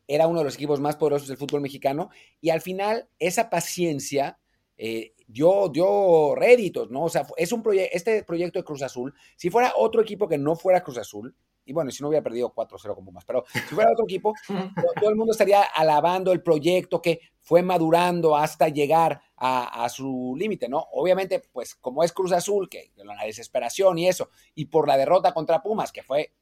era 0.07 0.27
uno 0.27 0.39
de 0.39 0.45
los 0.45 0.55
equipos 0.55 0.79
más 0.79 0.95
poderosos 0.95 1.27
del 1.27 1.37
fútbol 1.37 1.61
mexicano, 1.61 2.09
y 2.39 2.51
al 2.51 2.61
final 2.61 3.07
esa 3.17 3.49
paciencia 3.49 4.37
eh, 4.85 5.13
dio, 5.25 5.69
dio 5.69 6.35
réditos, 6.35 6.91
¿no? 6.91 7.05
O 7.05 7.09
sea, 7.09 7.25
es 7.37 7.53
un 7.53 7.63
proyecto, 7.63 7.95
este 7.95 8.21
proyecto 8.25 8.59
de 8.59 8.65
Cruz 8.65 8.81
Azul, 8.81 9.13
si 9.37 9.49
fuera 9.49 9.71
otro 9.77 10.01
equipo 10.01 10.27
que 10.27 10.37
no 10.37 10.57
fuera 10.57 10.83
Cruz 10.83 10.97
Azul, 10.97 11.33
y 11.63 11.71
bueno, 11.71 11.89
si 11.89 12.03
no 12.03 12.09
hubiera 12.09 12.21
perdido 12.21 12.53
4-0 12.53 12.93
como 12.93 13.13
más, 13.13 13.23
pero 13.23 13.45
si 13.49 13.59
fuera 13.61 13.93
otro 13.93 14.03
equipo, 14.03 14.33
todo 14.99 15.09
el 15.09 15.15
mundo 15.15 15.31
estaría 15.31 15.61
alabando 15.61 16.33
el 16.33 16.43
proyecto 16.43 17.01
que 17.01 17.21
fue 17.39 17.61
madurando 17.61 18.35
hasta 18.35 18.67
llegar 18.67 19.21
a, 19.37 19.87
su 19.87 20.35
límite, 20.37 20.67
¿no? 20.67 20.85
Obviamente, 20.91 21.41
pues 21.53 21.75
como 21.75 22.03
es 22.03 22.11
Cruz 22.11 22.33
Azul, 22.33 22.67
que 22.67 22.91
la 22.97 23.23
desesperación 23.23 23.97
y 23.99 24.09
eso, 24.09 24.31
y 24.53 24.65
por 24.65 24.85
la 24.85 24.97
derrota 24.97 25.33
contra 25.33 25.63
Pumas, 25.63 25.93
que 25.93 26.03
fue, 26.03 26.33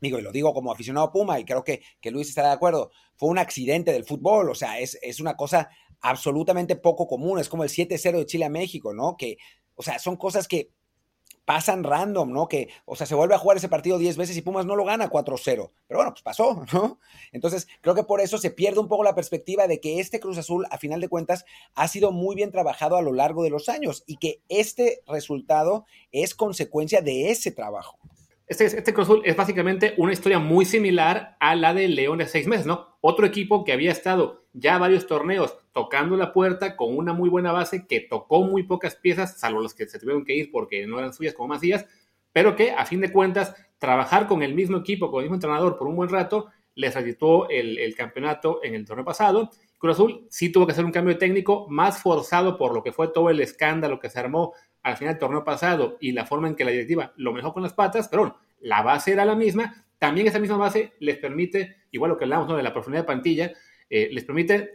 digo, 0.00 0.18
y 0.18 0.22
lo 0.22 0.32
digo 0.32 0.52
como 0.52 0.72
aficionado 0.72 1.06
a 1.06 1.12
Puma, 1.12 1.38
y 1.38 1.44
creo 1.44 1.62
que, 1.62 1.80
que 2.00 2.10
Luis 2.10 2.28
estará 2.28 2.48
de 2.48 2.54
acuerdo, 2.54 2.90
fue 3.14 3.28
un 3.28 3.38
accidente 3.38 3.92
del 3.92 4.04
fútbol, 4.04 4.50
o 4.50 4.54
sea, 4.56 4.80
es, 4.80 4.98
es 5.00 5.20
una 5.20 5.36
cosa 5.36 5.70
absolutamente 6.02 6.76
poco 6.76 7.06
común, 7.06 7.38
es 7.38 7.48
como 7.48 7.64
el 7.64 7.70
7-0 7.70 8.18
de 8.18 8.26
Chile 8.26 8.44
a 8.44 8.50
México, 8.50 8.92
¿no? 8.92 9.16
Que, 9.16 9.38
o 9.74 9.82
sea, 9.82 9.98
son 9.98 10.16
cosas 10.16 10.48
que 10.48 10.70
pasan 11.44 11.84
random, 11.84 12.32
¿no? 12.32 12.48
Que, 12.48 12.68
o 12.84 12.96
sea, 12.96 13.06
se 13.06 13.14
vuelve 13.14 13.34
a 13.34 13.38
jugar 13.38 13.56
ese 13.56 13.68
partido 13.68 13.98
10 13.98 14.16
veces 14.16 14.36
y 14.36 14.42
Pumas 14.42 14.66
no 14.66 14.76
lo 14.76 14.84
gana 14.84 15.10
4-0. 15.10 15.42
Pero 15.44 15.98
bueno, 15.98 16.12
pues 16.12 16.22
pasó, 16.22 16.64
¿no? 16.72 16.98
Entonces, 17.32 17.68
creo 17.80 17.94
que 17.94 18.04
por 18.04 18.20
eso 18.20 18.38
se 18.38 18.50
pierde 18.50 18.80
un 18.80 18.88
poco 18.88 19.04
la 19.04 19.14
perspectiva 19.14 19.66
de 19.66 19.80
que 19.80 20.00
este 20.00 20.20
Cruz 20.20 20.38
Azul, 20.38 20.66
a 20.70 20.78
final 20.78 21.00
de 21.00 21.08
cuentas, 21.08 21.44
ha 21.74 21.88
sido 21.88 22.12
muy 22.12 22.36
bien 22.36 22.50
trabajado 22.50 22.96
a 22.96 23.02
lo 23.02 23.12
largo 23.12 23.42
de 23.42 23.50
los 23.50 23.68
años 23.68 24.04
y 24.06 24.16
que 24.16 24.40
este 24.48 25.00
resultado 25.06 25.84
es 26.10 26.34
consecuencia 26.34 27.00
de 27.00 27.30
ese 27.30 27.50
trabajo. 27.50 27.98
Este, 28.46 28.66
este 28.66 28.92
Cruz 28.92 29.08
Azul 29.08 29.22
es 29.24 29.36
básicamente 29.36 29.94
una 29.96 30.12
historia 30.12 30.38
muy 30.38 30.64
similar 30.64 31.36
a 31.40 31.54
la 31.54 31.74
de 31.74 31.88
León 31.88 32.18
de 32.18 32.28
seis 32.28 32.46
meses, 32.46 32.66
¿no? 32.66 32.96
Otro 33.00 33.26
equipo 33.26 33.64
que 33.64 33.72
había 33.72 33.90
estado 33.90 34.41
ya 34.52 34.78
varios 34.78 35.06
torneos 35.06 35.56
tocando 35.72 36.16
la 36.16 36.32
puerta 36.32 36.76
con 36.76 36.96
una 36.96 37.12
muy 37.12 37.28
buena 37.28 37.52
base, 37.52 37.86
que 37.86 38.00
tocó 38.00 38.42
muy 38.42 38.64
pocas 38.64 38.96
piezas, 38.96 39.38
salvo 39.38 39.60
los 39.60 39.74
que 39.74 39.86
se 39.86 39.98
tuvieron 39.98 40.24
que 40.24 40.34
ir 40.34 40.50
porque 40.50 40.86
no 40.86 40.98
eran 40.98 41.12
suyas 41.12 41.34
como 41.34 41.48
Macías, 41.48 41.86
pero 42.32 42.56
que 42.56 42.72
a 42.72 42.84
fin 42.86 43.00
de 43.00 43.12
cuentas 43.12 43.54
trabajar 43.78 44.26
con 44.26 44.42
el 44.42 44.54
mismo 44.54 44.78
equipo, 44.78 45.10
con 45.10 45.20
el 45.20 45.24
mismo 45.24 45.36
entrenador 45.36 45.78
por 45.78 45.88
un 45.88 45.96
buen 45.96 46.08
rato, 46.08 46.48
les 46.74 46.94
reditó 46.94 47.48
el, 47.48 47.78
el 47.78 47.94
campeonato 47.94 48.60
en 48.62 48.74
el 48.74 48.84
torneo 48.84 49.04
pasado. 49.04 49.50
Cruz 49.78 49.94
Azul 49.94 50.26
sí 50.30 50.50
tuvo 50.50 50.66
que 50.66 50.72
hacer 50.72 50.84
un 50.84 50.92
cambio 50.92 51.18
técnico 51.18 51.66
más 51.68 52.00
forzado 52.00 52.56
por 52.56 52.72
lo 52.72 52.82
que 52.82 52.92
fue 52.92 53.08
todo 53.08 53.30
el 53.30 53.40
escándalo 53.40 53.98
que 53.98 54.08
se 54.08 54.20
armó 54.20 54.54
al 54.82 54.96
final 54.96 55.14
del 55.14 55.20
torneo 55.20 55.44
pasado 55.44 55.96
y 56.00 56.12
la 56.12 56.26
forma 56.26 56.48
en 56.48 56.54
que 56.54 56.64
la 56.64 56.70
directiva 56.70 57.12
lo 57.16 57.32
mejor 57.32 57.52
con 57.52 57.62
las 57.62 57.72
patas, 57.72 58.08
pero 58.08 58.22
bueno, 58.22 58.38
la 58.60 58.82
base 58.82 59.12
era 59.12 59.24
la 59.24 59.34
misma. 59.34 59.84
También 59.98 60.26
esa 60.26 60.38
misma 60.38 60.56
base 60.56 60.94
les 60.98 61.18
permite, 61.18 61.76
igual 61.90 62.10
lo 62.10 62.18
que 62.18 62.24
hablamos 62.24 62.48
¿no? 62.48 62.56
de 62.56 62.62
la 62.62 62.72
profundidad 62.72 63.02
de 63.02 63.06
plantilla, 63.06 63.52
eh, 63.94 64.08
les 64.10 64.24
permite 64.24 64.72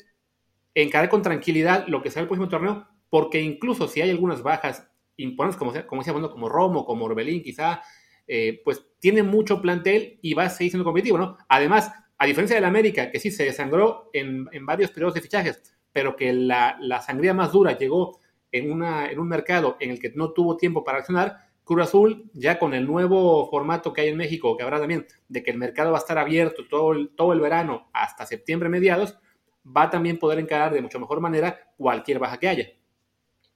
encarar 0.75 1.09
con 1.09 1.23
tranquilidad 1.23 1.87
lo 1.87 2.03
que 2.03 2.11
será 2.11 2.21
el 2.21 2.27
próximo 2.27 2.47
torneo, 2.47 2.87
porque 3.09 3.41
incluso 3.41 3.87
si 3.87 3.99
hay 3.99 4.11
algunas 4.11 4.43
bajas 4.43 4.87
imponentes, 5.15 5.57
como, 5.57 5.73
como 5.87 6.01
decíamos, 6.03 6.29
como 6.29 6.47
Romo, 6.47 6.85
como 6.85 7.05
Orbelín, 7.05 7.41
quizá, 7.41 7.81
eh, 8.27 8.61
pues 8.63 8.85
tiene 8.99 9.23
mucho 9.23 9.59
plantel 9.59 10.19
y 10.21 10.35
va 10.35 10.43
a 10.43 10.49
seguir 10.49 10.69
siendo 10.69 10.85
competitivo, 10.85 11.17
¿no? 11.17 11.35
Además, 11.49 11.91
a 12.19 12.27
diferencia 12.27 12.55
del 12.55 12.65
América, 12.65 13.09
que 13.09 13.19
sí 13.19 13.31
se 13.31 13.45
desangró 13.45 14.11
en, 14.13 14.47
en 14.51 14.67
varios 14.67 14.91
periodos 14.91 15.15
de 15.15 15.21
fichajes, 15.21 15.63
pero 15.91 16.15
que 16.15 16.31
la, 16.31 16.77
la 16.79 17.01
sangría 17.01 17.33
más 17.33 17.51
dura 17.51 17.75
llegó 17.75 18.19
en, 18.51 18.71
una, 18.71 19.09
en 19.09 19.17
un 19.17 19.27
mercado 19.27 19.77
en 19.79 19.89
el 19.89 19.99
que 19.99 20.11
no 20.11 20.31
tuvo 20.31 20.57
tiempo 20.57 20.83
para 20.83 20.99
accionar, 20.99 21.46
Cruz 21.67 21.83
Azul, 21.83 22.31
ya 22.33 22.57
con 22.57 22.73
el 22.73 22.87
nuevo 22.87 23.49
formato 23.51 23.91
que 23.91 24.01
hay 24.01 24.07
en 24.07 24.17
México, 24.17 24.55
que 24.55 24.63
habrá 24.63 24.79
también 24.79 25.05
de 25.27 25.43
que 25.43 25.51
el 25.51 25.57
mercado 25.57 25.91
va 25.91 25.97
a 25.97 26.01
estar 26.01 26.17
abierto 26.17 26.63
todo 26.67 26.93
el, 26.93 27.09
todo 27.09 27.33
el 27.33 27.41
verano 27.41 27.89
hasta 27.93 28.25
septiembre 28.25 28.69
mediados, 28.69 29.17
va 29.65 29.83
a 29.83 29.89
también 29.89 30.17
poder 30.17 30.39
encarar 30.39 30.73
de 30.73 30.81
mucho 30.81 30.99
mejor 30.99 31.19
manera 31.19 31.73
cualquier 31.77 32.19
baja 32.19 32.39
que 32.39 32.47
haya. 32.47 32.67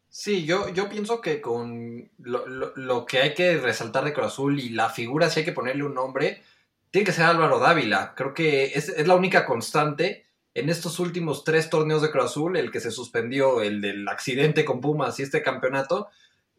Sí, 0.09 0.45
yo, 0.45 0.67
yo 0.67 0.89
pienso 0.89 1.21
que 1.21 1.39
con 1.39 2.11
lo, 2.19 3.05
que 3.05 3.19
hay 3.19 3.33
que 3.33 3.57
resaltar 3.57 4.03
de 4.03 4.11
Cruz 4.11 4.27
Azul 4.27 4.59
y 4.59 4.69
la 4.69 4.89
figura, 4.89 5.29
si 5.29 5.39
hay 5.39 5.45
que 5.45 5.53
ponerle 5.53 5.85
un 5.85 5.93
nombre, 5.93 6.41
tiene 6.91 7.05
que 7.05 7.13
ser 7.13 7.23
Álvaro 7.23 7.59
Dávila. 7.59 8.13
Creo 8.13 8.33
que 8.33 8.65
es, 8.65 8.89
es 8.89 9.07
la 9.07 9.15
única 9.15 9.45
constante 9.45 10.25
en 10.53 10.69
estos 10.69 10.99
últimos 10.99 11.45
tres 11.45 11.69
torneos 11.69 12.01
de 12.01 12.11
Cruz 12.11 12.25
Azul, 12.25 12.57
el 12.57 12.71
que 12.71 12.81
se 12.81 12.91
suspendió, 12.91 13.61
el 13.61 13.79
del 13.79 14.05
accidente 14.09 14.65
con 14.65 14.81
Pumas 14.81 15.17
y 15.19 15.23
este 15.23 15.41
campeonato, 15.41 16.09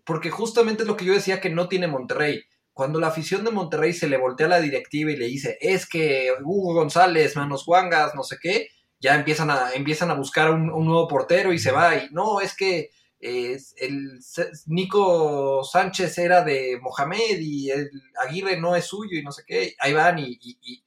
porque 0.04 0.30
justamente 0.30 0.82
es 0.82 0.88
lo 0.88 0.96
que 0.96 1.04
yo 1.04 1.14
decía 1.14 1.40
que 1.40 1.50
no 1.50 1.68
tiene 1.68 1.86
Monterrey. 1.86 2.42
Cuando 2.72 2.98
la 3.00 3.08
afición 3.08 3.44
de 3.44 3.50
Monterrey 3.50 3.92
se 3.92 4.08
le 4.08 4.16
voltea 4.16 4.46
a 4.46 4.50
la 4.50 4.60
directiva 4.60 5.10
y 5.10 5.16
le 5.16 5.26
dice, 5.26 5.58
es 5.60 5.86
que 5.86 6.32
Hugo 6.42 6.74
González, 6.74 7.36
Manos 7.36 7.64
Juangas, 7.64 8.14
no 8.14 8.22
sé 8.22 8.38
qué, 8.40 8.68
ya 9.00 9.14
empiezan 9.14 9.50
a, 9.50 9.72
empiezan 9.74 10.10
a 10.10 10.14
buscar 10.14 10.50
un, 10.50 10.66
nuevo 10.66 11.06
portero 11.08 11.52
y 11.52 11.58
se 11.58 11.72
va. 11.72 11.96
Y 11.96 12.08
no, 12.12 12.40
es 12.40 12.56
que 12.56 12.90
el 13.20 14.18
Nico 14.66 15.62
Sánchez 15.64 16.18
era 16.18 16.42
de 16.42 16.78
Mohamed 16.80 17.38
y 17.38 17.70
el 17.70 17.90
Aguirre 18.26 18.58
no 18.60 18.74
es 18.74 18.86
suyo 18.86 19.18
y 19.18 19.22
no 19.22 19.32
sé 19.32 19.42
qué. 19.46 19.74
Ahí 19.78 19.92
van 19.92 20.18
y, 20.18 20.38
y 20.40 20.82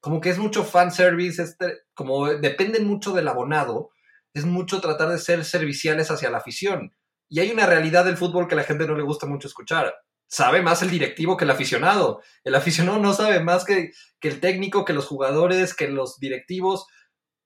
como 0.00 0.20
que 0.20 0.30
es 0.30 0.38
mucho 0.38 0.64
fan 0.64 0.90
service, 0.90 1.42
este, 1.42 1.80
como 1.94 2.26
dependen 2.26 2.86
mucho 2.86 3.12
del 3.12 3.28
abonado, 3.28 3.90
es 4.32 4.44
mucho 4.44 4.80
tratar 4.80 5.10
de 5.10 5.18
ser 5.18 5.44
serviciales 5.44 6.10
hacia 6.10 6.30
la 6.30 6.38
afición. 6.38 6.94
Y 7.30 7.38
hay 7.38 7.50
una 7.52 7.64
realidad 7.64 8.04
del 8.04 8.16
fútbol 8.16 8.48
que 8.48 8.56
la 8.56 8.64
gente 8.64 8.86
no 8.86 8.96
le 8.96 9.04
gusta 9.04 9.26
mucho 9.26 9.46
escuchar. 9.46 9.94
Sabe 10.26 10.62
más 10.62 10.82
el 10.82 10.90
directivo 10.90 11.36
que 11.36 11.44
el 11.44 11.50
aficionado. 11.50 12.20
El 12.42 12.56
aficionado 12.56 12.98
no 12.98 13.14
sabe 13.14 13.40
más 13.40 13.64
que, 13.64 13.92
el 14.20 14.40
técnico, 14.40 14.84
que 14.84 14.92
los 14.92 15.06
jugadores, 15.06 15.74
que 15.74 15.88
los 15.88 16.18
directivos. 16.18 16.86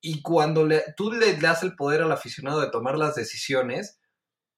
Y 0.01 0.23
cuando 0.23 0.67
le, 0.67 0.83
tú 0.97 1.13
le 1.13 1.37
das 1.37 1.63
el 1.63 1.77
poder 1.77 2.01
al 2.03 2.13
aficionado 2.13 2.63
de 2.63 2.71
tomar 2.71 2.97
las 2.97 3.15
decisiones, 3.15 4.01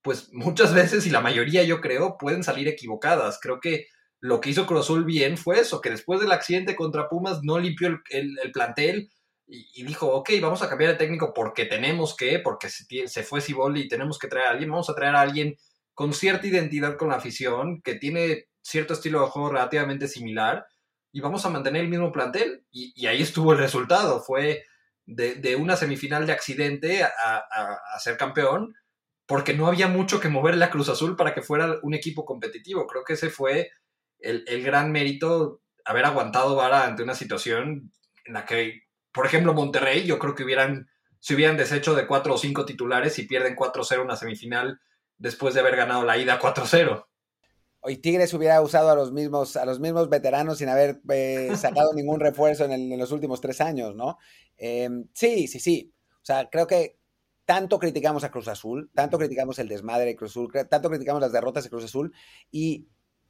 pues 0.01 0.33
muchas 0.33 0.73
veces, 0.73 1.07
y 1.07 1.11
la 1.11 1.21
mayoría 1.21 1.65
yo 1.65 1.81
creo, 1.81 2.17
pueden 2.19 2.45
salir 2.45 2.69
equivocadas. 2.69 3.41
Creo 3.43 3.59
que 3.61 3.89
lo 4.21 4.41
que 4.41 4.51
hizo 4.51 4.67
Cruz 4.67 4.83
Azul 4.83 5.05
bien 5.05 5.37
fue 5.37 5.59
eso, 5.59 5.81
que 5.81 5.91
después 5.91 6.21
del 6.21 6.31
accidente 6.31 6.77
contra 6.77 7.09
Pumas 7.09 7.41
no 7.43 7.59
limpió 7.59 7.89
el 7.89 8.53
plantel, 8.53 9.11
y, 9.49 9.85
dijo, 9.85 10.09
ok, 10.09 10.31
vamos 10.43 10.63
a 10.63 10.69
cambiar 10.69 10.93
de 10.93 10.99
técnico 10.99 11.33
porque 11.33 11.67
tenemos 11.67 12.17
que, 12.17 12.41
porque 12.41 12.69
se, 12.69 13.07
se 13.07 13.23
fue 13.23 13.41
Ciboli 13.41 13.83
y 13.83 13.89
tenemos 13.89 14.19
que 14.19 14.27
traer 14.27 14.47
a 14.47 14.51
alguien, 14.51 14.71
vamos 14.71 14.91
a 14.91 14.95
traer 14.95 15.15
a 15.15 15.21
alguien 15.21 15.57
con 15.95 16.13
cierta 16.13 16.47
identidad 16.47 16.97
con 16.97 17.09
la 17.09 17.17
afición, 17.17 17.81
que 17.81 17.95
tiene 17.95 18.49
cierto 18.61 18.95
estilo 18.95 19.21
de 19.21 19.29
juego 19.29 19.51
relativamente 19.51 20.09
similar, 20.09 20.67
y 21.13 21.21
vamos 21.21 21.47
a 21.47 21.51
mantener 21.51 21.83
el 21.83 21.89
mismo 21.89 22.13
plantel. 22.13 22.67
Y, 22.71 23.07
ahí 23.07 23.23
estuvo 23.23 23.53
el 23.53 23.59
resultado, 23.59 24.21
fue 24.21 24.67
de, 25.07 25.57
una 25.57 25.77
semifinal 25.77 26.27
de 26.27 26.33
accidente 26.33 27.05
a, 27.05 27.99
ser 28.01 28.17
campeón, 28.17 28.75
porque 29.27 29.55
no 29.55 29.69
había 29.69 29.89
mucho 29.89 30.21
que 30.21 30.29
moverle 30.29 30.65
a 30.65 30.71
Cruz 30.71 30.89
Azul 30.89 31.17
para 31.17 31.35
que 31.35 31.43
fuera 31.43 31.79
un 31.83 31.95
equipo 31.95 32.25
competitivo. 32.25 32.87
Creo 32.87 33.05
que 33.05 33.15
ese 33.15 33.31
fue 33.31 33.71
el, 34.19 34.45
el 34.49 34.63
gran 34.63 34.93
mérito, 34.93 35.63
haber 35.85 36.05
aguantado 36.05 36.57
vara 36.57 36.85
ante 36.85 37.03
una 37.03 37.15
situación 37.15 37.93
en 38.25 38.35
la 38.35 38.45
que 38.45 38.86
por 39.17 39.25
ejemplo, 39.25 39.55
Monterrey, 39.55 40.05
yo 40.05 40.19
creo 40.19 40.35
que 40.35 40.45
hubieran, 40.45 40.91
se 41.21 41.35
hubieran 41.35 41.57
deshecho 41.57 41.95
de 41.95 42.07
cuatro 42.07 42.35
o 42.35 42.39
cinco 42.39 42.67
titulares 42.67 43.19
y 43.19 43.23
pierden 43.23 43.57
4-0 43.57 44.03
una 44.03 44.15
semifinal 44.15 44.79
después 45.17 45.55
de 45.55 45.61
haber 45.61 45.75
ganado 45.75 46.05
la 46.05 46.19
ida 46.19 46.39
4-0. 46.39 47.07
Hoy 47.81 47.97
Tigres 47.97 48.35
hubiera 48.35 48.61
usado 48.61 48.91
a 48.91 48.95
los 48.95 49.13
mismos, 49.13 49.57
a 49.57 49.65
los 49.65 49.81
mismos 49.81 50.11
veteranos 50.11 50.59
sin 50.59 50.69
haber 50.69 51.01
eh, 51.09 51.51
sacado 51.57 51.95
ningún 51.95 52.21
refuerzo 52.21 52.67
en, 52.67 52.99
los 52.99 53.11
últimos 53.11 53.41
tres 53.41 53.63
años, 53.63 53.97
¿no? 53.97 54.19
Em, 54.59 55.09
sí, 55.15 55.49
sí, 55.49 55.61
sí. 55.61 55.95
O 56.17 56.25
sea, 56.27 56.51
creo 56.51 56.67
que 56.67 56.99
tanto 57.47 57.79
criticamos 57.79 58.23
a 58.23 58.31
Cruz 58.31 58.49
Azul, 58.49 58.91
tanto 58.95 59.17
criticamos 59.17 59.59
el 59.59 59.69
desmadre 59.69 60.05
de 60.05 60.17
Cruz 60.17 60.33
Azul, 60.33 60.53
tanto 60.69 60.91
criticamos 60.91 61.23
las 61.23 61.33
derrotas 61.33 61.65
de 61.65 61.71
Cruz 61.71 61.85
Azul 61.85 62.13
y 62.51 62.87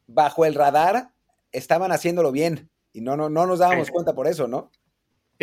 bajo 0.08 0.44
el 0.46 0.56
radar 0.56 1.12
estaban 1.52 1.92
haciéndolo 1.92 2.32
bien 2.32 2.70
y 2.92 3.02
no, 3.02 3.16
no, 3.16 3.30
no 3.30 3.46
nos 3.46 3.60
dábamos 3.60 3.92
cuenta 3.92 4.14
por 4.14 4.26
eso, 4.26 4.48
¿no? 4.48 4.72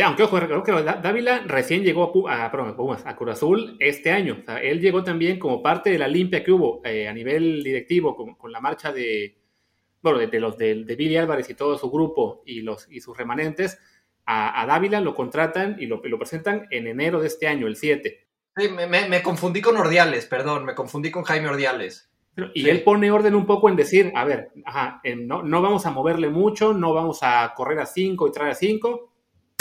Aunque 0.01 0.23
ojo, 0.23 0.39
creo 0.39 0.63
que 0.63 0.71
Dávila 0.71 1.43
recién 1.45 1.83
llegó 1.83 2.27
a, 2.27 2.45
a, 2.45 3.15
Cruz 3.15 3.31
Azul 3.31 3.77
este 3.79 4.11
año. 4.11 4.39
O 4.41 4.45
sea, 4.45 4.57
él 4.57 4.79
llegó 4.79 5.03
también 5.03 5.37
como 5.37 5.61
parte 5.61 5.91
de 5.91 5.99
la 5.99 6.07
limpia 6.07 6.43
que 6.43 6.51
hubo 6.51 6.81
eh, 6.83 7.07
a 7.07 7.13
nivel 7.13 7.63
directivo 7.63 8.15
con, 8.15 8.51
la 8.51 8.59
marcha 8.59 8.91
de, 8.91 9.37
bueno, 10.01 10.17
de, 10.17 10.39
los 10.39 10.57
de, 10.57 10.83
Billy 10.97 11.17
Álvarez 11.17 11.47
y 11.49 11.53
todo 11.53 11.77
su 11.77 11.91
grupo 11.91 12.41
y, 12.45 12.61
los, 12.61 12.87
y 12.89 13.01
sus 13.01 13.15
remanentes. 13.15 13.77
A, 14.25 14.65
Dávila 14.65 14.99
lo 14.99 15.13
contratan 15.13 15.75
y 15.79 15.85
lo, 15.85 16.01
lo, 16.03 16.17
presentan 16.17 16.65
en 16.71 16.87
enero 16.87 17.21
de 17.21 17.27
este 17.27 17.47
año, 17.47 17.67
el 17.67 17.75
7. 17.75 18.27
Sí, 18.55 18.69
me, 18.69 19.21
confundí 19.21 19.61
con 19.61 19.77
Ordiales, 19.77 20.25
perdón, 20.25 20.65
me 20.65 20.73
confundí 20.73 21.11
con 21.11 21.23
Jaime 21.23 21.49
Ordiales. 21.49 22.09
y 22.55 22.67
él 22.69 22.83
pone 22.83 23.11
orden 23.11 23.35
un 23.35 23.45
poco 23.45 23.69
en 23.69 23.75
decir, 23.75 24.11
a 24.15 24.25
ver, 24.25 24.51
no, 25.17 25.43
no 25.43 25.61
vamos 25.61 25.85
a 25.85 25.91
moverle 25.91 26.29
mucho, 26.29 26.73
no 26.73 26.93
vamos 26.93 27.19
a 27.21 27.53
correr 27.55 27.79
a 27.79 27.85
5 27.85 28.27
y 28.27 28.31
traer 28.31 28.51
a 28.51 28.55
5 28.55 29.12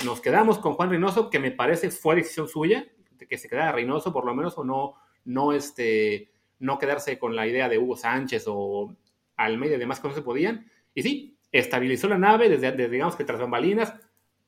nos 0.04 0.20
quedamos 0.20 0.58
con 0.58 0.74
Juan 0.74 0.90
Reynoso, 0.90 1.30
que 1.30 1.38
me 1.38 1.50
parece 1.50 1.90
fue 1.90 2.16
decisión 2.16 2.48
suya, 2.48 2.86
de 3.12 3.26
que 3.26 3.38
se 3.38 3.48
quedara 3.48 3.72
Reynoso 3.72 4.12
por 4.12 4.24
lo 4.24 4.34
menos, 4.34 4.56
o 4.58 4.64
no, 4.64 4.94
no, 5.24 5.52
este, 5.52 6.30
no 6.58 6.78
quedarse 6.78 7.18
con 7.18 7.36
la 7.36 7.46
idea 7.46 7.68
de 7.68 7.78
Hugo 7.78 7.96
Sánchez 7.96 8.44
o 8.46 8.96
Almeida 9.36 9.76
y 9.76 9.78
demás 9.78 10.00
cosas 10.00 10.16
se 10.16 10.22
podían. 10.22 10.70
Y 10.94 11.02
sí, 11.02 11.38
estabilizó 11.50 12.08
la 12.08 12.18
nave 12.18 12.48
desde, 12.48 12.88
digamos 12.88 13.16
que 13.16 13.24
tras 13.24 13.40
bambalinas. 13.40 13.94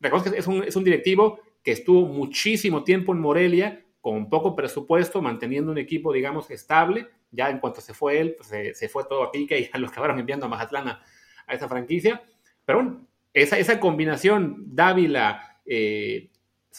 Recuerdo 0.00 0.32
que 0.32 0.38
es 0.38 0.46
un, 0.46 0.64
es 0.64 0.76
un 0.76 0.84
directivo 0.84 1.40
que 1.62 1.72
estuvo 1.72 2.06
muchísimo 2.06 2.84
tiempo 2.84 3.12
en 3.12 3.20
Morelia 3.20 3.84
con 4.04 4.28
poco 4.28 4.54
presupuesto, 4.54 5.22
manteniendo 5.22 5.72
un 5.72 5.78
equipo, 5.78 6.12
digamos, 6.12 6.50
estable. 6.50 7.08
Ya 7.30 7.48
en 7.48 7.58
cuanto 7.58 7.80
se 7.80 7.94
fue 7.94 8.20
él, 8.20 8.36
pues 8.36 8.78
se, 8.78 8.88
fue 8.90 9.04
todo 9.04 9.22
a 9.22 9.32
pique 9.32 9.58
y 9.58 9.70
a 9.72 9.78
los 9.78 9.90
acabaron 9.90 10.18
enviando 10.18 10.44
a 10.44 10.48
Mazatlán 10.50 10.88
a, 10.88 11.02
esa 11.48 11.68
franquicia. 11.68 12.22
Pero 12.66 12.82
bueno, 12.82 13.06
esa, 13.34 13.58
esa 13.58 13.78
combinación 13.78 14.64
Dávila, 14.74 15.60
eh, 15.66 16.30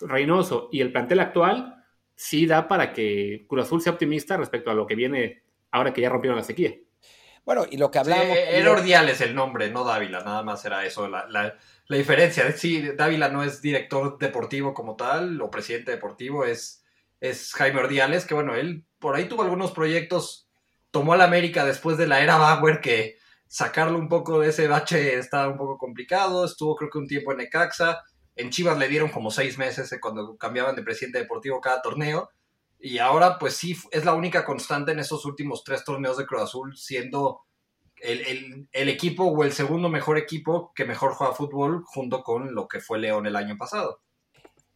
Reynoso 0.02 0.70
y 0.72 0.82
el 0.82 0.92
plantel 0.92 1.20
actual 1.20 1.84
sí 2.16 2.48
da 2.48 2.68
para 2.68 2.94
que 2.94 3.46
Cruz 3.48 3.66
Azul 3.66 3.82
sea 3.82 3.94
optimista 3.94 4.38
respecto 4.38 4.72
a 4.72 4.74
lo 4.74 4.88
que 4.88 4.96
viene 4.96 5.44
ahora 5.72 5.94
que 5.94 6.02
ya 6.02 6.10
rompieron 6.10 6.38
la 6.38 6.44
sequía. 6.44 6.74
Bueno, 7.46 7.66
y 7.70 7.78
lo 7.78 7.92
que 7.92 8.00
hablamos... 8.00 8.26
era 8.26 8.72
Ordiales 8.72 9.22
el 9.22 9.36
nombre, 9.36 9.70
no 9.70 9.84
Dávila, 9.84 10.22
nada 10.22 10.42
más 10.42 10.66
era 10.66 10.84
eso, 10.84 11.08
la, 11.08 11.28
la, 11.30 11.56
la 11.88 11.98
diferencia. 11.98 12.52
Sí, 12.54 12.82
Dávila 12.96 13.30
no 13.30 13.44
es 13.44 13.62
director 13.62 14.18
deportivo 14.18 14.74
como 14.74 14.96
tal, 14.96 15.40
o 15.42 15.52
presidente 15.52 15.92
deportivo, 15.92 16.44
es, 16.44 16.84
es 17.20 17.54
Jaime 17.54 17.82
Ordiales, 17.82 18.26
que 18.26 18.34
bueno, 18.34 18.56
él 18.56 18.84
por 18.98 19.16
ahí 19.16 19.26
tuvo 19.26 19.44
algunos 19.44 19.72
proyectos, 19.72 20.50
tomó 20.90 21.14
a 21.14 21.18
la 21.18 21.26
América 21.26 21.66
después 21.66 21.98
de 21.98 22.08
la 22.08 22.22
era 22.22 22.38
Bauer, 22.38 22.82
que 22.82 23.18
sacarlo 23.48 23.98
un 23.98 24.10
poco 24.10 24.40
de 24.40 24.50
ese 24.50 24.68
bache 24.68 25.18
estaba 25.18 25.48
un 25.48 25.58
poco 25.58 25.78
complicado, 25.78 26.46
estuvo 26.46 26.76
creo 26.76 26.90
que 26.90 26.98
un 26.98 27.08
tiempo 27.08 27.32
en 27.32 27.40
Necaxa, 27.40 28.02
en 28.36 28.50
Chivas 28.50 28.78
le 28.78 28.88
dieron 28.88 29.10
como 29.10 29.32
seis 29.32 29.58
meses 29.58 29.92
eh, 29.92 30.00
cuando 30.00 30.38
cambiaban 30.38 30.76
de 30.76 30.84
presidente 30.84 31.20
deportivo 31.20 31.62
cada 31.62 31.82
torneo. 31.82 32.30
Y 32.80 33.00
ahora, 33.00 33.40
pues 33.40 33.56
sí, 33.56 33.76
es 33.92 34.06
la 34.06 34.14
única 34.14 34.46
constante 34.46 34.92
en 34.92 35.00
esos 35.00 35.26
últimos 35.26 35.64
tres 35.64 35.84
torneos 35.84 36.18
de 36.18 36.26
Cruz 36.26 36.44
Azul, 36.44 36.78
siendo 36.78 37.42
el, 38.02 38.68
equipo 38.90 39.24
o 39.24 39.44
el 39.44 39.54
segundo 39.54 39.90
mejor 39.90 40.18
equipo 40.18 40.72
que 40.76 40.86
mejor 40.86 41.14
juega 41.14 41.34
fútbol 41.34 41.84
junto 41.86 42.22
con 42.22 42.54
lo 42.54 42.68
que 42.68 42.82
fue 42.82 43.00
León 43.00 43.26
el 43.26 43.36
año 43.36 43.58
pasado. 43.58 44.02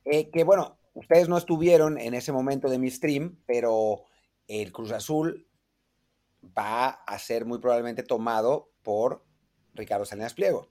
Eh, 0.05 0.29
que 0.31 0.43
bueno, 0.43 0.79
ustedes 0.93 1.27
no 1.27 1.37
estuvieron 1.37 1.99
en 1.99 2.13
ese 2.13 2.31
momento 2.31 2.69
de 2.69 2.79
mi 2.79 2.89
stream, 2.89 3.43
pero 3.45 4.05
el 4.47 4.71
Cruz 4.71 4.91
Azul 4.91 5.47
va 6.43 6.89
a 6.89 7.19
ser 7.19 7.45
muy 7.45 7.59
probablemente 7.59 8.03
tomado 8.03 8.71
por 8.83 9.25
Ricardo 9.73 10.05
Salinas 10.05 10.33
Pliego. 10.33 10.69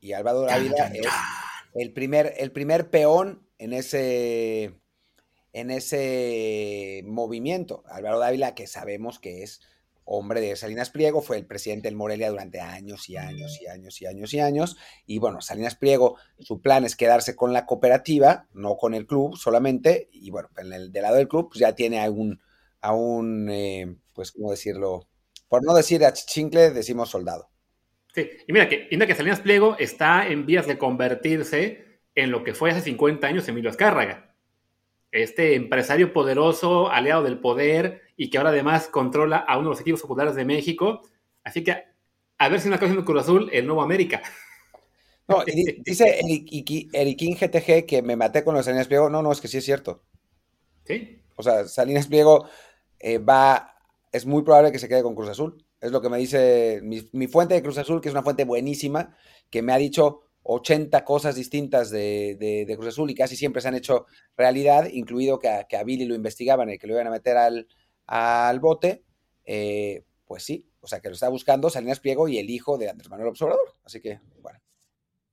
Y 0.00 0.12
Álvaro 0.12 0.48
Ávila 0.50 0.88
es 0.88 1.06
el 1.74 1.92
primer, 1.92 2.34
el 2.38 2.52
primer 2.52 2.90
peón 2.90 3.48
en 3.58 3.72
ese, 3.72 4.74
en 5.52 5.70
ese 5.70 7.02
movimiento. 7.06 7.84
Álvaro 7.86 8.18
Dávila, 8.18 8.54
que 8.54 8.66
sabemos 8.66 9.18
que 9.18 9.42
es 9.42 9.60
hombre 10.04 10.40
de 10.40 10.56
Salinas 10.56 10.90
Pliego, 10.90 11.22
fue 11.22 11.38
el 11.38 11.46
presidente 11.46 11.88
del 11.88 11.96
Morelia 11.96 12.30
durante 12.30 12.60
años 12.60 13.08
y 13.08 13.16
años 13.16 13.60
y 13.60 13.66
años 13.68 14.02
y 14.02 14.06
años 14.06 14.34
y 14.34 14.40
años. 14.40 14.76
Y 15.06 15.18
bueno, 15.18 15.40
Salinas 15.40 15.76
Pliego, 15.76 16.16
su 16.40 16.60
plan 16.60 16.84
es 16.84 16.96
quedarse 16.96 17.36
con 17.36 17.52
la 17.52 17.66
cooperativa, 17.66 18.48
no 18.52 18.76
con 18.76 18.94
el 18.94 19.06
club 19.06 19.36
solamente. 19.36 20.08
Y 20.12 20.30
bueno, 20.30 20.48
en 20.56 20.72
el, 20.72 20.92
del 20.92 21.02
lado 21.02 21.16
del 21.16 21.28
club 21.28 21.48
pues 21.50 21.60
ya 21.60 21.74
tiene 21.74 22.02
a 22.02 22.10
un, 22.10 22.40
a 22.82 22.92
un 22.92 23.48
eh, 23.50 23.96
pues, 24.12 24.32
¿cómo 24.32 24.50
decirlo? 24.50 25.08
Por 25.48 25.64
no 25.64 25.74
decir 25.74 26.04
a 26.04 26.12
Chincle, 26.12 26.70
decimos 26.70 27.10
soldado. 27.10 27.50
Sí, 28.14 28.28
y 28.46 28.52
mira 28.52 28.68
que, 28.68 28.88
mira 28.90 29.06
que 29.06 29.14
Salinas 29.14 29.40
Pliego 29.40 29.76
está 29.78 30.26
en 30.26 30.44
vías 30.44 30.66
de 30.66 30.76
convertirse 30.76 32.00
en 32.14 32.30
lo 32.30 32.44
que 32.44 32.54
fue 32.54 32.70
hace 32.70 32.82
50 32.82 33.26
años 33.26 33.48
Emilio 33.48 33.70
Azcárraga. 33.70 34.34
Este 35.10 35.54
empresario 35.54 36.12
poderoso, 36.12 36.90
aliado 36.90 37.22
del 37.22 37.38
poder 37.38 38.02
y 38.16 38.30
que 38.30 38.38
ahora 38.38 38.50
además 38.50 38.88
controla 38.88 39.38
a 39.38 39.56
uno 39.58 39.68
de 39.68 39.72
los 39.72 39.80
equipos 39.80 40.02
populares 40.02 40.34
de 40.34 40.44
México. 40.44 41.02
Así 41.44 41.64
que 41.64 41.84
a 42.38 42.48
ver 42.48 42.60
si 42.60 42.68
no 42.68 42.74
acaba 42.74 42.88
siendo 42.90 43.04
Cruz 43.04 43.22
Azul 43.22 43.50
el 43.52 43.66
nuevo 43.66 43.82
América. 43.82 44.22
No, 45.28 45.44
dice 45.44 46.18
Eriquín 46.18 47.36
GTG 47.36 47.86
que 47.86 48.02
me 48.02 48.16
maté 48.16 48.42
con 48.42 48.54
los 48.54 48.64
Salinas 48.64 48.88
Pliego. 48.88 49.08
No, 49.08 49.22
no, 49.22 49.32
es 49.32 49.40
que 49.40 49.48
sí 49.48 49.58
es 49.58 49.64
cierto. 49.64 50.02
Sí. 50.84 51.22
O 51.36 51.42
sea, 51.42 51.64
Salinas 51.68 52.08
Pliego 52.08 52.48
eh, 53.02 53.18
va, 53.18 53.74
es 54.12 54.24
muy 54.24 54.42
probable 54.42 54.72
que 54.72 54.78
se 54.78 54.88
quede 54.88 55.02
con 55.02 55.14
Cruz 55.14 55.28
Azul. 55.28 55.62
Es 55.80 55.90
lo 55.90 56.00
que 56.00 56.08
me 56.08 56.18
dice 56.18 56.80
mi, 56.82 57.26
fuente 57.26 57.54
de 57.54 57.62
Cruz 57.62 57.76
Azul, 57.76 58.00
que 58.00 58.08
es 58.08 58.14
una 58.14 58.22
fuente 58.22 58.44
buenísima, 58.44 59.16
que 59.50 59.62
me 59.62 59.72
ha 59.72 59.78
dicho 59.78 60.20
80 60.44 61.04
cosas 61.04 61.34
distintas 61.34 61.90
de, 61.90 62.72
Cruz 62.76 62.88
Azul 62.88 63.10
y 63.10 63.16
casi 63.16 63.34
siempre 63.34 63.60
se 63.60 63.68
han 63.68 63.74
hecho 63.74 64.06
realidad, 64.36 64.88
incluido 64.92 65.40
que 65.40 65.48
a, 65.48 65.64
que 65.64 65.82
Billy 65.82 66.04
lo 66.04 66.14
investigaban 66.14 66.70
y 66.70 66.78
que 66.78 66.86
lo 66.86 66.94
iban 66.94 67.08
a 67.08 67.10
meter 67.10 67.36
al, 67.36 67.66
al 68.06 68.60
bote. 68.60 69.02
Eh, 69.44 70.04
pues 70.24 70.44
sí, 70.44 70.64
o 70.80 70.86
sea 70.86 71.00
que 71.00 71.08
lo 71.08 71.14
está 71.14 71.28
buscando 71.28 71.68
Salinas 71.68 71.98
Pliego 71.98 72.28
y 72.28 72.38
el 72.38 72.48
hijo 72.48 72.78
de 72.78 72.88
Andrés 72.88 73.10
Manuel 73.10 73.30
Observador. 73.30 73.74
Así 73.84 74.00
que, 74.00 74.20
bueno. 74.40 74.60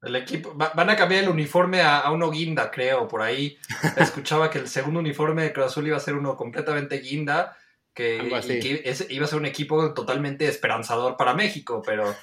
El 0.01 0.15
equipo, 0.15 0.53
van 0.55 0.89
a 0.89 0.95
cambiar 0.95 1.25
el 1.25 1.29
uniforme 1.29 1.81
a, 1.81 1.99
a, 1.99 2.11
uno 2.11 2.31
guinda, 2.31 2.71
creo. 2.71 3.07
Por 3.07 3.21
ahí 3.21 3.57
escuchaba 3.97 4.49
que 4.49 4.57
el 4.57 4.67
segundo 4.67 4.99
uniforme 4.99 5.43
de 5.43 5.53
Cruz 5.53 5.67
Azul 5.67 5.85
iba 5.85 5.97
a 5.97 5.99
ser 5.99 6.15
uno 6.15 6.35
completamente 6.35 6.97
guinda 6.97 7.55
que, 7.99 9.05
iba 9.09 9.25
a 9.25 9.27
ser 9.27 9.37
un 9.37 9.45
equipo 9.45 9.93
totalmente 9.93 10.47
esperanzador 10.47 11.17
para 11.17 11.33
México, 11.33 11.81
pero 11.85 12.15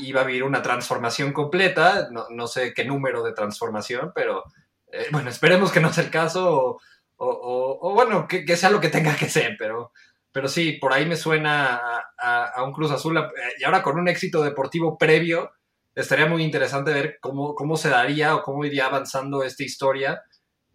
iba 0.00 0.20
a 0.20 0.24
vivir 0.24 0.44
una 0.44 0.60
transformación 0.60 1.32
completa, 1.32 2.08
no, 2.10 2.46
sé 2.46 2.74
qué 2.74 2.84
número 2.84 3.22
de 3.22 3.32
transformación, 3.32 4.12
pero 4.14 4.44
eh, 4.92 5.06
bueno, 5.10 5.30
esperemos 5.30 5.72
que 5.72 5.80
no 5.80 5.90
sea 5.92 6.04
el 6.04 6.10
caso, 6.10 6.78
o, 7.16 7.92
bueno, 7.94 8.28
que, 8.28 8.56
sea 8.56 8.68
lo 8.68 8.80
que 8.80 8.90
tenga 8.90 9.16
que 9.16 9.30
ser, 9.30 9.56
pero, 9.58 9.92
pero 10.30 10.46
sí, 10.46 10.72
por 10.72 10.92
ahí 10.92 11.06
me 11.06 11.16
suena 11.16 11.80
a, 12.18 12.62
un 12.62 12.72
Cruz 12.72 12.90
Azul, 12.90 13.16
eh, 13.16 13.22
y 13.58 13.64
ahora 13.64 13.82
con 13.82 13.98
un 13.98 14.08
éxito 14.08 14.42
deportivo 14.42 14.98
previo, 14.98 15.52
estaría 15.94 16.26
muy 16.26 16.42
interesante 16.42 16.92
ver 16.92 17.18
cómo, 17.20 17.54
cómo 17.54 17.78
se 17.78 17.88
daría 17.88 18.34
o 18.34 18.42
cómo 18.42 18.64
iría 18.64 18.86
avanzando 18.86 19.42
esta 19.42 19.62
historia 19.62 20.22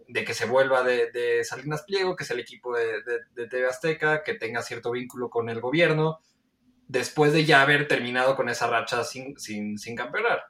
de 0.08 0.24
que 0.24 0.34
se 0.34 0.46
vuelva 0.46 0.84
de, 0.84 1.44
Salinas 1.44 1.84
Pliego, 1.84 2.16
que 2.16 2.24
es 2.24 2.32
el 2.32 2.40
equipo 2.40 2.76
de, 2.76 3.02
de, 3.36 3.48
TV 3.48 3.68
Azteca, 3.68 4.24
que 4.24 4.36
tenga 4.36 4.62
cierto 4.62 4.92
vínculo 4.92 5.30
con 5.30 5.50
el 5.50 5.60
gobierno, 5.60 6.20
después 6.88 7.34
de 7.34 7.46
ya 7.46 7.62
haber 7.62 7.88
terminado 7.88 8.36
con 8.36 8.50
esa 8.50 8.68
racha 8.68 9.04
sin, 9.04 9.38
sin, 9.40 9.78
sin 9.78 9.96
campeonar. 9.96 10.46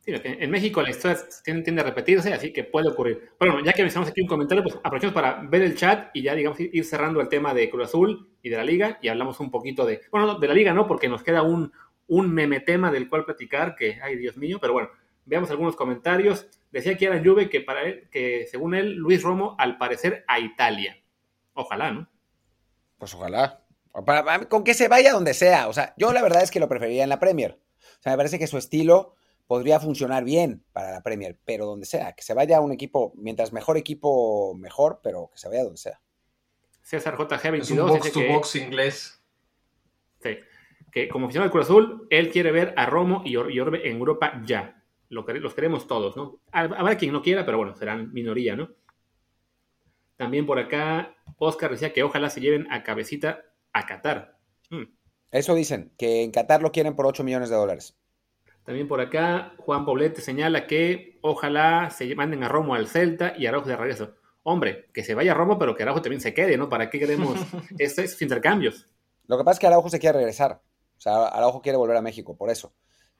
Sí, 0.00 0.12
en 0.24 0.50
México 0.50 0.82
la 0.82 0.90
historia 0.90 1.16
tiende, 1.44 1.80
a 1.80 1.84
repetirse, 1.84 2.32
así 2.34 2.52
que 2.52 2.64
puede 2.64 2.88
ocurrir. 2.88 3.30
Bueno, 3.38 3.64
ya 3.64 3.72
que 3.72 3.82
mencionamos 3.82 4.10
aquí 4.10 4.20
un 4.20 4.26
comentario, 4.26 4.64
pues 4.64 4.74
aprovechemos 4.76 5.14
para 5.14 5.42
ver 5.42 5.62
el 5.62 5.76
chat 5.76 6.10
y 6.12 6.22
ya, 6.22 6.34
digamos, 6.34 6.58
ir 6.58 6.84
cerrando 6.84 7.20
el 7.20 7.28
tema 7.28 7.54
de 7.54 7.70
Cruz 7.70 7.84
Azul 7.84 8.28
y 8.42 8.48
de 8.48 8.56
la 8.56 8.64
Liga 8.64 8.98
y 9.00 9.08
hablamos 9.08 9.38
un 9.38 9.52
poquito 9.52 9.86
de, 9.86 10.00
bueno, 10.10 10.40
de 10.40 10.48
la 10.48 10.54
Liga 10.54 10.74
no, 10.74 10.88
porque 10.88 11.08
nos 11.08 11.22
queda 11.22 11.42
un, 11.42 11.72
un 12.08 12.34
meme 12.34 12.58
tema 12.60 12.90
del 12.90 13.08
cual 13.08 13.24
platicar, 13.24 13.76
que, 13.76 14.00
ay 14.02 14.16
Dios 14.16 14.36
mío, 14.36 14.58
pero 14.60 14.72
bueno, 14.72 14.90
veamos 15.24 15.50
algunos 15.50 15.76
comentarios. 15.76 16.46
Decía 16.70 16.96
que 16.96 17.06
era 17.06 17.22
Juve 17.22 17.50
que, 17.50 17.60
para 17.60 17.82
él, 17.82 18.08
que 18.10 18.46
según 18.50 18.74
él, 18.74 18.94
Luis 18.94 19.22
Romo 19.22 19.54
al 19.58 19.78
parecer 19.78 20.24
a 20.26 20.40
Italia. 20.40 20.96
Ojalá, 21.54 21.92
¿no? 21.92 22.08
Pues 22.98 23.14
ojalá. 23.14 23.62
con 24.48 24.64
que 24.64 24.74
se 24.74 24.88
vaya 24.88 25.12
donde 25.12 25.34
sea. 25.34 25.68
O 25.68 25.72
sea, 25.72 25.94
yo 25.98 26.12
la 26.12 26.22
verdad 26.22 26.42
es 26.42 26.50
que 26.50 26.60
lo 26.60 26.68
preferiría 26.68 27.02
en 27.02 27.10
la 27.10 27.20
Premier. 27.20 27.60
O 27.98 28.02
sea, 28.02 28.12
me 28.12 28.16
parece 28.16 28.38
que 28.38 28.46
su 28.46 28.56
estilo 28.56 29.14
podría 29.46 29.80
funcionar 29.80 30.24
bien 30.24 30.64
para 30.72 30.92
la 30.92 31.02
Premier, 31.02 31.38
pero 31.44 31.66
donde 31.66 31.84
sea, 31.84 32.12
que 32.12 32.22
se 32.22 32.32
vaya 32.32 32.56
a 32.56 32.60
un 32.60 32.72
equipo, 32.72 33.12
mientras 33.16 33.52
mejor 33.52 33.76
equipo, 33.76 34.54
mejor, 34.54 35.00
pero 35.02 35.30
que 35.32 35.38
se 35.38 35.48
vaya 35.48 35.64
donde 35.64 35.78
sea. 35.78 36.00
César 36.80 37.16
JG22. 37.16 37.60
Es 37.60 37.70
un 37.70 37.86
box 37.86 38.12
to 38.12 38.20
box 38.28 38.56
inglés. 38.56 39.22
Sí. 40.22 40.38
Que 40.90 41.08
como 41.08 41.26
aficionado 41.26 41.48
del 41.48 41.52
Cruz 41.52 41.66
Azul, 41.66 42.06
él 42.10 42.30
quiere 42.30 42.50
ver 42.50 42.72
a 42.76 42.86
Romo 42.86 43.22
y 43.24 43.36
Orbe 43.36 43.88
en 43.88 43.98
Europa 43.98 44.42
ya 44.46 44.81
los 45.12 45.54
queremos 45.54 45.86
todos, 45.86 46.16
¿no? 46.16 46.40
Habrá 46.50 46.96
quien 46.96 47.12
no 47.12 47.22
quiera, 47.22 47.44
pero 47.44 47.58
bueno, 47.58 47.76
serán 47.76 48.12
minoría, 48.12 48.56
¿no? 48.56 48.70
También 50.16 50.46
por 50.46 50.58
acá, 50.58 51.14
Oscar 51.38 51.70
decía 51.70 51.92
que 51.92 52.02
ojalá 52.02 52.30
se 52.30 52.40
lleven 52.40 52.70
a 52.70 52.82
cabecita 52.82 53.42
a 53.72 53.86
Qatar. 53.86 54.38
Hmm. 54.70 54.84
Eso 55.30 55.54
dicen, 55.54 55.92
que 55.98 56.22
en 56.22 56.30
Qatar 56.30 56.62
lo 56.62 56.72
quieren 56.72 56.94
por 56.94 57.06
8 57.06 57.24
millones 57.24 57.50
de 57.50 57.56
dólares. 57.56 57.98
También 58.64 58.86
por 58.86 59.00
acá, 59.00 59.54
Juan 59.58 59.84
Poblete 59.84 60.20
señala 60.20 60.66
que 60.66 61.18
ojalá 61.22 61.90
se 61.90 62.14
manden 62.14 62.44
a 62.44 62.48
Romo 62.48 62.74
al 62.74 62.86
Celta 62.86 63.34
y 63.36 63.46
Araujo 63.46 63.68
de 63.68 63.76
regreso. 63.76 64.14
Hombre, 64.44 64.88
que 64.92 65.04
se 65.04 65.14
vaya 65.14 65.32
a 65.32 65.34
Romo, 65.34 65.58
pero 65.58 65.74
que 65.74 65.82
Araujo 65.82 66.02
también 66.02 66.20
se 66.20 66.34
quede, 66.34 66.56
¿no? 66.56 66.68
¿Para 66.68 66.88
qué 66.88 66.98
queremos 66.98 67.34
estos 67.78 68.20
intercambios? 68.22 68.86
Lo 69.26 69.36
que 69.36 69.44
pasa 69.44 69.54
es 69.54 69.58
que 69.60 69.66
Araujo 69.66 69.88
se 69.88 69.98
quiere 69.98 70.18
regresar. 70.18 70.62
O 70.96 71.00
sea, 71.00 71.26
Araujo 71.26 71.60
quiere 71.60 71.78
volver 71.78 71.96
a 71.96 72.02
México, 72.02 72.36
por 72.36 72.50
eso. 72.50 72.72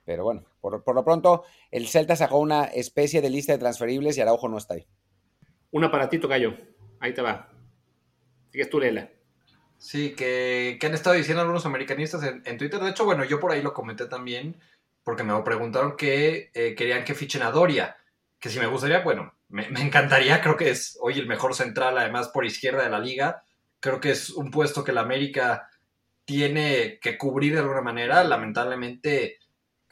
Pero 0.05 0.25
bueno, 0.25 0.45
por, 0.61 0.95
lo 0.95 1.05
pronto, 1.05 1.45
el 1.71 1.87
Celta 1.87 2.17
sacó 2.17 2.39
una 2.39 2.65
especie 2.65 3.21
de 3.21 3.31
lista 3.31 3.53
de 3.53 3.59
transferibles 3.59 4.17
y 4.17 4.21
Araujo 4.21 4.49
no 4.49 4.59
está 4.59 4.75
ahí. 4.75 4.87
Un 5.71 5.85
aparatito, 5.85 6.29
Gallo. 6.29 6.55
Ahí 7.01 7.15
te 7.15 7.23
va. 7.23 7.49
Sigues 8.51 8.69
tú, 8.69 8.81
Lela. 8.81 9.09
Sí, 9.79 10.15
que, 10.15 10.79
han 10.83 10.95
estado 10.95 11.17
diciendo 11.17 11.41
algunos 11.41 11.67
americanistas 11.67 12.23
en, 12.23 12.59
Twitter. 12.59 12.81
De 12.81 12.91
hecho, 12.91 13.05
bueno, 13.05 13.25
yo 13.25 13.41
por 13.41 13.53
ahí 13.53 13.63
lo 13.63 13.73
comenté 13.73 14.07
también, 14.07 14.61
porque 15.03 15.25
me 15.25 15.41
preguntaron 15.43 15.97
que 15.97 16.51
eh, 16.55 16.75
querían 16.77 17.05
que 17.05 17.15
fichen 17.15 17.43
a 17.43 17.51
Doria. 17.51 17.97
Que 18.39 18.49
si 18.49 18.59
me 18.59 18.67
gustaría, 18.67 19.01
bueno, 19.01 19.35
me, 19.49 19.69
me, 19.71 19.81
encantaría. 19.83 20.41
Creo 20.41 20.57
que 20.57 20.71
es 20.71 20.99
hoy 21.01 21.19
el 21.19 21.27
mejor 21.27 21.55
central, 21.55 21.97
además 21.97 22.29
por 22.29 22.45
izquierda 22.45 22.83
de 22.83 22.91
la 22.91 22.99
liga. 22.99 23.45
Creo 23.81 24.01
que 24.01 24.11
es 24.11 24.31
un 24.31 24.51
puesto 24.51 24.85
que 24.85 24.93
la 24.93 25.01
América 25.01 25.69
tiene 26.25 26.99
que 27.01 27.17
cubrir 27.17 27.55
de 27.55 27.61
alguna 27.61 27.83
manera. 27.83 28.23
Lamentablemente 28.25 29.39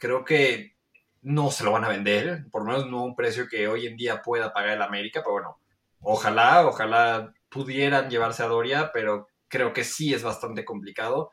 creo 0.01 0.25
que 0.25 0.75
no 1.21 1.51
se 1.51 1.63
lo 1.63 1.71
van 1.71 1.85
a 1.85 1.89
vender, 1.89 2.45
por 2.51 2.65
lo 2.65 2.71
menos 2.71 2.89
no 2.89 2.99
a 2.99 3.03
un 3.03 3.15
precio 3.15 3.47
que 3.47 3.67
hoy 3.67 3.85
en 3.85 3.95
día 3.95 4.23
pueda 4.23 4.51
pagar 4.51 4.71
el 4.71 4.81
América, 4.81 5.21
pero 5.21 5.33
bueno, 5.33 5.59
ojalá, 6.01 6.65
ojalá 6.67 7.31
pudieran 7.49 8.09
llevarse 8.09 8.41
a 8.41 8.47
Doria, 8.47 8.89
pero 8.91 9.27
creo 9.47 9.71
que 9.73 9.83
sí 9.83 10.11
es 10.11 10.23
bastante 10.23 10.65
complicado. 10.65 11.29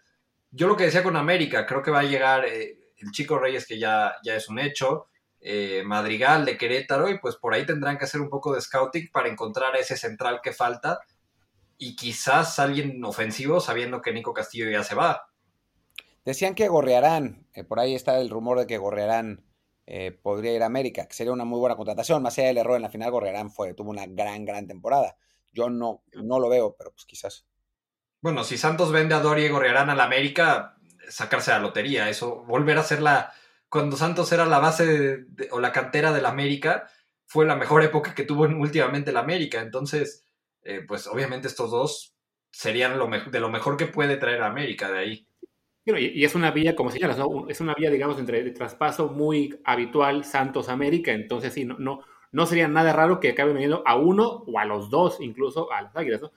Yo 0.50 0.68
lo 0.68 0.76
que 0.76 0.84
decía 0.84 1.02
con 1.02 1.16
América, 1.16 1.64
creo 1.64 1.82
que 1.82 1.90
va 1.90 2.00
a 2.00 2.04
llegar 2.04 2.44
eh, 2.44 2.78
el 2.98 3.10
Chico 3.10 3.38
Reyes, 3.38 3.66
que 3.66 3.78
ya, 3.78 4.16
ya 4.22 4.34
es 4.34 4.50
un 4.50 4.58
hecho, 4.58 5.06
eh, 5.40 5.82
Madrigal 5.86 6.44
de 6.44 6.58
Querétaro, 6.58 7.08
y 7.08 7.18
pues 7.18 7.36
por 7.36 7.54
ahí 7.54 7.64
tendrán 7.64 7.96
que 7.96 8.04
hacer 8.04 8.20
un 8.20 8.28
poco 8.28 8.54
de 8.54 8.60
scouting 8.60 9.10
para 9.10 9.28
encontrar 9.28 9.74
ese 9.76 9.96
central 9.96 10.40
que 10.42 10.52
falta 10.52 11.00
y 11.78 11.96
quizás 11.96 12.58
alguien 12.58 13.02
ofensivo 13.02 13.60
sabiendo 13.60 14.02
que 14.02 14.12
Nico 14.12 14.34
Castillo 14.34 14.68
ya 14.68 14.84
se 14.84 14.94
va. 14.94 15.30
Decían 16.28 16.54
que 16.54 16.68
Gorrearán, 16.68 17.46
eh, 17.54 17.64
por 17.64 17.80
ahí 17.80 17.94
está 17.94 18.20
el 18.20 18.28
rumor 18.28 18.58
de 18.58 18.66
que 18.66 18.76
Gorrearán 18.76 19.46
eh, 19.86 20.10
podría 20.10 20.52
ir 20.52 20.62
a 20.62 20.66
América, 20.66 21.08
que 21.08 21.14
sería 21.14 21.32
una 21.32 21.46
muy 21.46 21.58
buena 21.58 21.74
contratación. 21.74 22.22
Más 22.22 22.36
allá 22.36 22.48
del 22.48 22.58
error 22.58 22.76
en 22.76 22.82
la 22.82 22.90
final, 22.90 23.10
Gorrearán 23.10 23.50
fue, 23.50 23.72
tuvo 23.72 23.88
una 23.88 24.04
gran, 24.06 24.44
gran 24.44 24.66
temporada. 24.66 25.16
Yo 25.52 25.70
no, 25.70 26.02
no 26.12 26.38
lo 26.38 26.50
veo, 26.50 26.76
pero 26.76 26.90
pues 26.92 27.06
quizás. 27.06 27.46
Bueno, 28.20 28.44
si 28.44 28.58
Santos 28.58 28.92
vende 28.92 29.14
a 29.14 29.20
Doria 29.20 29.46
y 29.46 29.48
Gorrearán 29.48 29.88
a 29.88 29.94
la 29.94 30.04
América, 30.04 30.76
sacarse 31.08 31.50
la 31.50 31.60
lotería, 31.60 32.10
eso, 32.10 32.44
volver 32.44 32.76
a 32.76 32.84
ser 32.84 33.00
la... 33.00 33.32
Cuando 33.70 33.96
Santos 33.96 34.30
era 34.30 34.44
la 34.44 34.58
base 34.58 35.24
o 35.50 35.60
la 35.60 35.72
cantera 35.72 36.12
de 36.12 36.20
la 36.20 36.28
América, 36.28 36.90
fue 37.24 37.46
la 37.46 37.56
mejor 37.56 37.82
época 37.82 38.14
que 38.14 38.24
tuvo 38.24 38.42
últimamente 38.42 39.12
la 39.12 39.20
América. 39.20 39.62
Entonces, 39.62 40.26
eh, 40.60 40.82
pues 40.86 41.06
obviamente 41.06 41.48
estos 41.48 41.70
dos 41.70 42.14
serían 42.50 42.98
de 43.30 43.40
lo 43.40 43.48
mejor 43.48 43.78
que 43.78 43.86
puede 43.86 44.18
traer 44.18 44.42
a 44.42 44.48
América 44.48 44.92
de 44.92 44.98
ahí. 44.98 45.27
Y, 45.96 46.24
es 46.24 46.34
una 46.34 46.50
vía, 46.50 46.76
como 46.76 46.90
señalas, 46.90 47.18
¿no? 47.18 47.48
es 47.48 47.60
una 47.60 47.74
vía, 47.74 47.90
digamos, 47.90 48.18
entre 48.18 48.42
de 48.42 48.50
traspaso 48.50 49.08
muy 49.08 49.60
habitual 49.64 50.24
Santos-América, 50.24 51.12
entonces 51.12 51.54
sí, 51.54 51.64
no, 51.64 51.78
no, 51.78 52.00
no 52.32 52.46
sería 52.46 52.68
nada 52.68 52.92
raro 52.92 53.20
que 53.20 53.30
acabe 53.30 53.52
viniendo 53.52 53.82
a 53.86 53.96
uno 53.96 54.44
o 54.46 54.58
a 54.58 54.64
los 54.64 54.90
dos, 54.90 55.18
incluso 55.20 55.72
a 55.72 55.82
las 55.82 55.96
Águilas, 55.96 56.20
¿no? 56.20 56.32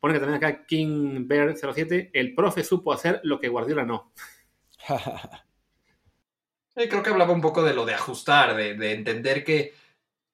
Pone 0.00 0.14
que 0.14 0.20
también 0.20 0.42
acá 0.42 0.66
King 0.66 1.26
Bear 1.26 1.54
07, 1.56 2.10
el 2.12 2.34
profe 2.34 2.64
supo 2.64 2.92
hacer 2.92 3.20
lo 3.22 3.38
que 3.38 3.48
Guardiola 3.48 3.84
no. 3.84 4.12
creo 6.74 7.02
que 7.02 7.10
hablaba 7.10 7.32
un 7.32 7.40
poco 7.40 7.62
de 7.62 7.74
lo 7.74 7.86
de 7.86 7.94
ajustar, 7.94 8.54
de 8.56 8.92
entender 8.92 9.42
que 9.44 9.72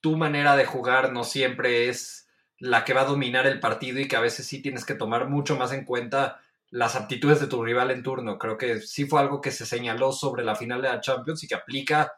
tu 0.00 0.16
manera 0.16 0.56
de 0.56 0.66
jugar 0.66 1.12
no 1.12 1.22
siempre 1.24 1.88
es 1.88 2.28
la 2.58 2.84
que 2.84 2.92
va 2.92 3.02
a 3.02 3.06
dominar 3.06 3.46
el 3.46 3.60
partido 3.60 4.00
y 4.00 4.08
que 4.08 4.16
a 4.16 4.20
veces 4.20 4.46
sí 4.46 4.60
tienes 4.60 4.84
que 4.84 4.94
tomar 4.94 5.28
mucho 5.28 5.56
más 5.56 5.72
en 5.72 5.84
cuenta 5.84 6.40
las 6.72 6.96
aptitudes 6.96 7.38
de 7.38 7.46
tu 7.46 7.62
rival 7.62 7.90
en 7.90 8.02
turno. 8.02 8.38
Creo 8.38 8.56
que 8.56 8.80
sí 8.80 9.04
fue 9.04 9.20
algo 9.20 9.42
que 9.42 9.50
se 9.50 9.66
señaló 9.66 10.10
sobre 10.10 10.42
la 10.42 10.56
final 10.56 10.80
de 10.80 10.88
la 10.88 11.02
Champions 11.02 11.44
y 11.44 11.46
que 11.46 11.54
aplica 11.54 12.12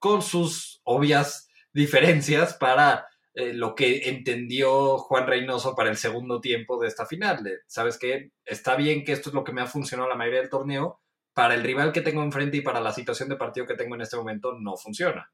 con 0.00 0.22
sus 0.22 0.80
obvias 0.82 1.48
diferencias 1.72 2.54
para 2.54 3.06
eh, 3.34 3.54
lo 3.54 3.76
que 3.76 4.08
entendió 4.08 4.98
Juan 4.98 5.28
Reynoso 5.28 5.76
para 5.76 5.88
el 5.88 5.96
segundo 5.96 6.40
tiempo 6.40 6.80
de 6.82 6.88
esta 6.88 7.06
final. 7.06 7.48
Sabes 7.68 7.96
que 7.96 8.32
está 8.44 8.74
bien 8.74 9.04
que 9.04 9.12
esto 9.12 9.30
es 9.30 9.34
lo 9.34 9.44
que 9.44 9.52
me 9.52 9.60
ha 9.60 9.66
funcionado 9.66 10.08
la 10.08 10.16
mayoría 10.16 10.40
del 10.40 10.50
torneo, 10.50 11.00
para 11.32 11.54
el 11.54 11.62
rival 11.62 11.92
que 11.92 12.02
tengo 12.02 12.24
enfrente 12.24 12.56
y 12.56 12.60
para 12.60 12.80
la 12.80 12.92
situación 12.92 13.28
de 13.28 13.36
partido 13.36 13.66
que 13.66 13.74
tengo 13.74 13.94
en 13.94 14.02
este 14.02 14.16
momento 14.16 14.58
no 14.58 14.76
funciona. 14.76 15.32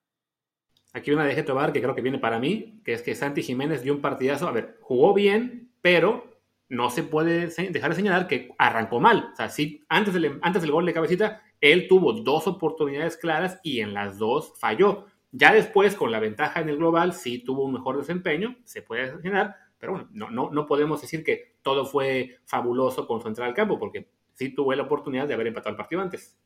Aquí 0.93 1.11
una 1.11 1.25
de 1.25 1.43
Tobar 1.43 1.73
que 1.73 1.81
creo 1.81 1.95
que 1.95 2.03
viene 2.03 2.19
para 2.19 2.39
mí, 2.39 2.83
que 2.85 2.93
es 2.93 3.03
que 3.03 3.15
Santi 3.15 3.43
Jiménez 3.43 3.83
dio 3.83 3.95
un 3.95 4.03
partidazo. 4.03 4.47
A 4.47 4.53
ver, 4.53 4.77
jugó 4.83 5.15
bien, 5.15 5.73
pero 5.81 6.38
no 6.69 6.91
se 6.91 7.03
puede 7.03 7.47
dejar 7.47 7.91
de 7.91 7.97
señalar 7.97 8.27
que 8.27 8.51
arrancó 8.59 9.01
mal. 9.01 9.31
O 9.33 9.37
sea, 9.37 9.49
sí, 9.49 9.85
antes 9.89 10.15
del, 10.15 10.39
antes 10.43 10.63
del 10.63 10.71
gol 10.71 10.87
de 10.87 10.93
cabecita, 10.93 11.43
él 11.61 11.89
tuvo 11.89 12.13
dos 12.13 12.47
oportunidades 12.47 13.17
claras 13.17 13.61
y 13.63 13.81
en 13.81 13.95
las 13.95 14.19
dos 14.19 14.55
falló. 14.59 15.07
Ya 15.33 15.53
después, 15.53 15.95
con 15.95 16.11
la 16.11 16.21
ventaja 16.21 16.61
en 16.61 16.69
el 16.69 16.77
global, 16.77 17.13
sí 17.13 17.39
tuvo 17.41 17.65
un 17.65 17.75
mejor 17.75 17.99
desempeño, 17.99 18.57
se 18.65 18.83
puede 18.83 19.21
señalar, 19.21 19.57
pero 19.79 19.93
bueno, 19.93 20.09
no, 20.13 20.31
no, 20.31 20.51
no 20.51 20.67
podemos 20.67 21.01
decir 21.01 21.23
que 21.23 21.57
todo 21.63 21.85
fue 21.85 22.39
fabuloso 22.45 23.07
con 23.07 23.21
su 23.21 23.29
entrada 23.29 23.49
al 23.49 23.55
campo, 23.55 23.79
porque 23.79 24.09
sí 24.35 24.55
tuvo 24.55 24.75
la 24.75 24.85
oportunidad 24.85 25.29
de 25.29 25.35
haber 25.35 25.49
empatado 25.49 25.71
el 25.71 25.77
partido 25.77 26.01
antes. 26.01 26.39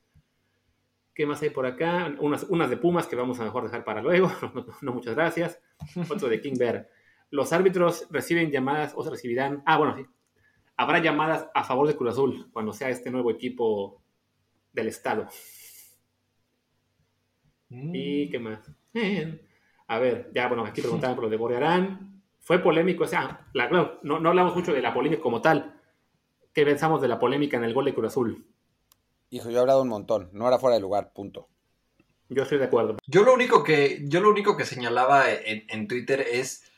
¿Qué 1.15 1.27
más 1.27 1.43
hay 1.43 1.51
por 1.51 1.67
acá? 1.67 2.15
Unas, 2.21 2.45
unas 2.45 2.71
de 2.71 2.79
Pumas 2.79 3.07
que 3.07 3.17
vamos 3.17 3.39
a 3.39 3.45
mejor 3.45 3.65
dejar 3.65 3.85
para 3.85 4.03
luego. 4.03 4.31
No, 4.81 4.93
muchas 4.93 5.15
gracias. 5.15 5.61
Otro 6.09 6.29
de 6.29 6.41
King 6.41 6.55
Bear. 6.59 6.89
Los 7.33 7.53
árbitros 7.53 8.07
reciben 8.11 8.53
llamadas 8.53 8.93
o 8.95 9.03
se 9.03 9.11
recibirán. 9.11 9.65
Ah, 9.67 9.79
bueno, 9.79 9.97
sí. 9.97 10.07
Habrá 10.77 11.01
llamadas 11.01 11.49
a 11.53 11.65
favor 11.65 11.89
de 11.89 11.97
Cruz 11.97 12.13
Azul 12.13 12.49
cuando 12.53 12.73
sea 12.73 12.91
este 12.91 13.11
nuevo 13.11 13.33
equipo 13.33 14.01
del 14.73 14.87
Estado. 14.87 15.27
Mm. 17.71 17.93
¿Y 17.93 18.31
qué 18.31 18.39
más? 18.39 18.61
A 19.89 19.99
ver, 19.99 20.31
ya, 20.33 20.47
bueno, 20.47 20.65
aquí 20.65 20.81
preguntaban 20.81 21.17
por 21.17 21.25
lo 21.25 21.31
de 21.31 21.37
Gorriarán. 21.37 22.23
Fue 22.39 22.61
polémico, 22.61 23.05
o 23.05 23.09
sea, 23.09 23.49
la, 23.53 23.69
no, 23.69 23.99
no 24.03 24.29
hablamos 24.29 24.55
mucho 24.55 24.73
de 24.73 24.83
la 24.83 24.95
polémica 24.95 25.21
como 25.21 25.41
tal. 25.41 25.81
¿Qué 26.53 26.65
pensamos 26.65 27.01
de 27.01 27.09
la 27.09 27.19
polémica 27.19 27.57
en 27.57 27.65
el 27.65 27.73
gol 27.75 27.87
de 27.87 27.95
Cruz 27.95 28.09
Azul? 28.09 28.47
Hijo, 29.31 29.49
yo 29.49 29.57
he 29.57 29.61
hablado 29.61 29.81
un 29.81 29.89
montón, 29.89 30.29
no 30.33 30.47
era 30.47 30.59
fuera 30.59 30.75
de 30.77 30.83
lugar, 30.83 31.13
punto. 31.15 31.49
Yo 32.29 32.43
estoy 32.43 32.59
de 32.59 32.65
acuerdo. 32.65 32.97
Yo 33.07 33.25
lo 33.25 33.35
único 33.35 33.63
que, 33.63 34.03
yo 34.07 34.21
lo 34.21 34.31
único 34.31 34.57
que 34.57 34.65
señalaba 34.65 35.25
en, 35.31 35.89
Twitter 35.89 36.21
es 36.21 36.71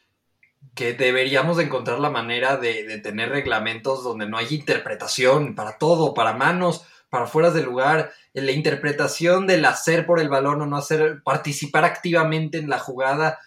que 0.75 0.93
deberíamos 0.93 1.57
de 1.57 1.65
encontrar 1.65 2.01
la 2.01 2.11
manera 2.11 2.57
de, 2.57 2.99
tener 2.99 3.31
reglamentos 3.31 4.03
donde 4.03 4.29
no 4.29 4.39
hay 4.39 4.47
interpretación 4.51 5.55
para 5.55 5.79
todo, 5.79 6.15
para 6.15 6.33
manos, 6.33 6.85
para 7.11 7.27
fuera 7.27 7.51
de 7.51 7.63
lugar, 7.63 8.13
la 8.33 8.53
interpretación 8.53 9.47
del 9.47 9.65
hacer 9.65 10.05
por 10.05 10.19
el 10.19 10.29
balón 10.29 10.63
o 10.63 10.67
no 10.67 10.77
hacer, 10.77 11.23
participar 11.25 11.85
activamente 11.85 12.59
en 12.59 12.69
la 12.69 12.79
jugada. 12.79 13.39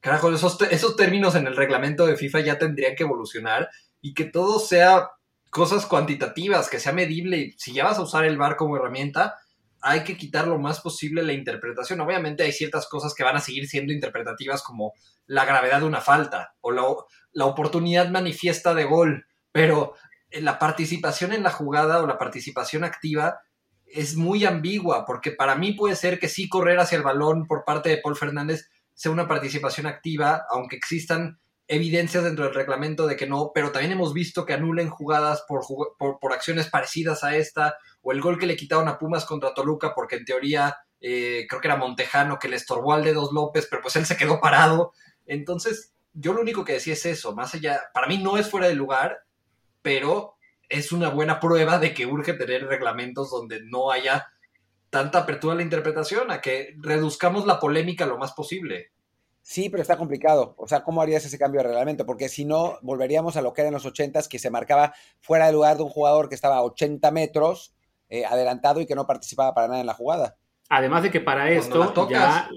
Carajo, 0.00 0.32
esos, 0.32 0.60
esos 0.70 0.94
términos 0.94 1.34
en 1.34 1.46
el 1.46 1.56
reglamento 1.56 2.06
de 2.06 2.16
FIFA 2.16 2.40
ya 2.40 2.58
tendrían 2.58 2.94
que 2.94 3.02
evolucionar 3.02 3.70
y 4.00 4.14
que 4.14 4.24
todo 4.24 4.60
sea 4.60 5.10
cosas 5.50 5.86
cuantitativas, 5.86 6.68
que 6.68 6.78
sea 6.78 6.92
medible. 6.92 7.54
Si 7.56 7.72
ya 7.72 7.84
vas 7.84 7.98
a 7.98 8.02
usar 8.02 8.24
el 8.24 8.38
VAR 8.38 8.56
como 8.56 8.76
herramienta, 8.76 9.36
hay 9.80 10.04
que 10.04 10.16
quitar 10.16 10.46
lo 10.46 10.58
más 10.58 10.80
posible 10.80 11.22
la 11.22 11.32
interpretación. 11.32 12.00
Obviamente 12.00 12.42
hay 12.42 12.52
ciertas 12.52 12.88
cosas 12.88 13.14
que 13.14 13.24
van 13.24 13.36
a 13.36 13.40
seguir 13.40 13.68
siendo 13.68 13.92
interpretativas 13.92 14.62
como 14.62 14.92
la 15.26 15.44
gravedad 15.44 15.80
de 15.80 15.86
una 15.86 16.00
falta 16.00 16.54
o 16.60 16.72
la, 16.72 17.46
oportunidad 17.46 18.10
manifiesta 18.10 18.74
de 18.74 18.84
gol, 18.84 19.26
pero 19.52 19.94
la 20.30 20.58
participación 20.58 21.32
en 21.32 21.42
la 21.42 21.50
jugada 21.50 22.02
o 22.02 22.06
la 22.06 22.18
participación 22.18 22.84
activa 22.84 23.40
es 23.86 24.16
muy 24.16 24.44
ambigua, 24.44 25.06
porque 25.06 25.32
para 25.32 25.54
mí 25.54 25.72
puede 25.72 25.96
ser 25.96 26.18
que 26.18 26.28
sí 26.28 26.48
correr 26.48 26.78
hacia 26.78 26.96
el 26.96 27.04
balón 27.04 27.46
por 27.46 27.64
parte 27.64 27.88
de 27.88 27.98
Paul 27.98 28.16
Fernández 28.16 28.68
sea 28.94 29.12
una 29.12 29.28
participación 29.28 29.86
activa, 29.86 30.44
aunque 30.50 30.76
existan 30.76 31.38
evidencias 31.68 32.24
dentro 32.24 32.46
del 32.46 32.54
reglamento 32.54 33.06
de 33.06 33.16
que 33.16 33.26
no, 33.26 33.52
pero 33.54 33.70
también 33.70 33.92
hemos 33.92 34.14
visto 34.14 34.44
que 34.44 34.54
anulen 34.54 34.88
jugadas 34.88 35.44
por, 35.46 35.60
por, 35.98 36.32
acciones 36.32 36.68
parecidas 36.68 37.22
a 37.22 37.36
esta, 37.36 37.76
o 38.08 38.12
el 38.12 38.22
gol 38.22 38.38
que 38.38 38.46
le 38.46 38.56
quitaron 38.56 38.88
a 38.88 38.98
Pumas 38.98 39.26
contra 39.26 39.52
Toluca, 39.52 39.92
porque 39.94 40.16
en 40.16 40.24
teoría 40.24 40.74
eh, 40.98 41.44
creo 41.46 41.60
que 41.60 41.68
era 41.68 41.76
Montejano 41.76 42.38
que 42.38 42.48
le 42.48 42.56
estorbó 42.56 42.94
al 42.94 43.04
dedos 43.04 43.32
López, 43.32 43.66
pero 43.68 43.82
pues 43.82 43.96
él 43.96 44.06
se 44.06 44.16
quedó 44.16 44.40
parado. 44.40 44.92
Entonces, 45.26 45.92
yo 46.14 46.32
lo 46.32 46.40
único 46.40 46.64
que 46.64 46.72
decía 46.72 46.94
es 46.94 47.04
eso, 47.04 47.34
más 47.34 47.54
allá, 47.54 47.82
para 47.92 48.06
mí 48.06 48.16
no 48.16 48.38
es 48.38 48.48
fuera 48.48 48.66
de 48.66 48.74
lugar, 48.74 49.18
pero 49.82 50.36
es 50.70 50.90
una 50.90 51.10
buena 51.10 51.38
prueba 51.38 51.78
de 51.78 51.92
que 51.92 52.06
urge 52.06 52.32
tener 52.32 52.66
reglamentos 52.66 53.30
donde 53.30 53.60
no 53.62 53.90
haya 53.90 54.26
tanta 54.88 55.18
apertura 55.18 55.52
a 55.52 55.56
la 55.56 55.62
interpretación, 55.62 56.30
a 56.30 56.40
que 56.40 56.76
reduzcamos 56.78 57.44
la 57.44 57.60
polémica 57.60 58.06
lo 58.06 58.16
más 58.16 58.32
posible. 58.32 58.90
Sí, 59.42 59.68
pero 59.68 59.82
está 59.82 59.98
complicado. 59.98 60.54
O 60.56 60.66
sea, 60.66 60.82
¿cómo 60.82 61.02
harías 61.02 61.26
ese 61.26 61.38
cambio 61.38 61.60
de 61.60 61.68
reglamento? 61.68 62.06
Porque 62.06 62.30
si 62.30 62.46
no, 62.46 62.78
volveríamos 62.80 63.36
a 63.36 63.42
lo 63.42 63.52
que 63.52 63.60
era 63.60 63.68
en 63.68 63.74
los 63.74 63.84
80 63.84 64.22
que 64.30 64.38
se 64.38 64.50
marcaba 64.50 64.94
fuera 65.20 65.44
de 65.44 65.52
lugar 65.52 65.76
de 65.76 65.82
un 65.82 65.90
jugador 65.90 66.30
que 66.30 66.34
estaba 66.34 66.56
a 66.56 66.62
80 66.62 67.10
metros 67.10 67.74
eh, 68.08 68.24
adelantado 68.24 68.80
y 68.80 68.86
que 68.86 68.94
no 68.94 69.06
participaba 69.06 69.54
para 69.54 69.68
nada 69.68 69.80
en 69.80 69.86
la 69.86 69.94
jugada. 69.94 70.36
Además 70.68 71.02
de 71.02 71.10
que 71.10 71.20
para 71.20 71.50
esto 71.50 72.08
ya... 72.08 72.48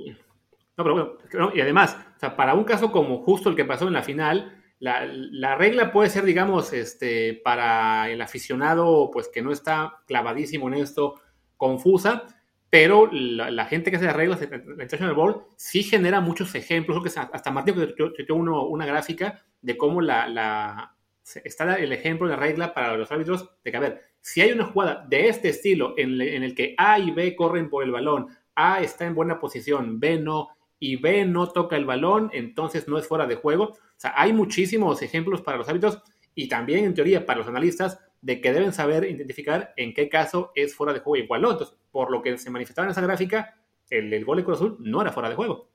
No, 0.77 0.83
pero 0.85 0.93
bueno, 0.93 1.51
y 1.53 1.61
además, 1.61 1.97
o 2.15 2.19
sea, 2.19 2.35
para 2.35 2.53
un 2.53 2.63
caso 2.63 2.91
como 2.91 3.23
justo 3.23 3.49
el 3.49 3.55
que 3.55 3.65
pasó 3.65 3.87
en 3.87 3.93
la 3.93 4.03
final, 4.03 4.57
la, 4.79 5.05
la, 5.05 5.55
regla 5.55 5.91
puede 5.91 6.09
ser, 6.09 6.23
digamos, 6.23 6.73
este, 6.73 7.39
para 7.43 8.09
el 8.09 8.21
aficionado, 8.21 9.11
pues 9.11 9.27
que 9.27 9.41
no 9.41 9.51
está 9.51 9.99
clavadísimo 10.07 10.69
en 10.69 10.75
esto, 10.75 11.21
confusa, 11.57 12.25
pero 12.71 13.09
la, 13.11 13.65
gente 13.65 13.91
que 13.91 13.97
hace 13.97 14.05
las 14.05 14.15
reglas 14.15 14.41
en 14.41 14.49
la 14.49 14.83
International 14.83 15.13
Board 15.13 15.41
sí 15.57 15.83
genera 15.83 16.21
muchos 16.21 16.55
ejemplos. 16.55 17.03
que 17.03 17.19
hasta 17.19 17.51
Martín 17.51 17.75
dio 17.75 18.35
una 18.35 18.85
gráfica 18.85 19.43
de 19.61 19.75
cómo 19.75 19.99
la, 19.99 20.95
está 21.43 21.75
el 21.75 21.91
ejemplo 21.91 22.29
de 22.29 22.37
regla 22.37 22.73
para 22.73 22.95
los 22.95 23.11
árbitros 23.11 23.49
de 23.61 23.71
que, 23.71 23.77
a 23.77 23.81
ver, 23.81 24.10
si 24.21 24.41
hay 24.41 24.51
una 24.51 24.65
jugada 24.65 25.05
de 25.09 25.27
este 25.27 25.49
estilo 25.49 25.93
en, 25.97 26.21
en, 26.21 26.43
el 26.43 26.55
que 26.55 26.75
A 26.77 26.99
y 26.99 27.11
B 27.11 27.35
corren 27.35 27.69
por 27.69 27.83
el 27.83 27.91
balón, 27.91 28.27
A 28.55 28.81
está 28.81 29.05
en 29.05 29.15
buena 29.15 29.39
posición, 29.39 29.99
B 29.99 30.19
no, 30.19 30.49
y 30.79 30.95
B 30.95 31.25
no 31.25 31.47
toca 31.47 31.75
el 31.75 31.85
balón, 31.85 32.31
entonces 32.33 32.87
no 32.87 32.97
es 32.97 33.07
fuera 33.07 33.27
de 33.27 33.35
juego. 33.35 33.63
O 33.65 33.77
sea, 33.97 34.13
hay 34.15 34.33
muchísimos 34.33 35.01
ejemplos 35.03 35.41
para 35.41 35.57
los 35.57 35.69
árbitros 35.69 36.01
y 36.33 36.47
también 36.47 36.85
en 36.85 36.93
teoría 36.95 37.25
para 37.25 37.39
los 37.39 37.47
analistas 37.47 37.99
de 38.21 38.41
que 38.41 38.51
deben 38.51 38.73
saber 38.73 39.03
identificar 39.05 39.73
en 39.77 39.93
qué 39.93 40.09
caso 40.09 40.51
es 40.55 40.75
fuera 40.75 40.91
de 40.93 40.99
juego 40.99 41.23
igual 41.23 41.41
no. 41.41 41.51
Entonces, 41.51 41.77
por 41.91 42.11
lo 42.11 42.21
que 42.21 42.37
se 42.37 42.49
manifestaba 42.49 42.87
en 42.87 42.91
esa 42.91 43.01
gráfica, 43.01 43.55
el, 43.91 44.25
gol 44.25 44.37
de 44.37 44.43
Cruz 44.43 44.57
Azul 44.57 44.77
no 44.79 45.01
era 45.01 45.11
fuera 45.11 45.29
de 45.29 45.35
juego. 45.35 45.69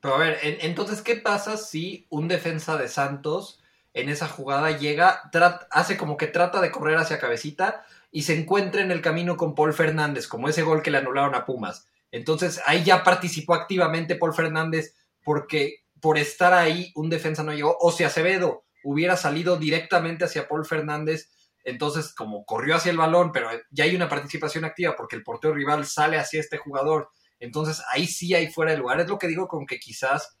Pero 0.00 0.14
a 0.14 0.18
ver, 0.18 0.38
entonces, 0.42 1.02
¿qué 1.02 1.16
pasa 1.16 1.56
si 1.56 2.06
un 2.10 2.26
defensa 2.26 2.76
de 2.76 2.88
Santos 2.88 3.62
en 3.94 4.08
esa 4.08 4.28
jugada 4.28 4.76
llega, 4.76 5.30
hace 5.70 5.96
como 5.96 6.16
que 6.16 6.26
trata 6.26 6.60
de 6.60 6.70
correr 6.70 6.98
hacia 6.98 7.18
cabecita 7.18 7.84
y 8.10 8.22
se 8.22 8.38
encuentra 8.38 8.80
en 8.82 8.90
el 8.90 9.02
camino 9.02 9.36
con 9.36 9.54
Paul 9.54 9.74
Fernández, 9.74 10.28
como 10.28 10.48
ese 10.48 10.62
gol 10.62 10.82
que 10.82 10.90
le 10.90 10.98
anularon 10.98 11.34
a 11.34 11.44
Pumas. 11.44 11.86
Entonces 12.10 12.60
ahí 12.66 12.84
ya 12.84 13.04
participó 13.04 13.54
activamente 13.54 14.16
Paul 14.16 14.34
Fernández 14.34 14.94
porque 15.22 15.84
por 16.00 16.16
estar 16.16 16.54
ahí 16.54 16.92
un 16.94 17.10
defensa 17.10 17.42
no 17.42 17.52
llegó. 17.52 17.76
O 17.80 17.92
si 17.92 18.04
Acevedo 18.04 18.64
hubiera 18.84 19.16
salido 19.16 19.56
directamente 19.56 20.24
hacia 20.24 20.48
Paul 20.48 20.64
Fernández, 20.64 21.30
entonces 21.64 22.14
como 22.14 22.44
corrió 22.44 22.76
hacia 22.76 22.90
el 22.90 22.96
balón, 22.96 23.32
pero 23.32 23.50
ya 23.70 23.84
hay 23.84 23.94
una 23.94 24.08
participación 24.08 24.64
activa 24.64 24.94
porque 24.96 25.16
el 25.16 25.22
portero 25.22 25.54
rival 25.54 25.84
sale 25.86 26.18
hacia 26.18 26.40
este 26.40 26.56
jugador. 26.56 27.10
Entonces 27.40 27.82
ahí 27.90 28.06
sí 28.06 28.34
hay 28.34 28.50
fuera 28.50 28.72
de 28.72 28.78
lugar. 28.78 29.00
Es 29.00 29.08
lo 29.08 29.18
que 29.18 29.28
digo 29.28 29.48
con 29.48 29.66
que 29.66 29.78
quizás 29.78 30.36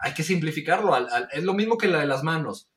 hay 0.00 0.14
que 0.14 0.22
simplificarlo. 0.22 0.96
es 1.30 1.44
lo 1.44 1.54
mismo 1.54 1.78
que 1.78 1.86
la 1.86 2.00
de 2.00 2.06
las 2.06 2.22
manos 2.22 2.68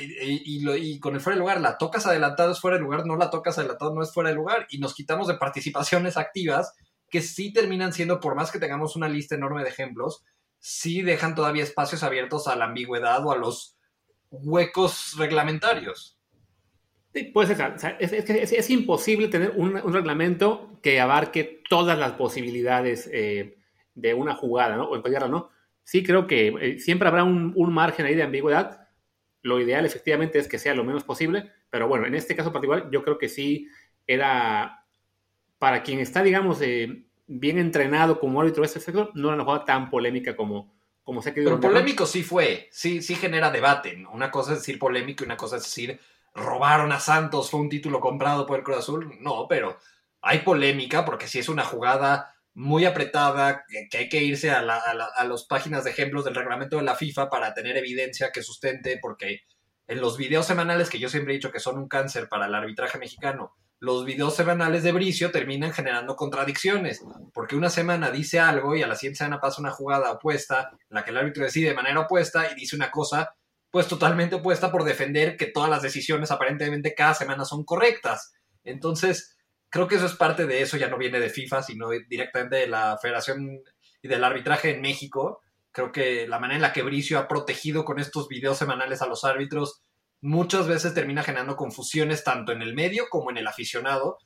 y, 0.00 1.00
con 1.00 1.14
el 1.14 1.20
fuera 1.20 1.36
de 1.36 1.40
lugar, 1.40 1.60
la 1.60 1.78
tocas 1.78 2.06
adelantado 2.06 2.52
es 2.52 2.60
fuera 2.60 2.76
de 2.76 2.82
lugar, 2.82 3.06
no 3.06 3.16
la 3.16 3.30
tocas 3.30 3.58
adelantado 3.58 3.94
no 3.94 4.02
es 4.02 4.12
fuera 4.12 4.30
de 4.30 4.36
lugar, 4.36 4.66
y 4.70 4.78
nos 4.78 4.94
quitamos 4.94 5.28
de 5.28 5.34
participaciones 5.34 6.16
activas 6.16 6.74
que 7.10 7.22
sí 7.22 7.52
terminan 7.52 7.92
siendo, 7.92 8.20
por 8.20 8.34
más 8.34 8.50
que 8.50 8.58
tengamos 8.58 8.96
una 8.96 9.08
lista 9.08 9.34
enorme 9.34 9.62
de 9.62 9.70
ejemplos, 9.70 10.24
sí 10.58 11.02
dejan 11.02 11.34
todavía 11.34 11.62
espacios 11.62 12.02
abiertos 12.02 12.48
a 12.48 12.56
la 12.56 12.66
ambigüedad 12.66 13.24
o 13.24 13.32
a 13.32 13.38
los 13.38 13.76
huecos 14.30 15.14
reglamentarios. 15.16 16.18
Sí, 17.14 17.24
puede 17.24 17.54
ser. 17.54 17.96
es, 17.98 18.70
imposible 18.70 19.28
tener 19.28 19.52
un, 19.56 19.74
reglamento 19.92 20.78
que 20.82 21.00
abarque 21.00 21.62
todas 21.68 21.98
las 21.98 22.12
posibilidades 22.12 23.08
eh, 23.12 23.56
de 23.94 24.14
una 24.14 24.34
jugada, 24.34 24.76
¿no? 24.76 24.84
O 24.84 24.96
en 24.96 25.30
¿no? 25.30 25.50
Sí 25.84 26.02
creo 26.02 26.26
que 26.26 26.48
eh, 26.48 26.78
siempre 26.78 27.08
habrá 27.08 27.24
un 27.24 27.72
margen 27.72 28.04
ahí 28.04 28.14
de 28.14 28.24
ambigüedad, 28.24 28.87
lo 29.42 29.60
ideal 29.60 29.86
efectivamente 29.86 30.38
es 30.38 30.48
que 30.48 30.58
sea 30.58 30.74
lo 30.74 30.84
menos 30.84 31.04
posible, 31.04 31.50
pero 31.70 31.88
bueno, 31.88 32.06
en 32.06 32.14
este 32.14 32.34
caso 32.34 32.52
particular 32.52 32.90
yo 32.90 33.02
creo 33.02 33.18
que 33.18 33.28
sí 33.28 33.68
era 34.06 34.84
para 35.58 35.82
quien 35.82 36.00
está, 36.00 36.22
digamos, 36.22 36.60
eh, 36.62 37.04
bien 37.26 37.58
entrenado 37.58 38.20
como 38.20 38.40
árbitro 38.40 38.62
de 38.62 38.66
este 38.66 38.80
sector, 38.80 39.10
no 39.14 39.28
era 39.28 39.34
una 39.34 39.44
jugada 39.44 39.64
tan 39.64 39.90
polémica 39.90 40.36
como, 40.36 40.74
como 41.02 41.22
se 41.22 41.30
ha 41.30 41.34
querido. 41.34 41.58
Pero 41.60 41.72
polémico 41.72 42.06
sí 42.06 42.22
fue, 42.22 42.68
sí, 42.70 43.02
sí 43.02 43.14
genera 43.14 43.50
debate. 43.50 44.04
Una 44.12 44.30
cosa 44.30 44.52
es 44.52 44.60
decir 44.60 44.78
polémico 44.78 45.24
y 45.24 45.26
una 45.26 45.36
cosa 45.36 45.56
es 45.56 45.64
decir 45.64 46.00
robaron 46.34 46.92
a 46.92 47.00
Santos, 47.00 47.50
fue 47.50 47.60
un 47.60 47.68
título 47.68 48.00
comprado 48.00 48.46
por 48.46 48.58
el 48.58 48.64
Cruz 48.64 48.78
Azul. 48.78 49.16
No, 49.20 49.46
pero 49.48 49.78
hay 50.20 50.40
polémica 50.40 51.04
porque 51.04 51.26
si 51.26 51.38
es 51.38 51.48
una 51.48 51.64
jugada 51.64 52.34
muy 52.58 52.86
apretada, 52.86 53.64
que, 53.68 53.96
hay 53.96 54.08
que 54.08 54.20
irse 54.20 54.50
a, 54.50 54.62
las 54.62 55.44
páginas 55.44 55.84
de 55.84 55.90
ejemplos 55.90 56.24
del 56.24 56.34
reglamento 56.34 56.76
de 56.76 56.82
la 56.82 56.96
FIFA 56.96 57.30
para 57.30 57.54
tener 57.54 57.76
evidencia 57.76 58.32
que 58.32 58.42
sustente, 58.42 58.98
porque 59.00 59.42
en 59.86 60.00
los 60.00 60.16
videos 60.18 60.46
semanales, 60.46 60.90
que 60.90 60.98
yo 60.98 61.08
siempre 61.08 61.32
he 61.32 61.36
dicho 61.36 61.52
que 61.52 61.60
son 61.60 61.78
un 61.78 61.86
cáncer 61.86 62.28
para 62.28 62.46
el 62.46 62.54
arbitraje 62.56 62.98
mexicano, 62.98 63.54
los 63.78 64.04
videos 64.04 64.34
semanales 64.34 64.82
de 64.82 64.90
Bricio 64.90 65.30
terminan 65.30 65.72
generando 65.72 66.16
contradicciones, 66.16 67.00
porque 67.32 67.54
una 67.54 67.70
semana 67.70 68.10
dice 68.10 68.40
algo 68.40 68.74
y 68.74 68.82
a 68.82 68.88
la 68.88 68.96
siguiente 68.96 69.18
semana 69.18 69.40
pasa 69.40 69.60
una 69.60 69.70
jugada 69.70 70.10
opuesta, 70.10 70.70
en 70.72 70.96
la 70.96 71.04
que 71.04 71.10
el 71.10 71.16
árbitro 71.16 71.44
decide 71.44 71.68
de 71.68 71.76
manera 71.76 72.00
opuesta 72.00 72.50
y 72.50 72.56
dice 72.56 72.74
una 72.74 72.90
cosa 72.90 73.36
pues 73.70 73.86
totalmente 73.86 74.34
opuesta 74.34 74.72
por 74.72 74.82
defender 74.82 75.36
que 75.36 75.46
todas 75.46 75.70
las 75.70 75.82
decisiones 75.82 76.32
aparentemente 76.32 76.94
cada 76.96 77.14
semana 77.14 77.44
son 77.44 77.64
correctas. 77.64 78.32
Entonces, 78.64 79.37
creo 79.70 79.88
que 79.88 79.96
eso 79.96 80.06
es 80.06 80.14
parte 80.14 80.46
de 80.46 80.62
eso, 80.62 80.76
ya 80.76 80.88
no 80.88 80.98
viene 80.98 81.20
de 81.20 81.30
FIFA, 81.30 81.62
sino 81.62 81.90
directamente 82.08 82.56
de 82.56 82.66
la 82.68 82.98
Federación 83.00 83.62
y 84.02 84.08
del 84.08 84.24
arbitraje 84.24 84.74
en 84.74 84.80
México. 84.80 85.40
Creo 85.72 85.92
que 85.92 86.26
la 86.26 86.38
manera 86.38 86.56
en 86.56 86.62
la 86.62 86.72
que 86.72 86.82
Bricio 86.82 87.18
ha 87.18 87.28
protegido 87.28 87.84
con 87.84 87.98
estos 87.98 88.28
videos 88.28 88.58
semanales 88.58 89.02
a 89.02 89.06
los 89.06 89.24
árbitros 89.24 89.82
muchas 90.20 90.66
veces 90.66 90.94
termina 90.94 91.22
generando 91.22 91.56
confusiones 91.56 92.24
tanto 92.24 92.52
en 92.52 92.62
el 92.62 92.74
medio 92.74 93.08
como 93.08 93.30
en 93.30 93.36
el 93.36 93.46
aficionado, 93.46 94.18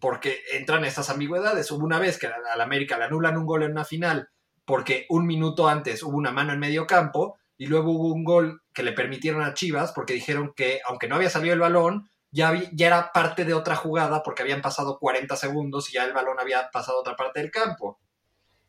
porque 0.00 0.40
entran 0.52 0.84
estas 0.84 1.08
ambigüedades. 1.10 1.70
Hubo 1.70 1.84
una 1.84 1.98
vez 1.98 2.18
que 2.18 2.26
al 2.26 2.60
América 2.60 2.98
le 2.98 3.04
anulan 3.04 3.36
un 3.36 3.46
gol 3.46 3.62
en 3.62 3.72
una 3.72 3.84
final 3.84 4.28
porque 4.66 5.06
un 5.08 5.26
minuto 5.26 5.68
antes 5.68 6.02
hubo 6.02 6.16
una 6.16 6.32
mano 6.32 6.52
en 6.52 6.58
medio 6.58 6.86
campo 6.86 7.38
y 7.56 7.66
luego 7.66 7.92
hubo 7.92 8.12
un 8.12 8.24
gol 8.24 8.62
que 8.74 8.82
le 8.82 8.92
permitieron 8.92 9.42
a 9.42 9.54
Chivas 9.54 9.92
porque 9.92 10.12
dijeron 10.12 10.52
que 10.54 10.80
aunque 10.86 11.08
no 11.08 11.14
había 11.14 11.30
salido 11.30 11.54
el 11.54 11.60
balón, 11.60 12.10
ya, 12.30 12.52
era 12.78 13.12
parte 13.12 13.44
de 13.44 13.54
otra 13.54 13.76
jugada 13.76 14.22
porque 14.22 14.42
habían 14.42 14.62
pasado 14.62 14.98
40 14.98 15.36
segundos 15.36 15.90
y 15.90 15.94
ya 15.94 16.04
el 16.04 16.12
balón 16.12 16.38
había 16.38 16.70
pasado 16.70 16.98
a 16.98 17.00
otra 17.00 17.16
parte 17.16 17.40
del 17.40 17.50
campo. 17.50 18.00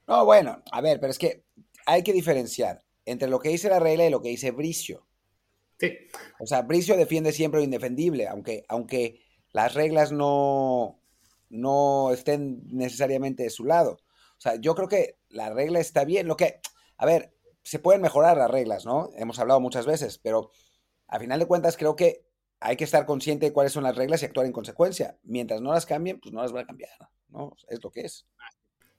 No, 0.07 0.25
bueno, 0.25 0.63
a 0.71 0.81
ver, 0.81 0.99
pero 0.99 1.11
es 1.11 1.17
que 1.17 1.43
hay 1.85 2.03
que 2.03 2.13
diferenciar 2.13 2.83
entre 3.05 3.27
lo 3.27 3.39
que 3.39 3.49
dice 3.49 3.69
la 3.69 3.79
regla 3.79 4.05
y 4.05 4.09
lo 4.09 4.21
que 4.21 4.29
dice 4.29 4.51
Bricio. 4.51 5.07
Sí. 5.79 5.97
O 6.39 6.45
sea, 6.45 6.61
Bricio 6.61 6.95
defiende 6.97 7.31
siempre 7.31 7.59
lo 7.59 7.65
indefendible, 7.65 8.27
aunque, 8.27 8.63
aunque 8.67 9.21
las 9.51 9.73
reglas 9.73 10.11
no, 10.11 10.99
no 11.49 12.11
estén 12.11 12.61
necesariamente 12.67 13.43
de 13.43 13.49
su 13.49 13.65
lado. 13.65 13.99
O 14.37 14.41
sea, 14.41 14.55
yo 14.55 14.75
creo 14.75 14.87
que 14.87 15.17
la 15.29 15.49
regla 15.49 15.79
está 15.79 16.05
bien. 16.05 16.27
Lo 16.27 16.37
que, 16.37 16.59
a 16.97 17.05
ver, 17.05 17.33
se 17.63 17.79
pueden 17.79 18.01
mejorar 18.01 18.37
las 18.37 18.51
reglas, 18.51 18.85
¿no? 18.85 19.09
Hemos 19.17 19.39
hablado 19.39 19.59
muchas 19.59 19.85
veces, 19.85 20.19
pero 20.19 20.51
a 21.07 21.19
final 21.19 21.39
de 21.39 21.47
cuentas 21.47 21.77
creo 21.77 21.95
que 21.95 22.26
hay 22.59 22.75
que 22.75 22.83
estar 22.83 23.05
consciente 23.05 23.47
de 23.47 23.53
cuáles 23.53 23.71
son 23.71 23.83
las 23.83 23.95
reglas 23.95 24.21
y 24.21 24.25
actuar 24.25 24.45
en 24.45 24.51
consecuencia. 24.51 25.17
Mientras 25.23 25.61
no 25.61 25.73
las 25.73 25.85
cambien, 25.85 26.19
pues 26.19 26.33
no 26.33 26.41
las 26.41 26.51
van 26.51 26.63
a 26.63 26.67
cambiar, 26.67 26.91
¿no? 27.29 27.55
Es 27.69 27.83
lo 27.83 27.91
que 27.91 28.01
es. 28.01 28.27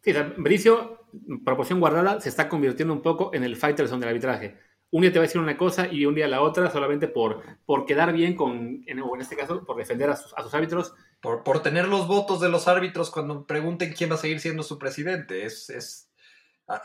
Sí, 0.02 0.12
Bricio, 0.36 1.08
proporción 1.44 1.80
guardada, 1.80 2.20
se 2.20 2.28
está 2.28 2.48
convirtiendo 2.48 2.94
un 2.94 3.02
poco 3.02 3.34
en 3.34 3.44
el 3.44 3.56
Fighterson 3.56 3.98
del 4.00 4.10
arbitraje. 4.10 4.56
Un 4.90 5.02
día 5.02 5.12
te 5.12 5.18
va 5.18 5.24
a 5.24 5.26
decir 5.26 5.40
una 5.40 5.58
cosa 5.58 5.88
y 5.88 6.06
un 6.06 6.14
día 6.14 6.28
la 6.28 6.40
otra 6.40 6.70
solamente 6.70 7.08
por, 7.08 7.42
por 7.66 7.84
quedar 7.84 8.12
bien 8.12 8.34
con, 8.34 8.82
en, 8.86 8.98
en 8.98 9.20
este 9.20 9.36
caso, 9.36 9.64
por 9.66 9.76
defender 9.76 10.08
a 10.08 10.16
sus, 10.16 10.32
a 10.34 10.42
sus 10.42 10.54
árbitros. 10.54 10.94
Por, 11.20 11.42
por, 11.42 11.62
tener 11.62 11.88
los 11.88 12.06
votos 12.06 12.40
de 12.40 12.48
los 12.48 12.68
árbitros 12.68 13.10
cuando 13.10 13.44
pregunten 13.44 13.92
quién 13.92 14.10
va 14.10 14.14
a 14.14 14.18
seguir 14.18 14.40
siendo 14.40 14.62
su 14.62 14.78
presidente. 14.78 15.44
Es, 15.44 15.68
es, 15.68 16.10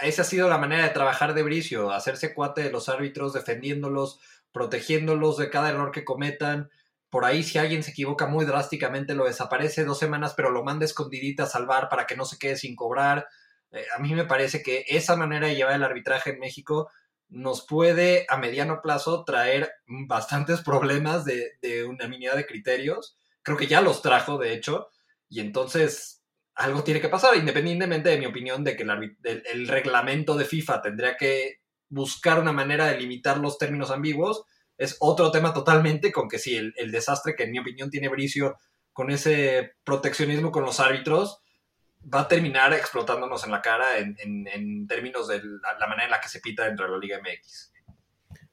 esa 0.01 0.21
ha 0.23 0.25
sido 0.25 0.49
la 0.49 0.57
manera 0.57 0.83
de 0.83 0.89
trabajar 0.89 1.33
de 1.33 1.43
Bricio, 1.43 1.91
hacerse 1.91 2.33
cuate 2.33 2.63
de 2.63 2.71
los 2.71 2.89
árbitros, 2.89 3.33
defendiéndolos, 3.33 4.19
protegiéndolos 4.53 5.37
de 5.37 5.49
cada 5.49 5.69
error 5.69 5.91
que 5.91 6.05
cometan. 6.05 6.69
Por 7.09 7.25
ahí, 7.25 7.43
si 7.43 7.57
alguien 7.57 7.83
se 7.83 7.91
equivoca 7.91 8.27
muy 8.27 8.45
drásticamente, 8.45 9.15
lo 9.15 9.25
desaparece 9.25 9.83
dos 9.83 9.99
semanas, 9.99 10.33
pero 10.35 10.51
lo 10.51 10.63
manda 10.63 10.85
escondidita 10.85 11.43
a 11.43 11.47
salvar 11.47 11.89
para 11.89 12.05
que 12.05 12.15
no 12.15 12.25
se 12.25 12.37
quede 12.37 12.55
sin 12.55 12.75
cobrar. 12.75 13.27
Eh, 13.71 13.85
a 13.95 13.99
mí 13.99 14.13
me 14.15 14.25
parece 14.25 14.63
que 14.63 14.85
esa 14.87 15.15
manera 15.15 15.47
de 15.47 15.55
llevar 15.55 15.75
el 15.75 15.83
arbitraje 15.83 16.31
en 16.31 16.39
México 16.39 16.89
nos 17.29 17.65
puede 17.65 18.25
a 18.29 18.37
mediano 18.37 18.81
plazo 18.81 19.25
traer 19.25 19.71
bastantes 19.87 20.61
problemas 20.61 21.25
de, 21.25 21.53
de 21.61 21.83
unanimidad 21.83 22.35
de 22.35 22.45
criterios. 22.45 23.17
Creo 23.41 23.57
que 23.57 23.67
ya 23.67 23.81
los 23.81 24.01
trajo, 24.01 24.37
de 24.37 24.53
hecho, 24.53 24.89
y 25.27 25.39
entonces 25.39 26.23
algo 26.55 26.83
tiene 26.83 27.01
que 27.01 27.09
pasar, 27.09 27.35
independientemente 27.35 28.09
de 28.09 28.19
mi 28.19 28.27
opinión 28.27 28.63
de 28.63 28.75
que 28.75 28.83
el 28.83 29.67
reglamento 29.67 30.35
de 30.35 30.45
FIFA 30.45 30.81
tendría 30.81 31.17
que 31.17 31.62
buscar 31.93 32.39
una 32.39 32.51
manera 32.51 32.87
de 32.87 32.99
limitar 32.99 33.37
los 33.37 33.57
términos 33.57 33.91
ambiguos 33.91 34.45
es 34.77 34.97
otro 34.99 35.31
tema 35.31 35.53
totalmente 35.53 36.11
con 36.11 36.27
que 36.27 36.39
sí, 36.39 36.55
el, 36.55 36.91
desastre 36.91 37.35
que 37.35 37.43
en 37.43 37.51
mi 37.51 37.59
opinión 37.59 37.89
tiene 37.89 38.09
Bricio 38.09 38.57
con 38.91 39.11
ese 39.11 39.73
proteccionismo 39.83 40.51
con 40.51 40.63
los 40.63 40.79
árbitros 40.79 41.41
va 42.13 42.21
a 42.21 42.27
terminar 42.27 42.73
explotándonos 42.73 43.45
en 43.45 43.51
la 43.51 43.61
cara 43.61 43.97
en, 43.97 44.87
términos 44.87 45.27
de 45.27 45.37
la, 45.37 45.87
manera 45.87 46.05
en 46.05 46.11
la 46.11 46.19
que 46.19 46.27
se 46.27 46.39
pita 46.39 46.65
dentro 46.65 46.85
de 46.85 46.91
la 46.91 46.97
Liga 46.97 47.19
MX. 47.19 47.71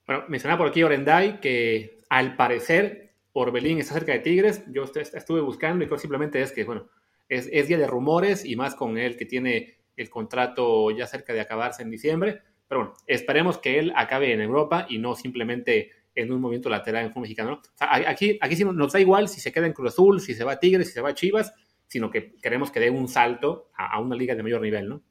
Bueno, 0.07 0.25
mencionaba 0.29 0.59
por 0.59 0.69
aquí 0.69 0.83
Orenday 0.83 1.41
que 1.41 2.03
al 2.11 2.37
parecer 2.37 3.15
Orbelín 3.33 3.79
está 3.79 3.95
cerca 3.95 4.13
de 4.13 4.21
Tigres. 4.21 4.63
Yo 4.69 4.85
estuve 4.85 5.41
buscando 5.41 5.83
y 5.83 5.89
creo 5.89 5.99
simplemente 5.99 6.41
es 6.43 6.53
que, 6.53 6.65
bueno, 6.65 6.89
es, 7.29 7.49
es 7.51 7.67
día 7.67 7.79
de 7.79 7.87
rumores 7.87 8.45
y 8.45 8.55
más 8.55 8.75
con 8.75 8.99
él 8.99 9.17
que 9.17 9.27
tiene 9.27 9.79
el 9.97 10.11
contrato 10.11 10.91
ya 10.91 11.07
cerca 11.07 11.33
de 11.33 11.41
acabarse 11.41 11.83
en 11.83 11.91
diciembre. 11.91 12.43
Pero 12.71 12.83
bueno, 12.83 12.97
esperemos 13.09 13.59
que 13.59 13.81
él 13.81 13.93
acabe 13.97 14.33
en 14.33 14.41
Europa 14.41 14.87
y 14.89 14.99
no 14.99 15.17
simplemente 15.17 15.91
en 16.15 16.31
un 16.31 16.41
movimiento 16.41 16.69
lateral 16.69 17.05
en 17.05 17.11
fútbol 17.11 17.23
mexicano. 17.23 17.61
aquí, 17.81 18.39
aquí 18.41 18.55
sí 18.55 18.65
nos 18.65 18.93
da 18.93 19.01
igual 19.01 19.29
si 19.29 19.41
se 19.41 19.51
queda 19.51 19.67
en 19.67 19.73
Cruz 19.73 19.93
Azul, 19.93 20.21
si 20.21 20.35
se 20.35 20.45
va 20.45 20.53
a 20.53 20.61
Tigres, 20.61 20.87
si 20.87 20.95
se 20.95 21.01
va 21.01 21.09
a 21.09 21.15
Chivas, 21.15 21.53
sino 21.89 22.13
que 22.13 22.37
queremos 22.37 22.71
que 22.71 22.79
dé 22.79 22.89
un 22.89 23.09
salto 23.09 23.71
a, 23.77 23.99
una 23.99 24.15
liga 24.15 24.37
de 24.37 24.45
mayor 24.45 24.61
nivel, 24.61 24.89
¿no? 24.89 25.03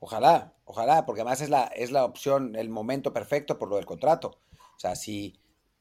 Ojalá, 0.00 0.52
ojalá, 0.66 1.06
porque 1.06 1.22
además 1.22 1.40
es 1.40 1.48
la, 1.48 1.64
es 1.64 1.92
la 1.92 2.04
opción, 2.04 2.54
el 2.56 2.68
momento 2.68 3.10
perfecto 3.10 3.58
por 3.58 3.70
lo 3.70 3.76
del 3.76 3.86
contrato. 3.86 4.42
O 4.76 4.78
sea, 4.78 4.96
si 4.96 5.40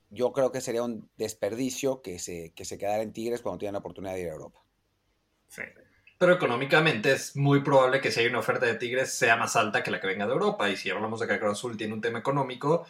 yo 0.10 0.32
creo 0.32 0.54
que 0.54 0.62
sería 0.62 0.84
un 0.84 1.10
desperdicio 1.18 2.02
que 2.02 2.20
se, 2.20 2.54
que 2.56 2.64
se 2.64 2.78
quedara 2.78 3.04
en 3.04 3.12
Tigres 3.12 3.42
cuando 3.42 3.60
tiene 3.60 3.74
la 3.74 3.80
oportunidad 3.80 4.14
de 4.14 4.22
ir 4.22 4.30
a 4.30 4.34
Europa. 4.34 4.64
Sí. 5.50 5.64
Pero 6.18 6.34
económicamente 6.34 7.12
es 7.12 7.36
muy 7.36 7.62
probable 7.62 8.00
que 8.00 8.12
si 8.12 8.22
hay 8.22 8.28
una 8.28 8.40
oferta 8.40 8.66
de 8.66 8.76
Tigres 8.76 9.14
sea 9.14 9.36
más 9.36 9.56
alta 9.56 9.84
que 9.84 9.92
la 9.92 10.00
que 10.00 10.08
venga 10.08 10.26
de 10.26 10.34
Europa. 10.34 10.70
Y 10.70 10.78
si 10.78 10.90
hablamos 10.90 11.20
de 11.20 11.28
que 11.28 11.40
Cruz 11.40 11.54
Azul 11.54 11.78
tiene 11.78 11.94
un 11.94 12.02
tema 12.02 12.20
económico, 12.20 12.86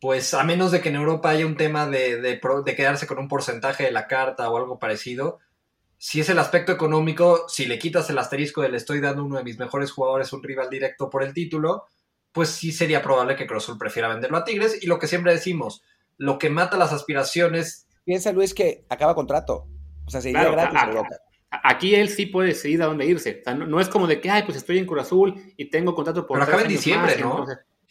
pues 0.00 0.34
a 0.34 0.44
menos 0.44 0.70
de 0.70 0.80
que 0.80 0.90
en 0.90 0.96
Europa 0.96 1.30
haya 1.30 1.46
un 1.46 1.56
tema 1.56 1.86
de, 1.86 2.20
de, 2.20 2.74
quedarse 2.76 3.06
con 3.06 3.18
un 3.18 3.28
porcentaje 3.28 3.84
de 3.84 3.90
la 3.90 4.06
carta 4.06 4.50
o 4.50 4.56
algo 4.56 4.78
parecido, 4.78 5.38
si 5.96 6.20
es 6.20 6.28
el 6.28 6.38
aspecto 6.38 6.70
económico, 6.70 7.48
si 7.48 7.66
le 7.66 7.78
quitas 7.78 8.08
el 8.10 8.18
asterisco 8.18 8.62
de 8.62 8.68
le 8.68 8.76
estoy 8.76 9.00
dando 9.00 9.24
uno 9.24 9.38
de 9.38 9.44
mis 9.44 9.58
mejores 9.58 9.90
jugadores 9.90 10.32
un 10.32 10.42
rival 10.42 10.70
directo 10.70 11.10
por 11.10 11.24
el 11.24 11.32
título, 11.32 11.86
pues 12.32 12.50
sí 12.50 12.70
sería 12.70 13.02
probable 13.02 13.34
que 13.34 13.46
Cruz 13.46 13.64
Azul 13.64 13.78
prefiera 13.78 14.08
venderlo 14.08 14.36
a 14.36 14.44
Tigres. 14.44 14.80
Y 14.82 14.86
lo 14.86 14.98
que 14.98 15.08
siempre 15.08 15.32
decimos, 15.32 15.82
lo 16.18 16.38
que 16.38 16.50
mata 16.50 16.76
las 16.76 16.92
aspiraciones. 16.92 17.88
Piensa, 18.04 18.30
Luis, 18.32 18.54
que 18.54 18.84
acaba 18.88 19.14
contrato. 19.14 19.66
O 20.04 20.10
sea, 20.10 20.20
se 20.20 20.30
iría 20.30 20.50
gratis 20.50 20.80
a 20.80 20.86
Europa. 20.86 21.16
Aquí 21.50 21.94
él 21.94 22.08
sí 22.08 22.26
puede 22.26 22.48
decidir 22.48 22.82
a 22.82 22.86
dónde 22.86 23.06
irse. 23.06 23.38
O 23.40 23.44
sea, 23.44 23.54
no, 23.54 23.80
es 23.80 23.88
como 23.88 24.06
de 24.06 24.20
que, 24.20 24.30
ay, 24.30 24.42
pues 24.44 24.56
estoy 24.56 24.78
en 24.78 24.86
Cruz 24.86 25.02
Azul 25.02 25.34
y 25.56 25.70
tengo 25.70 25.94
contrato 25.94 26.26
por. 26.26 26.38
Pero 26.38 26.44
acaba 26.44 26.62
en 26.62 26.68
diciembre, 26.68 27.16
¿no? 27.20 27.46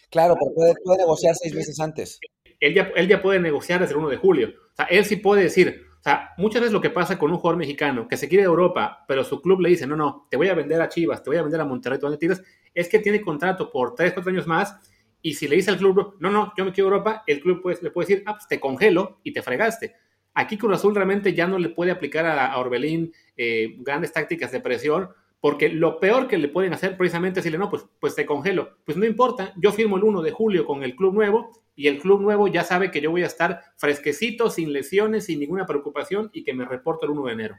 claro, 0.09 0.35
pero 0.39 0.53
puede, 0.53 0.73
puede, 0.83 0.99
negociar 0.99 1.35
seis 1.35 1.53
meses 1.53 1.79
antes. 1.79 2.19
Él 2.59 2.73
ya, 2.73 2.91
él 2.95 3.07
ya 3.07 3.21
puede 3.21 3.39
negociar 3.39 3.79
desde 3.79 3.93
el 3.93 3.99
1 3.99 4.09
de 4.09 4.17
julio. 4.17 4.49
O 4.49 4.75
sea, 4.75 4.85
él 4.85 5.05
sí 5.05 5.17
puede 5.17 5.43
decir. 5.43 5.83
O 5.99 6.03
sea, 6.03 6.29
muchas 6.37 6.61
veces 6.61 6.73
lo 6.73 6.81
que 6.81 6.89
pasa 6.89 7.17
con 7.17 7.31
un 7.31 7.37
jugador 7.37 7.57
mexicano 7.57 8.07
que 8.07 8.15
se 8.15 8.29
quiere 8.29 8.43
de 8.43 8.47
Europa, 8.47 9.03
pero 9.07 9.23
su 9.23 9.41
club 9.41 9.59
le 9.59 9.69
dice, 9.69 9.85
no, 9.85 9.95
no, 9.95 10.27
te 10.29 10.37
voy 10.37 10.47
a 10.47 10.53
vender 10.53 10.81
a 10.81 10.87
Chivas, 10.87 11.21
te 11.21 11.29
voy 11.29 11.37
a 11.37 11.41
vender 11.41 11.59
a 11.59 11.65
Monterrey, 11.65 11.99
¿dónde 11.99 12.17
tienes? 12.17 12.41
Es 12.73 12.87
que 12.87 12.99
tiene 12.99 13.21
contrato 13.21 13.69
por 13.71 13.93
3, 13.95 14.13
4 14.13 14.31
años 14.31 14.47
más 14.47 14.75
y 15.21 15.33
si 15.33 15.47
le 15.47 15.57
dice 15.57 15.71
al 15.71 15.77
club, 15.77 16.15
no, 16.19 16.29
no, 16.29 16.53
yo 16.55 16.63
me 16.63 16.71
quiero 16.71 16.89
a 16.89 16.91
Europa, 16.91 17.23
el 17.27 17.41
club 17.41 17.61
le 17.81 17.91
puede 17.91 18.07
decir, 18.07 18.23
ah, 18.25 18.35
pues 18.35 18.47
te 18.47 18.59
congelo 18.59 19.19
y 19.23 19.33
te 19.33 19.41
fregaste. 19.41 19.95
Aquí 20.37 20.55
Cruz 20.55 20.75
Azul 20.75 20.93
realmente 20.93 21.33
ya 21.33 21.47
no 21.47 21.57
le 21.57 21.69
puede 21.69 21.89
aplicar 21.89 22.27
a, 22.27 22.55
Orbelín 22.59 23.11
eh, 23.35 23.75
grandes 23.79 24.13
tácticas 24.13 24.51
de 24.51 24.59
presión, 24.59 25.09
porque 25.39 25.67
lo 25.67 25.99
peor 25.99 26.27
que 26.27 26.37
le 26.37 26.47
pueden 26.47 26.73
hacer 26.73 26.95
precisamente 26.95 27.39
es 27.39 27.43
decirle, 27.43 27.57
no, 27.57 27.71
pues, 27.71 27.85
pues 27.99 28.13
te 28.13 28.27
congelo. 28.27 28.77
Pues 28.85 28.99
no 28.99 29.05
importa, 29.07 29.51
yo 29.55 29.71
firmo 29.71 29.97
el 29.97 30.03
1 30.03 30.21
de 30.21 30.29
julio 30.29 30.67
con 30.67 30.83
el 30.83 30.95
club 30.95 31.15
nuevo 31.15 31.49
y 31.75 31.87
el 31.87 31.97
club 31.97 32.21
nuevo 32.21 32.47
ya 32.47 32.63
sabe 32.63 32.91
que 32.91 33.01
yo 33.01 33.09
voy 33.09 33.23
a 33.23 33.25
estar 33.25 33.63
fresquecito, 33.77 34.51
sin 34.51 34.73
lesiones, 34.73 35.25
sin 35.25 35.39
ninguna 35.39 35.65
preocupación 35.65 36.29
y 36.31 36.43
que 36.43 36.53
me 36.53 36.65
reporto 36.65 37.07
el 37.07 37.13
1 37.13 37.25
de 37.25 37.33
enero. 37.33 37.55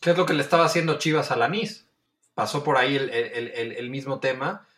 ¿Qué 0.00 0.10
es 0.10 0.16
lo 0.16 0.24
que 0.24 0.34
le 0.34 0.42
estaba 0.42 0.66
haciendo 0.66 0.98
Chivas 0.98 1.32
a 1.32 1.36
Lanís? 1.36 1.90
Pasó 2.34 2.62
por 2.62 2.76
ahí 2.76 2.94
el, 2.96 3.90
mismo 3.90 4.20
tema 4.20 4.68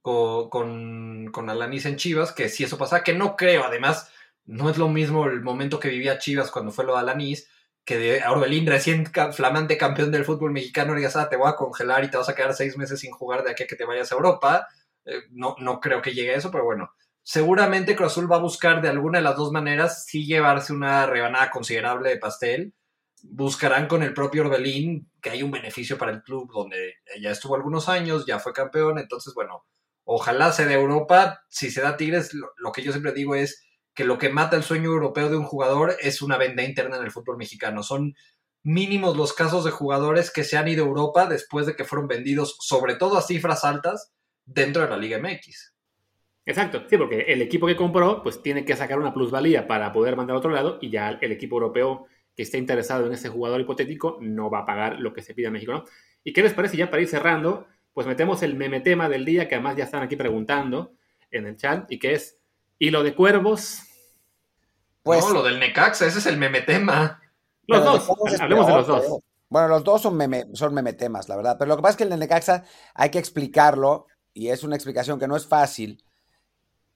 con, 0.00 0.48
con, 0.48 1.28
con 1.32 1.50
Alanis 1.50 1.86
en 1.86 1.96
Chivas, 1.96 2.32
que 2.32 2.48
si 2.48 2.62
eso 2.62 2.78
pasa, 2.78 3.02
que 3.02 3.14
no 3.14 3.34
creo, 3.34 3.64
además 3.64 4.12
no 4.46 4.70
es 4.70 4.78
lo 4.78 4.88
mismo 4.88 5.26
el 5.26 5.42
momento 5.42 5.80
que 5.80 5.88
vivía 5.88 6.18
Chivas 6.18 6.50
cuando 6.50 6.72
fue 6.72 6.84
lo 6.84 6.94
de 6.94 7.00
Alanis, 7.00 7.48
que 7.84 7.98
de 7.98 8.22
Orbelín, 8.28 8.66
recién 8.66 9.06
flamante 9.32 9.76
campeón 9.76 10.10
del 10.12 10.24
fútbol 10.24 10.52
mexicano, 10.52 10.94
digas, 10.94 11.16
ah, 11.16 11.28
te 11.28 11.36
voy 11.36 11.48
a 11.48 11.56
congelar 11.56 12.04
y 12.04 12.10
te 12.10 12.16
vas 12.16 12.28
a 12.28 12.34
quedar 12.34 12.54
seis 12.54 12.76
meses 12.76 13.00
sin 13.00 13.10
jugar 13.12 13.42
de 13.42 13.50
aquí 13.50 13.64
a 13.64 13.66
que 13.66 13.76
te 13.76 13.84
vayas 13.84 14.12
a 14.12 14.14
Europa. 14.14 14.68
Eh, 15.04 15.22
no, 15.30 15.56
no 15.58 15.80
creo 15.80 16.02
que 16.02 16.12
llegue 16.12 16.34
a 16.34 16.36
eso, 16.36 16.50
pero 16.50 16.64
bueno. 16.64 16.92
Seguramente 17.22 17.94
Cruz 17.96 18.18
va 18.30 18.36
a 18.36 18.40
buscar 18.40 18.80
de 18.80 18.88
alguna 18.88 19.18
de 19.18 19.24
las 19.24 19.36
dos 19.36 19.52
maneras 19.52 20.04
sí 20.06 20.24
llevarse 20.26 20.72
una 20.72 21.06
rebanada 21.06 21.50
considerable 21.50 22.10
de 22.10 22.16
pastel. 22.16 22.74
Buscarán 23.22 23.88
con 23.88 24.02
el 24.02 24.14
propio 24.14 24.42
Orbelín 24.42 25.10
que 25.20 25.30
hay 25.30 25.42
un 25.42 25.50
beneficio 25.50 25.98
para 25.98 26.12
el 26.12 26.22
club 26.22 26.50
donde 26.52 26.94
ya 27.20 27.30
estuvo 27.30 27.54
algunos 27.54 27.88
años, 27.88 28.24
ya 28.26 28.38
fue 28.38 28.52
campeón, 28.52 28.98
entonces 28.98 29.34
bueno, 29.34 29.66
ojalá 30.04 30.52
sea 30.52 30.66
de 30.66 30.74
Europa. 30.74 31.44
Si 31.48 31.70
se 31.70 31.82
da 31.82 31.96
Tigres, 31.96 32.32
lo 32.34 32.72
que 32.72 32.82
yo 32.82 32.92
siempre 32.92 33.12
digo 33.12 33.34
es, 33.34 33.62
que 33.94 34.04
lo 34.04 34.18
que 34.18 34.30
mata 34.30 34.56
el 34.56 34.62
sueño 34.62 34.90
europeo 34.90 35.28
de 35.28 35.36
un 35.36 35.44
jugador 35.44 35.96
es 36.00 36.22
una 36.22 36.38
venda 36.38 36.62
interna 36.62 36.96
en 36.96 37.04
el 37.04 37.10
fútbol 37.10 37.36
mexicano. 37.36 37.82
Son 37.82 38.14
mínimos 38.62 39.16
los 39.16 39.32
casos 39.32 39.64
de 39.64 39.70
jugadores 39.70 40.30
que 40.30 40.44
se 40.44 40.56
han 40.56 40.68
ido 40.68 40.84
a 40.84 40.88
Europa 40.88 41.26
después 41.26 41.66
de 41.66 41.74
que 41.74 41.84
fueron 41.84 42.08
vendidos, 42.08 42.56
sobre 42.60 42.94
todo 42.94 43.16
a 43.16 43.22
cifras 43.22 43.64
altas, 43.64 44.12
dentro 44.44 44.82
de 44.82 44.88
la 44.88 44.96
Liga 44.96 45.18
MX. 45.18 45.74
Exacto, 46.46 46.82
sí, 46.88 46.96
porque 46.96 47.20
el 47.28 47.42
equipo 47.42 47.66
que 47.66 47.76
compró, 47.76 48.22
pues 48.22 48.42
tiene 48.42 48.64
que 48.64 48.74
sacar 48.74 48.98
una 48.98 49.14
plusvalía 49.14 49.66
para 49.66 49.92
poder 49.92 50.16
mandar 50.16 50.34
a 50.34 50.38
otro 50.38 50.50
lado 50.50 50.78
y 50.80 50.90
ya 50.90 51.18
el 51.20 51.32
equipo 51.32 51.56
europeo 51.56 52.06
que 52.34 52.42
esté 52.42 52.58
interesado 52.58 53.06
en 53.06 53.12
ese 53.12 53.28
jugador 53.28 53.60
hipotético 53.60 54.18
no 54.20 54.50
va 54.50 54.60
a 54.60 54.66
pagar 54.66 54.98
lo 54.98 55.12
que 55.12 55.22
se 55.22 55.34
pide 55.34 55.48
a 55.48 55.50
México, 55.50 55.72
¿no? 55.72 55.84
¿Y 56.24 56.32
qué 56.32 56.42
les 56.42 56.54
parece 56.54 56.76
ya 56.76 56.90
para 56.90 57.02
ir 57.02 57.08
cerrando? 57.08 57.66
Pues 57.92 58.06
metemos 58.06 58.42
el 58.42 58.56
meme 58.56 58.80
tema 58.80 59.08
del 59.08 59.24
día 59.24 59.48
que 59.48 59.54
además 59.54 59.76
ya 59.76 59.84
están 59.84 60.02
aquí 60.02 60.16
preguntando 60.16 60.94
en 61.30 61.46
el 61.46 61.56
chat 61.56 61.90
y 61.90 61.98
que 61.98 62.14
es 62.14 62.39
¿Y 62.80 62.90
lo 62.90 63.02
de 63.02 63.14
Cuervos? 63.14 63.82
Pues, 65.02 65.22
no, 65.22 65.34
lo 65.34 65.42
del 65.42 65.60
Necaxa, 65.60 66.06
ese 66.06 66.18
es 66.18 66.26
el 66.26 66.38
memetema. 66.38 67.20
Los 67.66 67.84
dos, 67.84 68.40
hablemos 68.40 68.66
de 68.66 68.72
los 68.72 68.86
dos. 68.86 69.20
Bueno, 69.50 69.68
los 69.68 69.84
dos 69.84 70.00
son, 70.00 70.16
meme, 70.16 70.46
son 70.54 70.72
memetemas, 70.72 71.28
la 71.28 71.36
verdad. 71.36 71.56
Pero 71.58 71.68
lo 71.68 71.76
que 71.76 71.82
pasa 71.82 71.90
es 71.90 71.96
que 71.98 72.04
el 72.04 72.10
de 72.10 72.16
Necaxa 72.16 72.64
hay 72.94 73.10
que 73.10 73.18
explicarlo 73.18 74.06
y 74.32 74.48
es 74.48 74.64
una 74.64 74.76
explicación 74.76 75.18
que 75.18 75.28
no 75.28 75.36
es 75.36 75.46
fácil. 75.46 76.02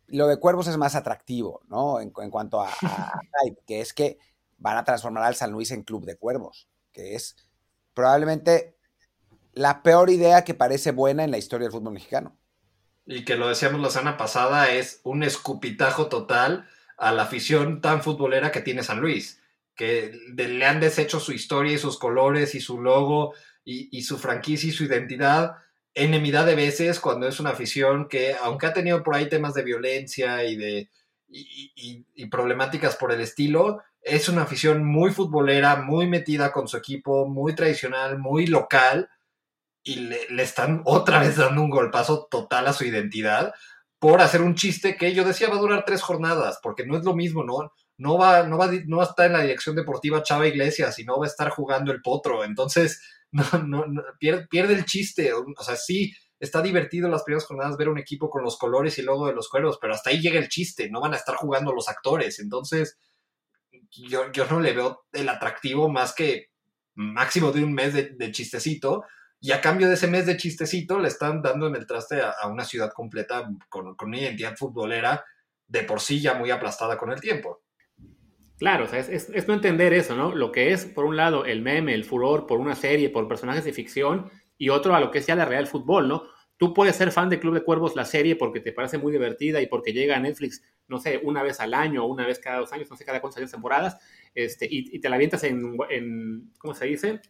Lo 0.06 0.26
de 0.26 0.38
Cuervos 0.38 0.68
es 0.68 0.78
más 0.78 0.94
atractivo, 0.94 1.60
¿no? 1.68 2.00
En, 2.00 2.10
cuanto 2.10 2.62
a, 2.62 2.70
a, 2.70 3.12
que 3.66 3.82
es 3.82 3.92
que 3.92 4.18
van 4.56 4.78
a 4.78 4.84
transformar 4.84 5.24
al 5.24 5.34
San 5.34 5.52
Luis 5.52 5.70
en 5.70 5.82
Club 5.82 6.06
de 6.06 6.16
Cuervos, 6.16 6.66
que 6.92 7.14
es 7.14 7.36
probablemente 7.92 8.78
la 9.52 9.82
peor 9.82 10.08
idea 10.08 10.44
que 10.44 10.54
parece 10.54 10.92
buena 10.92 11.24
en 11.24 11.30
la 11.30 11.38
historia 11.38 11.66
del 11.66 11.72
fútbol 11.72 11.92
mexicano 11.92 12.38
y 13.06 13.24
que 13.24 13.36
lo 13.36 13.48
decíamos 13.48 13.80
la 13.80 13.90
semana 13.90 14.16
pasada, 14.16 14.72
es 14.72 15.00
un 15.04 15.22
escupitajo 15.22 16.08
total 16.08 16.68
a 16.96 17.12
la 17.12 17.24
afición 17.24 17.80
tan 17.80 18.02
futbolera 18.02 18.52
que 18.52 18.60
tiene 18.60 18.82
San 18.82 19.00
Luis, 19.00 19.40
que 19.74 20.12
le 20.34 20.64
han 20.64 20.80
deshecho 20.80 21.20
su 21.20 21.32
historia 21.32 21.74
y 21.74 21.78
sus 21.78 21.98
colores 21.98 22.54
y 22.54 22.60
su 22.60 22.80
logo 22.80 23.34
y, 23.64 24.02
su 24.02 24.18
franquicia 24.18 24.68
y 24.68 24.72
su 24.72 24.84
identidad 24.84 25.56
enemidad 25.94 26.44
de 26.44 26.56
veces 26.56 26.98
cuando 26.98 27.28
es 27.28 27.40
una 27.40 27.50
afición 27.50 28.08
que, 28.08 28.34
aunque 28.42 28.66
ha 28.66 28.72
tenido 28.72 29.02
por 29.02 29.14
ahí 29.14 29.28
temas 29.28 29.54
de 29.54 29.62
violencia 29.62 30.44
y 30.44 30.56
de 30.56 30.90
y, 31.28 32.26
problemáticas 32.26 32.96
por 32.96 33.12
el 33.12 33.20
estilo, 33.20 33.82
es 34.02 34.28
una 34.28 34.42
afición 34.42 34.84
muy 34.84 35.10
futbolera, 35.10 35.76
muy 35.76 36.06
metida 36.06 36.52
con 36.52 36.68
su 36.68 36.76
equipo, 36.76 37.26
muy 37.26 37.54
tradicional, 37.54 38.18
muy 38.18 38.46
local 38.46 39.08
y 39.84 39.96
le, 39.96 40.42
están 40.42 40.80
otra 40.86 41.20
vez 41.20 41.36
dando 41.36 41.62
un 41.62 41.70
golpazo 41.70 42.26
total 42.30 42.66
a 42.66 42.72
su 42.72 42.84
identidad 42.84 43.52
por 43.98 44.22
hacer 44.22 44.40
un 44.42 44.54
chiste 44.54 44.96
que 44.96 45.14
yo 45.14 45.24
decía 45.24 45.48
va 45.48 45.56
a 45.56 45.60
durar 45.60 45.84
tres 45.84 46.02
jornadas, 46.02 46.58
porque 46.62 46.86
no 46.86 46.96
es 46.96 47.04
lo 47.04 47.14
mismo, 47.14 47.44
¿no? 47.44 47.72
No 47.96 48.18
va, 48.18 48.42
no 48.42 48.58
va, 48.58 48.70
no 48.86 48.96
va 48.96 49.04
a 49.04 49.06
estar 49.06 49.26
en 49.26 49.34
la 49.34 49.42
dirección 49.42 49.76
deportiva 49.76 50.22
Chava 50.22 50.46
Iglesias 50.46 50.98
y 50.98 51.04
no 51.04 51.18
va 51.18 51.26
a 51.26 51.28
estar 51.28 51.50
jugando 51.50 51.92
el 51.92 52.02
potro. 52.02 52.44
Entonces, 52.44 53.00
no, 53.30 53.44
no, 53.86 54.02
pierde, 54.18 54.46
pierde, 54.48 54.74
el 54.74 54.84
chiste. 54.84 55.32
O 55.32 55.62
sea, 55.62 55.76
sí, 55.76 56.12
está 56.40 56.60
divertido 56.60 57.08
las 57.08 57.22
primeras 57.22 57.46
jornadas 57.46 57.76
ver 57.76 57.88
un 57.88 57.98
equipo 57.98 58.28
con 58.30 58.42
los 58.42 58.58
colores 58.58 58.98
y 58.98 59.02
logo 59.02 59.26
de 59.26 59.34
los 59.34 59.48
cuervos, 59.48 59.78
pero 59.80 59.94
hasta 59.94 60.10
ahí 60.10 60.20
llega 60.20 60.38
el 60.38 60.48
chiste, 60.48 60.90
no 60.90 61.00
van 61.00 61.14
a 61.14 61.18
estar 61.18 61.36
jugando 61.36 61.72
los 61.72 61.88
actores. 61.88 62.40
Entonces, 62.40 62.98
yo, 63.90 64.32
yo 64.32 64.46
no 64.46 64.60
le 64.60 64.72
veo 64.72 65.04
el 65.12 65.28
atractivo 65.28 65.88
más 65.88 66.14
que 66.14 66.48
máximo 66.94 67.52
de 67.52 67.64
un 67.64 67.72
mes 67.74 67.94
de 67.94 68.32
chistecito 68.32 69.04
y 69.44 69.52
a 69.52 69.60
cambio 69.60 69.88
de 69.88 69.94
ese 69.94 70.06
mes 70.06 70.24
de 70.24 70.38
chistecito 70.38 70.98
le 70.98 71.08
están 71.08 71.42
dando 71.42 71.66
en 71.66 71.76
el 71.76 71.86
traste 71.86 72.18
a, 72.22 72.48
una 72.48 72.64
ciudad 72.64 72.90
completa 72.94 73.46
con, 73.68 73.94
una 74.02 74.18
identidad 74.18 74.56
futbolera 74.56 75.22
de 75.68 75.82
por 75.82 76.00
sí 76.00 76.18
ya 76.18 76.32
muy 76.32 76.50
aplastada 76.50 76.96
con 76.96 77.12
el 77.12 77.20
tiempo. 77.20 77.60
Claro, 78.56 78.84
o 78.84 78.88
sea, 78.88 79.00
es, 79.00 79.46
no 79.46 79.52
entender 79.52 79.92
eso, 79.92 80.16
¿no? 80.16 80.34
Lo 80.34 80.50
que 80.50 80.72
es, 80.72 80.86
por 80.86 81.04
un 81.04 81.18
lado, 81.18 81.44
el 81.44 81.60
meme, 81.60 81.92
el 81.92 82.06
furor 82.06 82.46
por 82.46 82.58
una 82.58 82.74
serie, 82.74 83.10
por 83.10 83.28
personajes 83.28 83.66
de 83.66 83.74
ficción, 83.74 84.30
y 84.56 84.70
otro 84.70 84.94
a 84.94 85.00
lo 85.00 85.10
que 85.10 85.18
es 85.18 85.26
ya 85.26 85.36
la 85.36 85.44
real 85.44 85.66
fútbol, 85.66 86.08
¿no? 86.08 86.22
Tú 86.56 86.72
puedes 86.72 86.96
ser 86.96 87.12
fan 87.12 87.28
de 87.28 87.38
Club 87.38 87.52
de 87.52 87.64
Cuervos, 87.64 87.94
la 87.96 88.06
serie, 88.06 88.36
porque 88.36 88.60
te 88.60 88.72
parece 88.72 88.96
muy 88.96 89.12
divertida 89.12 89.60
y 89.60 89.66
porque 89.66 89.92
llega 89.92 90.16
a 90.16 90.20
Netflix, 90.20 90.62
no 90.88 90.98
sé, 90.98 91.20
una 91.22 91.42
vez 91.42 91.60
al 91.60 91.74
año 91.74 92.06
o 92.06 92.08
una 92.08 92.26
vez 92.26 92.38
cada 92.38 92.60
dos 92.60 92.72
años, 92.72 92.88
no 92.88 92.96
sé 92.96 93.04
cada 93.04 93.20
cuántas 93.20 93.50
temporadas, 93.50 93.98
este, 94.34 94.66
y, 94.70 94.98
te 95.00 95.08
la 95.10 95.16
avientas 95.16 95.44
en, 95.44 95.76
en, 95.90 96.50
¿cómo 96.56 96.72
se 96.72 96.86
dice? 96.86 97.20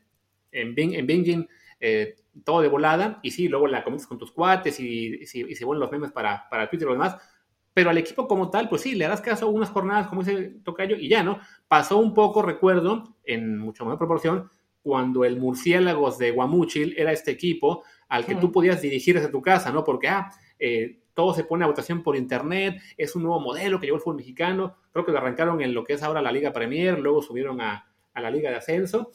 En, 0.53 0.77
Bing, 0.77 0.95
en 0.95 1.09
Binging 1.09 1.49
eh, 1.87 2.17
todo 2.45 2.63
de 2.63 2.69
volada, 2.69 3.21
y 3.23 3.31
sí, 3.31 3.47
luego 3.47 3.67
la 3.67 3.85
comentas 3.85 4.07
con 4.07 4.17
tus 4.17 4.33
cuates 4.33 4.81
y, 4.81 5.21
y, 5.21 5.27
se 5.27 5.65
vuelven 5.67 5.81
los 5.81 5.93
memes 5.93 6.13
para, 6.13 6.49
para 6.49 6.71
Twitter 6.71 6.87
y 6.87 6.89
lo 6.89 6.95
demás, 6.95 7.19
pero 7.75 7.91
al 7.91 7.99
equipo 7.99 8.27
como 8.27 8.49
tal, 8.49 8.71
pues 8.71 8.81
sí, 8.81 8.95
le 8.95 9.07
das 9.07 9.21
caso 9.21 9.49
unas 9.49 9.69
jornadas, 9.69 10.07
como 10.07 10.23
dice 10.23 10.55
Tocayo, 10.65 10.97
y 10.97 11.11
ya, 11.11 11.23
¿no? 11.23 11.41
Pasó 11.69 11.99
un 11.99 12.15
poco, 12.15 12.41
recuerdo, 12.41 13.17
en 13.23 13.59
mucho 13.59 13.85
menor 13.85 13.99
proporción, 13.99 14.49
cuando 14.83 15.27
el 15.27 15.39
Murciélagos 15.39 16.17
de 16.17 16.31
Guamúchil 16.31 16.95
era 16.97 17.13
este 17.13 17.33
equipo 17.33 17.85
al 18.09 18.25
que 18.25 18.35
tú 18.37 18.51
podías 18.51 18.81
dirigir 18.81 19.17
desde 19.17 19.29
tu 19.29 19.43
casa, 19.43 19.71
¿no? 19.71 19.85
Porque, 19.85 20.09
ah, 20.09 20.31
eh, 20.59 21.03
todo 21.13 21.35
se 21.35 21.45
pone 21.45 21.65
a 21.65 21.69
votación 21.69 22.03
por 22.03 22.17
internet, 22.17 22.81
es 22.97 23.15
un 23.15 23.25
nuevo 23.25 23.41
modelo 23.41 23.79
que 23.79 23.87
llevó 23.87 23.97
el 23.97 24.03
fútbol 24.03 24.17
mexicano, 24.17 24.77
creo 24.91 25.05
que 25.05 25.13
lo 25.13 25.19
arrancaron 25.19 25.61
en 25.61 25.75
lo 25.75 25.85
que 25.85 25.93
es 25.93 26.03
ahora 26.03 26.23
la 26.23 26.33
Liga 26.33 26.51
Premier, 26.51 26.99
luego 26.99 27.21
subieron 27.21 27.61
a, 27.61 27.93
a 28.15 28.21
la 28.23 28.31
Liga 28.31 28.49
de 28.49 28.57
Ascenso, 28.57 29.11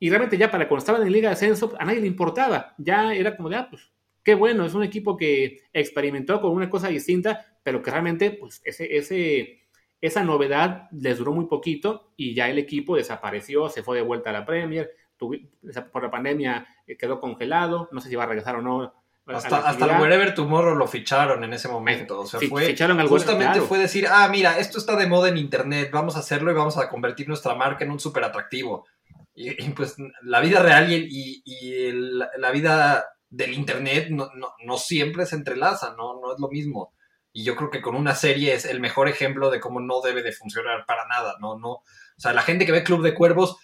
y 0.00 0.08
realmente 0.08 0.38
ya 0.38 0.50
para 0.50 0.66
cuando 0.66 0.80
estaban 0.80 1.02
en 1.02 1.12
Liga 1.12 1.28
de 1.28 1.34
Ascenso, 1.34 1.72
a 1.78 1.84
nadie 1.84 2.00
le 2.00 2.06
importaba. 2.06 2.74
Ya 2.78 3.14
era 3.14 3.36
como 3.36 3.50
de, 3.50 3.56
ah, 3.56 3.68
pues 3.70 3.92
qué 4.24 4.34
bueno, 4.34 4.64
es 4.64 4.72
un 4.72 4.82
equipo 4.82 5.14
que 5.16 5.58
experimentó 5.74 6.40
con 6.40 6.52
una 6.52 6.70
cosa 6.70 6.88
distinta, 6.88 7.46
pero 7.62 7.82
que 7.82 7.90
realmente, 7.90 8.30
pues 8.30 8.62
ese, 8.64 8.96
ese, 8.96 9.60
esa 10.00 10.24
novedad 10.24 10.88
les 10.90 11.18
duró 11.18 11.32
muy 11.32 11.46
poquito 11.46 12.12
y 12.16 12.34
ya 12.34 12.48
el 12.48 12.58
equipo 12.58 12.96
desapareció, 12.96 13.68
se 13.68 13.82
fue 13.82 13.98
de 13.98 14.02
vuelta 14.02 14.30
a 14.30 14.32
la 14.32 14.46
Premier, 14.46 14.90
por 15.18 16.02
la 16.02 16.10
pandemia 16.10 16.66
eh, 16.86 16.96
quedó 16.96 17.20
congelado, 17.20 17.90
no 17.92 18.00
sé 18.00 18.08
si 18.08 18.16
va 18.16 18.24
a 18.24 18.26
regresar 18.26 18.56
o 18.56 18.62
no. 18.62 18.94
Hasta, 19.26 19.58
hasta 19.58 19.84
el 19.84 20.00
Wherever 20.00 20.34
Tomorrow 20.34 20.74
lo 20.74 20.88
ficharon 20.88 21.44
en 21.44 21.52
ese 21.52 21.68
momento. 21.68 22.20
O 22.20 22.26
sea, 22.26 22.40
fue, 22.40 22.64
ficharon 22.64 23.06
justamente 23.06 23.60
fue 23.60 23.78
decir, 23.78 24.06
ah, 24.10 24.26
mira, 24.28 24.58
esto 24.58 24.78
está 24.78 24.96
de 24.96 25.06
moda 25.06 25.28
en 25.28 25.36
internet, 25.36 25.90
vamos 25.92 26.16
a 26.16 26.20
hacerlo 26.20 26.50
y 26.50 26.54
vamos 26.54 26.78
a 26.78 26.88
convertir 26.88 27.28
nuestra 27.28 27.54
marca 27.54 27.84
en 27.84 27.90
un 27.90 28.00
súper 28.00 28.24
atractivo. 28.24 28.86
Y, 29.40 29.70
pues 29.70 29.96
la 30.22 30.40
vida 30.40 30.62
real 30.62 30.92
y, 30.92 31.42
y, 31.44 31.92
la 31.92 32.50
vida 32.50 33.06
del 33.30 33.54
Internet 33.54 34.08
no, 34.10 34.30
no, 34.34 34.48
no, 34.64 34.76
siempre 34.76 35.24
se 35.24 35.36
entrelaza, 35.36 35.94
¿no? 35.96 36.20
no 36.20 36.34
es 36.34 36.40
lo 36.40 36.48
mismo. 36.48 36.92
Y 37.32 37.44
yo 37.44 37.56
creo 37.56 37.70
que 37.70 37.80
con 37.80 37.94
una 37.94 38.14
serie 38.14 38.54
es 38.54 38.64
el 38.64 38.80
mejor 38.80 39.08
ejemplo 39.08 39.50
de 39.50 39.60
cómo 39.60 39.80
no 39.80 40.00
debe 40.02 40.22
de 40.22 40.32
funcionar 40.32 40.84
para 40.84 41.06
nada, 41.06 41.36
¿no? 41.40 41.58
no 41.58 41.70
o 42.20 42.22
sea, 42.22 42.34
la 42.34 42.42
gente 42.42 42.66
que 42.66 42.72
ve 42.72 42.84
Club 42.84 43.02
de 43.02 43.14
Cuervos, 43.14 43.56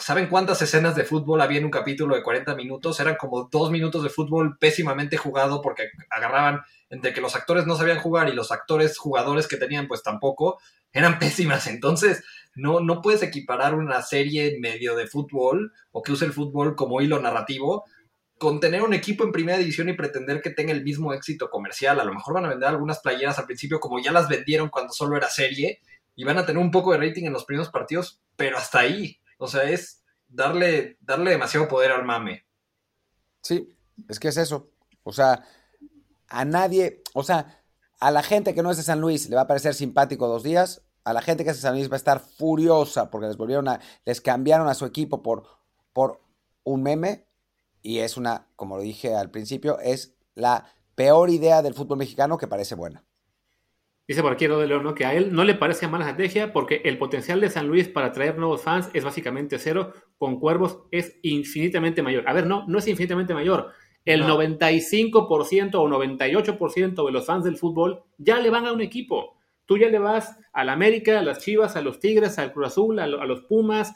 ¿saben 0.00 0.26
cuántas 0.26 0.60
escenas 0.62 0.96
de 0.96 1.04
fútbol 1.04 1.40
había 1.40 1.58
en 1.58 1.66
un 1.66 1.70
capítulo 1.70 2.16
de 2.16 2.24
40 2.24 2.56
minutos? 2.56 2.98
Eran 2.98 3.14
como 3.14 3.48
dos 3.52 3.70
minutos 3.70 4.02
de 4.02 4.08
fútbol 4.08 4.58
pésimamente 4.58 5.16
jugado 5.16 5.62
porque 5.62 5.90
agarraban 6.10 6.62
entre 6.94 7.12
que 7.12 7.20
los 7.20 7.34
actores 7.34 7.66
no 7.66 7.76
sabían 7.76 7.98
jugar 7.98 8.28
y 8.28 8.32
los 8.32 8.52
actores 8.52 8.96
jugadores 8.96 9.48
que 9.48 9.56
tenían 9.56 9.88
pues 9.88 10.02
tampoco, 10.02 10.60
eran 10.92 11.18
pésimas. 11.18 11.66
Entonces, 11.66 12.24
no, 12.54 12.80
no 12.80 13.02
puedes 13.02 13.22
equiparar 13.22 13.74
una 13.74 14.00
serie 14.00 14.54
en 14.54 14.60
medio 14.60 14.94
de 14.94 15.06
fútbol 15.06 15.72
o 15.92 16.02
que 16.02 16.12
use 16.12 16.24
el 16.24 16.32
fútbol 16.32 16.76
como 16.76 17.00
hilo 17.00 17.20
narrativo 17.20 17.84
con 18.38 18.60
tener 18.60 18.82
un 18.82 18.94
equipo 18.94 19.24
en 19.24 19.32
primera 19.32 19.58
división 19.58 19.88
y 19.88 19.94
pretender 19.94 20.40
que 20.40 20.50
tenga 20.50 20.72
el 20.72 20.84
mismo 20.84 21.12
éxito 21.12 21.50
comercial. 21.50 22.00
A 22.00 22.04
lo 22.04 22.14
mejor 22.14 22.34
van 22.34 22.44
a 22.44 22.48
vender 22.48 22.68
algunas 22.68 23.00
playeras 23.00 23.38
al 23.38 23.46
principio 23.46 23.80
como 23.80 24.00
ya 24.00 24.12
las 24.12 24.28
vendieron 24.28 24.68
cuando 24.68 24.92
solo 24.92 25.16
era 25.16 25.28
serie 25.28 25.80
y 26.16 26.24
van 26.24 26.38
a 26.38 26.46
tener 26.46 26.62
un 26.62 26.70
poco 26.70 26.92
de 26.92 26.98
rating 26.98 27.24
en 27.24 27.32
los 27.32 27.44
primeros 27.44 27.70
partidos, 27.70 28.20
pero 28.36 28.56
hasta 28.56 28.80
ahí. 28.80 29.18
O 29.38 29.48
sea, 29.48 29.64
es 29.64 30.02
darle, 30.28 30.96
darle 31.00 31.32
demasiado 31.32 31.68
poder 31.68 31.92
al 31.92 32.04
mame. 32.04 32.44
Sí, 33.40 33.68
es 34.08 34.18
que 34.20 34.28
es 34.28 34.36
eso. 34.36 34.70
O 35.02 35.12
sea, 35.12 35.44
a 36.34 36.44
nadie, 36.44 37.02
o 37.14 37.22
sea, 37.22 37.62
a 38.00 38.10
la 38.10 38.22
gente 38.22 38.54
que 38.54 38.62
no 38.62 38.70
es 38.70 38.76
de 38.76 38.82
San 38.82 39.00
Luis 39.00 39.28
le 39.28 39.36
va 39.36 39.42
a 39.42 39.46
parecer 39.46 39.74
simpático 39.74 40.26
dos 40.26 40.42
días, 40.42 40.82
a 41.04 41.12
la 41.12 41.22
gente 41.22 41.44
que 41.44 41.50
es 41.50 41.56
de 41.56 41.62
San 41.62 41.74
Luis 41.74 41.88
va 41.88 41.94
a 41.94 41.96
estar 41.96 42.20
furiosa 42.20 43.10
porque 43.10 43.28
les 43.28 43.36
volvieron 43.36 43.68
a, 43.68 43.80
les 44.04 44.20
cambiaron 44.20 44.68
a 44.68 44.74
su 44.74 44.84
equipo 44.84 45.22
por, 45.22 45.44
por 45.92 46.20
un 46.64 46.82
meme 46.82 47.26
y 47.82 47.98
es 47.98 48.16
una, 48.16 48.48
como 48.56 48.76
lo 48.76 48.82
dije 48.82 49.14
al 49.14 49.30
principio, 49.30 49.78
es 49.78 50.16
la 50.34 50.66
peor 50.94 51.30
idea 51.30 51.62
del 51.62 51.74
fútbol 51.74 51.98
mexicano 51.98 52.36
que 52.36 52.48
parece 52.48 52.74
buena. 52.74 53.04
Dice 54.06 54.20
por 54.20 54.32
aquí 54.32 54.46
de 54.46 54.66
León, 54.66 54.94
que 54.94 55.06
a 55.06 55.14
él 55.14 55.32
no 55.32 55.44
le 55.44 55.54
parece 55.54 55.88
mala 55.88 56.04
estrategia 56.04 56.52
porque 56.52 56.82
el 56.84 56.98
potencial 56.98 57.40
de 57.40 57.48
San 57.48 57.68
Luis 57.68 57.88
para 57.88 58.08
atraer 58.08 58.36
nuevos 58.36 58.60
fans 58.60 58.90
es 58.92 59.02
básicamente 59.02 59.58
cero, 59.58 59.94
con 60.18 60.38
Cuervos 60.40 60.80
es 60.90 61.16
infinitamente 61.22 62.02
mayor. 62.02 62.28
A 62.28 62.34
ver, 62.34 62.46
no, 62.46 62.66
no 62.66 62.78
es 62.78 62.86
infinitamente 62.86 63.32
mayor. 63.32 63.72
El 64.04 64.24
95% 64.24 65.74
o 65.74 65.88
98% 65.88 67.06
de 67.06 67.12
los 67.12 67.26
fans 67.26 67.44
del 67.44 67.56
fútbol 67.56 68.02
ya 68.18 68.38
le 68.38 68.50
van 68.50 68.66
a 68.66 68.72
un 68.72 68.80
equipo. 68.80 69.38
Tú 69.64 69.78
ya 69.78 69.88
le 69.88 69.98
vas 69.98 70.38
al 70.52 70.68
América, 70.68 71.18
a 71.18 71.22
las 71.22 71.38
Chivas, 71.38 71.76
a 71.76 71.80
los 71.80 72.00
Tigres, 72.00 72.38
al 72.38 72.52
Cruz 72.52 72.66
Azul, 72.66 72.98
a, 72.98 73.06
los 73.06 73.42
Pumas. 73.42 73.94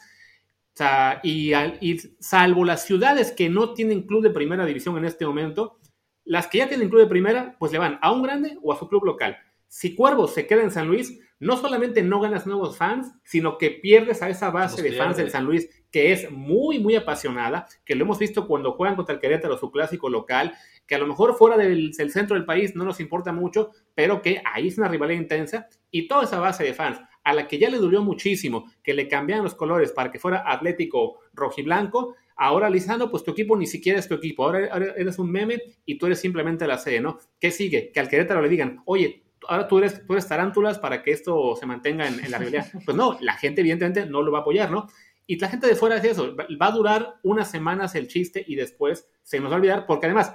y, 1.22 1.52
y, 1.54 1.98
salvo 2.20 2.64
las 2.64 2.84
ciudades 2.84 3.32
que 3.32 3.50
no 3.50 3.74
tienen 3.74 4.02
club 4.02 4.22
de 4.22 4.30
primera 4.30 4.64
división 4.64 4.96
en 4.96 5.04
este 5.04 5.26
momento, 5.26 5.78
las 6.24 6.46
que 6.46 6.58
ya 6.58 6.68
tienen 6.68 6.88
club 6.88 7.02
de 7.02 7.08
primera, 7.08 7.56
pues 7.58 7.72
le 7.72 7.78
van 7.78 7.98
a 8.00 8.12
un 8.12 8.22
grande 8.22 8.58
o 8.62 8.72
a 8.72 8.78
su 8.78 8.88
club 8.88 9.04
local. 9.04 9.36
Si 9.66 9.94
Cuervos 9.94 10.32
se 10.32 10.46
queda 10.46 10.62
en 10.62 10.70
San 10.70 10.88
Luis, 10.88 11.20
no 11.40 11.56
solamente 11.56 12.02
no 12.02 12.20
ganas 12.20 12.46
nuevos 12.46 12.76
fans, 12.76 13.12
sino 13.24 13.58
que 13.58 13.70
pierdes 13.70 14.22
a 14.22 14.28
esa 14.28 14.50
base 14.50 14.82
de 14.82 14.92
fans 14.92 15.16
del 15.18 15.30
San 15.30 15.44
Luis 15.44 15.68
que 15.90 16.12
es 16.12 16.30
muy, 16.30 16.78
muy 16.78 16.96
apasionada, 16.96 17.66
que 17.84 17.94
lo 17.94 18.04
hemos 18.04 18.18
visto 18.18 18.46
cuando 18.46 18.72
juegan 18.72 18.96
contra 18.96 19.14
el 19.14 19.20
Querétaro, 19.20 19.56
su 19.56 19.70
clásico 19.70 20.08
local, 20.08 20.52
que 20.86 20.94
a 20.94 20.98
lo 20.98 21.06
mejor 21.06 21.36
fuera 21.36 21.56
del, 21.56 21.92
centro 21.94 22.34
del 22.34 22.44
país 22.44 22.74
no 22.74 22.84
nos 22.84 23.00
importa 23.00 23.32
mucho, 23.32 23.70
pero 23.94 24.22
que 24.22 24.42
ahí 24.44 24.68
es 24.68 24.78
una 24.78 24.88
rivalidad 24.88 25.20
intensa 25.20 25.68
y 25.90 26.08
toda 26.08 26.24
esa 26.24 26.40
base 26.40 26.64
de 26.64 26.74
fans 26.74 27.00
a 27.24 27.32
la 27.34 27.46
que 27.46 27.58
ya 27.58 27.68
le 27.68 27.78
dolió 27.78 28.02
muchísimo 28.02 28.70
que 28.82 28.94
le 28.94 29.06
cambiaran 29.06 29.44
los 29.44 29.54
colores 29.54 29.92
para 29.92 30.10
que 30.10 30.18
fuera 30.18 30.44
Atlético 30.46 31.18
rojiblanco, 31.34 32.16
ahora 32.36 32.70
Lisandro, 32.70 33.10
pues 33.10 33.22
tu 33.22 33.32
equipo 33.32 33.56
ni 33.56 33.66
siquiera 33.66 33.98
es 33.98 34.08
tu 34.08 34.14
equipo, 34.14 34.44
ahora, 34.44 34.94
eres 34.96 35.18
un 35.18 35.30
meme 35.30 35.60
y 35.84 35.98
tú 35.98 36.06
eres 36.06 36.20
simplemente 36.20 36.66
la 36.66 36.78
sede, 36.78 37.00
¿no? 37.00 37.18
¿Qué 37.38 37.50
sigue? 37.50 37.90
Que 37.92 38.00
al 38.00 38.08
Querétaro 38.08 38.40
le 38.40 38.48
digan, 38.48 38.80
oye, 38.86 39.24
ahora 39.46 39.68
tú 39.68 39.78
eres, 39.78 40.06
tú 40.06 40.14
eres 40.14 40.26
tarántulas 40.26 40.78
para 40.78 41.02
que 41.02 41.10
esto 41.10 41.54
se 41.56 41.66
mantenga 41.66 42.06
en, 42.06 42.30
la 42.30 42.38
realidad. 42.38 42.66
Pues 42.84 42.96
no, 42.96 43.18
la 43.20 43.34
gente 43.34 43.60
evidentemente 43.60 44.06
no 44.06 44.22
lo 44.22 44.32
va 44.32 44.38
a 44.38 44.40
apoyar, 44.42 44.70
¿no? 44.70 44.88
Y 45.30 45.38
la 45.38 45.50
gente 45.50 45.66
de 45.66 45.76
fuera 45.76 45.96
dice 45.96 46.12
eso, 46.12 46.34
va 46.34 46.66
a 46.66 46.72
durar 46.72 47.16
unas 47.22 47.50
semanas 47.50 47.94
el 47.94 48.08
chiste 48.08 48.42
y 48.48 48.56
después 48.56 49.06
se 49.22 49.38
nos 49.38 49.50
va 49.50 49.56
a 49.56 49.58
olvidar, 49.58 49.84
porque 49.84 50.06
además 50.06 50.34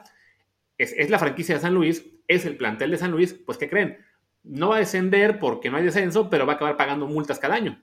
es, 0.78 1.10
la 1.10 1.18
franquicia 1.18 1.56
de 1.56 1.62
San 1.62 1.74
Luis, 1.74 2.06
es 2.28 2.46
el 2.46 2.58
plantel 2.58 2.92
de 2.92 3.00
San 3.00 3.10
Luis, 3.10 3.34
pues 3.34 3.58
¿qué 3.58 3.68
creen? 3.68 3.98
No 4.44 4.70
va 4.70 4.76
a 4.76 4.80
descender 4.80 5.40
porque 5.40 5.72
no 5.72 5.78
hay 5.78 5.84
descenso, 5.84 6.30
pero 6.30 6.46
va 6.46 6.54
a 6.54 6.56
acabar 6.58 6.78
pagando 6.78 7.08
multas 7.08 7.40
cada 7.40 7.56
año. 7.56 7.82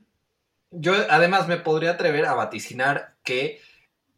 Yo 0.70 0.94
además 1.10 1.48
me 1.48 1.56
podría 1.56 1.90
atrever 1.90 2.26
a 2.26 2.34
vaticinar 2.34 3.16
que 3.24 3.60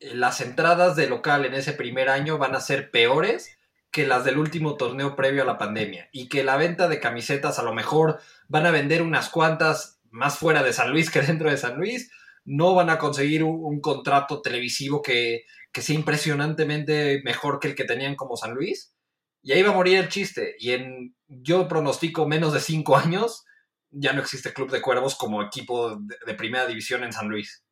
las 0.00 0.42
entradas 0.42 0.94
de 0.94 1.08
local 1.08 1.46
en 1.46 1.54
ese 1.54 1.72
primer 1.72 2.10
año 2.10 2.36
van 2.36 2.54
a 2.54 2.60
ser 2.60 2.90
peores 2.90 3.56
que 3.90 4.06
las 4.06 4.26
del 4.26 4.36
último 4.36 4.76
torneo 4.76 5.16
previo 5.16 5.44
a 5.44 5.46
la 5.46 5.56
pandemia 5.56 6.10
y 6.12 6.28
que 6.28 6.44
la 6.44 6.58
venta 6.58 6.88
de 6.88 7.00
camisetas 7.00 7.58
a 7.58 7.62
lo 7.62 7.72
mejor 7.72 8.20
van 8.48 8.66
a 8.66 8.70
vender 8.70 9.00
unas 9.00 9.30
cuantas 9.30 10.02
más 10.10 10.36
fuera 10.36 10.62
de 10.62 10.74
San 10.74 10.90
Luis 10.90 11.10
que 11.10 11.22
dentro 11.22 11.48
de 11.48 11.56
San 11.56 11.78
Luis, 11.78 12.10
no 12.44 12.74
van 12.74 12.90
a 12.90 12.98
conseguir 12.98 13.44
un, 13.44 13.80
contrato 13.80 14.42
televisivo 14.42 15.02
que, 15.02 15.44
sea 15.72 15.94
impresionantemente 15.94 17.22
mejor 17.24 17.58
que 17.60 17.68
el 17.68 17.74
que 17.74 17.84
tenían 17.84 18.16
como 18.16 18.36
San 18.36 18.54
Luis. 18.54 18.94
Y 19.42 19.52
ahí 19.52 19.62
va 19.62 19.70
a 19.70 19.74
morir 19.74 19.98
el 19.98 20.08
chiste. 20.08 20.54
Y 20.58 20.72
en 20.72 21.14
yo 21.26 21.68
pronostico 21.68 22.26
menos 22.26 22.52
de 22.52 22.60
cinco 22.60 22.96
años, 22.96 23.44
ya 23.90 24.12
no 24.12 24.20
existe 24.20 24.52
Club 24.52 24.70
de 24.70 24.82
Cuervos 24.82 25.16
como 25.16 25.42
equipo 25.42 25.96
de, 25.96 26.16
de 26.26 26.34
primera 26.34 26.66
división 26.66 27.04
en 27.04 27.12
San 27.12 27.28
Luis. 27.28 27.64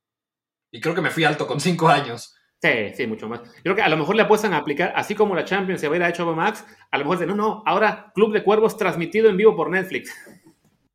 Y 0.72 0.80
creo 0.80 0.94
que 0.94 1.00
me 1.00 1.10
fui 1.10 1.24
alto 1.24 1.46
con 1.46 1.60
cinco 1.60 1.88
años. 1.88 2.34
Sí, 2.62 2.92
sí, 2.94 3.06
mucho 3.06 3.26
más. 3.26 3.40
Yo 3.42 3.62
creo 3.62 3.76
que 3.76 3.82
a 3.82 3.88
lo 3.88 3.96
mejor 3.96 4.16
le 4.16 4.22
apuestan 4.22 4.52
a 4.52 4.58
aplicar, 4.58 4.92
así 4.94 5.14
como 5.14 5.34
la 5.34 5.46
Champions 5.46 5.80
se 5.80 5.88
va 5.88 5.94
a 5.94 5.96
ir 5.96 6.02
a 6.04 6.12
HBO 6.12 6.34
Max, 6.34 6.64
a 6.90 6.98
lo 6.98 7.04
mejor 7.04 7.18
dicen, 7.18 7.34
no, 7.34 7.42
no, 7.42 7.62
ahora 7.64 8.12
Club 8.14 8.34
de 8.34 8.44
Cuervos 8.44 8.76
transmitido 8.76 9.30
en 9.30 9.36
vivo 9.38 9.56
por 9.56 9.70
Netflix. 9.70 10.14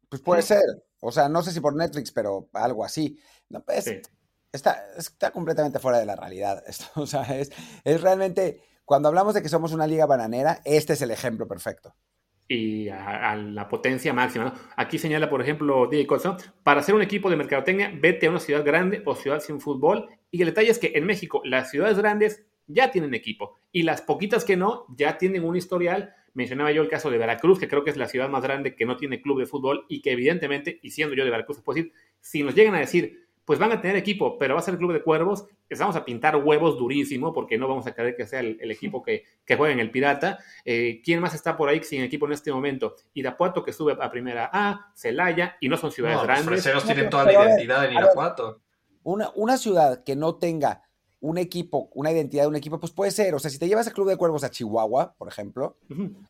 Pues 0.07 0.21
puede 0.21 0.43
ser. 0.43 0.61
O 0.99 1.11
sea, 1.11 1.27
no 1.27 1.41
sé 1.41 1.51
si 1.51 1.59
por 1.59 1.75
Netflix, 1.75 2.11
pero 2.11 2.49
algo 2.53 2.85
así. 2.85 3.19
No, 3.49 3.63
pues, 3.63 4.01
está, 4.51 4.85
está 4.97 5.31
completamente 5.31 5.79
fuera 5.79 5.99
de 5.99 6.05
la 6.05 6.15
realidad 6.15 6.63
esto. 6.67 6.85
O 6.95 7.07
sea, 7.07 7.23
es, 7.37 7.51
es 7.83 8.01
realmente, 8.01 8.61
cuando 8.85 9.09
hablamos 9.09 9.33
de 9.33 9.41
que 9.41 9.49
somos 9.49 9.73
una 9.73 9.87
liga 9.87 10.05
bananera, 10.05 10.61
este 10.65 10.93
es 10.93 11.01
el 11.01 11.11
ejemplo 11.11 11.47
perfecto 11.47 11.95
y 12.47 12.89
a, 12.89 13.35
la 13.35 13.67
potencia 13.67 14.13
máxima. 14.13 14.53
Aquí 14.75 14.97
señala, 14.97 15.29
por 15.29 15.41
ejemplo, 15.41 15.87
DJ 15.87 16.05
Colson, 16.05 16.37
para 16.63 16.81
hacer 16.81 16.93
un 16.95 17.01
equipo 17.01 17.29
de 17.29 17.35
mercadotecnia, 17.35 17.91
vete 17.99 18.27
a 18.27 18.29
una 18.29 18.39
ciudad 18.39 18.63
grande 18.63 19.01
o 19.05 19.15
ciudad 19.15 19.39
sin 19.39 19.59
fútbol. 19.59 20.07
Y 20.31 20.41
el 20.41 20.47
detalle 20.47 20.71
es 20.71 20.79
que 20.79 20.91
en 20.95 21.05
México 21.05 21.41
las 21.43 21.71
ciudades 21.71 21.97
grandes 21.97 22.45
ya 22.67 22.91
tienen 22.91 23.13
equipo 23.13 23.57
y 23.71 23.83
las 23.83 24.01
poquitas 24.01 24.43
que 24.43 24.57
no 24.57 24.85
ya 24.95 25.17
tienen 25.17 25.43
un 25.43 25.55
historial. 25.55 26.13
Mencionaba 26.33 26.71
yo 26.71 26.81
el 26.81 26.89
caso 26.89 27.09
de 27.09 27.17
Veracruz, 27.17 27.59
que 27.59 27.67
creo 27.67 27.83
que 27.83 27.91
es 27.91 27.97
la 27.97 28.07
ciudad 28.07 28.29
más 28.29 28.43
grande 28.43 28.75
que 28.75 28.85
no 28.85 28.97
tiene 28.97 29.21
club 29.21 29.39
de 29.39 29.45
fútbol 29.45 29.85
y 29.87 30.01
que 30.01 30.11
evidentemente, 30.11 30.79
y 30.83 30.91
siendo 30.91 31.15
yo 31.15 31.23
de 31.23 31.31
Veracruz, 31.31 31.61
puedo 31.61 31.77
decir, 31.77 31.93
si 32.19 32.43
nos 32.43 32.55
llegan 32.55 32.75
a 32.75 32.79
decir, 32.79 33.24
pues 33.45 33.59
van 33.59 33.71
a 33.71 33.79
tener 33.79 33.95
equipo, 33.95 34.37
pero 34.37 34.55
va 34.55 34.59
a 34.59 34.63
ser 34.63 34.73
el 34.73 34.79
club 34.79 34.91
de 34.91 35.03
cuervos, 35.03 35.45
les 35.69 35.79
vamos 35.79 35.95
a 35.95 36.03
pintar 36.03 36.35
huevos 36.35 36.77
durísimo 36.77 37.31
porque 37.31 37.57
no 37.57 37.67
vamos 37.67 37.85
a 37.85 37.93
querer 37.93 38.15
que 38.15 38.25
sea 38.25 38.39
el, 38.39 38.71
equipo 38.71 39.03
que, 39.03 39.23
que, 39.45 39.55
juegue 39.55 39.73
en 39.73 39.79
el 39.79 39.91
Pirata. 39.91 40.39
Eh, 40.65 41.01
¿Quién 41.03 41.19
más 41.19 41.35
está 41.35 41.55
por 41.55 41.69
ahí 41.69 41.83
sin 41.83 42.01
equipo 42.01 42.25
en 42.25 42.33
este 42.33 42.51
momento? 42.51 42.95
Irapuato 43.13 43.63
que 43.63 43.71
sube 43.71 43.95
a 43.99 44.09
primera 44.09 44.49
A, 44.51 44.91
Celaya, 44.95 45.57
y 45.61 45.69
no 45.69 45.77
son 45.77 45.91
ciudades 45.91 46.21
grandes. 46.23 46.65
Los 46.65 46.85
tienen 46.85 47.09
toda 47.09 47.25
la 47.25 47.33
identidad 47.33 47.85
en 47.85 47.93
Irapuato. 47.93 48.61
una, 49.03 49.31
una 49.35 49.57
ciudad 49.57 50.03
que 50.03 50.15
no 50.15 50.35
tenga 50.35 50.81
un 51.21 51.37
equipo, 51.37 51.89
una 51.93 52.11
identidad 52.11 52.43
de 52.43 52.49
un 52.49 52.55
equipo, 52.55 52.79
pues 52.79 52.91
puede 52.91 53.11
ser. 53.11 53.35
O 53.35 53.39
sea, 53.39 53.51
si 53.51 53.59
te 53.59 53.67
llevas 53.67 53.87
a 53.87 53.91
Club 53.91 54.09
de 54.09 54.17
Cuervos 54.17 54.43
a 54.43 54.49
Chihuahua, 54.49 55.15
por 55.17 55.27
ejemplo, 55.27 55.77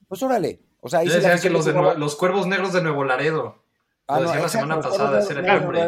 pues 0.07 0.22
órale. 0.22 0.61
O 0.82 0.89
sea, 0.89 0.99
ahí 0.99 1.09
que 1.41 1.49
los, 1.49 1.66
los 1.66 2.16
cuervos 2.16 2.45
negros 2.45 2.74
de 2.74 2.82
Nuevo 2.82 3.03
Laredo. 3.03 3.63
Ah, 4.07 4.20
lo 4.20 4.28
decía 4.28 4.41
la 4.41 4.49
semana 4.49 4.80
pasada, 4.82 5.20
ese 5.20 5.34
era 5.34 5.55
el 5.55 5.61
nombre 5.61 5.88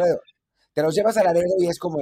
te 0.78 0.84
los 0.84 0.94
llevas 0.94 1.16
a 1.16 1.24
Laredo 1.24 1.56
y 1.58 1.66
es 1.66 1.76
como, 1.76 1.98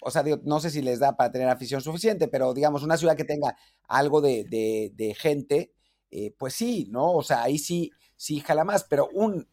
o 0.00 0.10
sea, 0.10 0.24
no 0.42 0.58
sé 0.58 0.70
si 0.70 0.82
les 0.82 0.98
da 0.98 1.16
para 1.16 1.30
tener 1.30 1.48
afición 1.48 1.80
suficiente, 1.80 2.26
pero 2.26 2.52
digamos, 2.52 2.82
una 2.82 2.96
ciudad 2.96 3.16
que 3.16 3.22
tenga 3.22 3.56
algo 3.86 4.20
de, 4.20 5.16
gente, 5.16 5.72
eh, 6.10 6.34
pues 6.36 6.54
sí, 6.54 6.88
¿no? 6.90 7.12
O 7.12 7.22
sea, 7.22 7.44
ahí 7.44 7.56
sí, 7.56 7.92
sí 8.16 8.40
jala 8.40 8.64
más, 8.64 8.82
pero 8.82 9.08
un, 9.12 9.48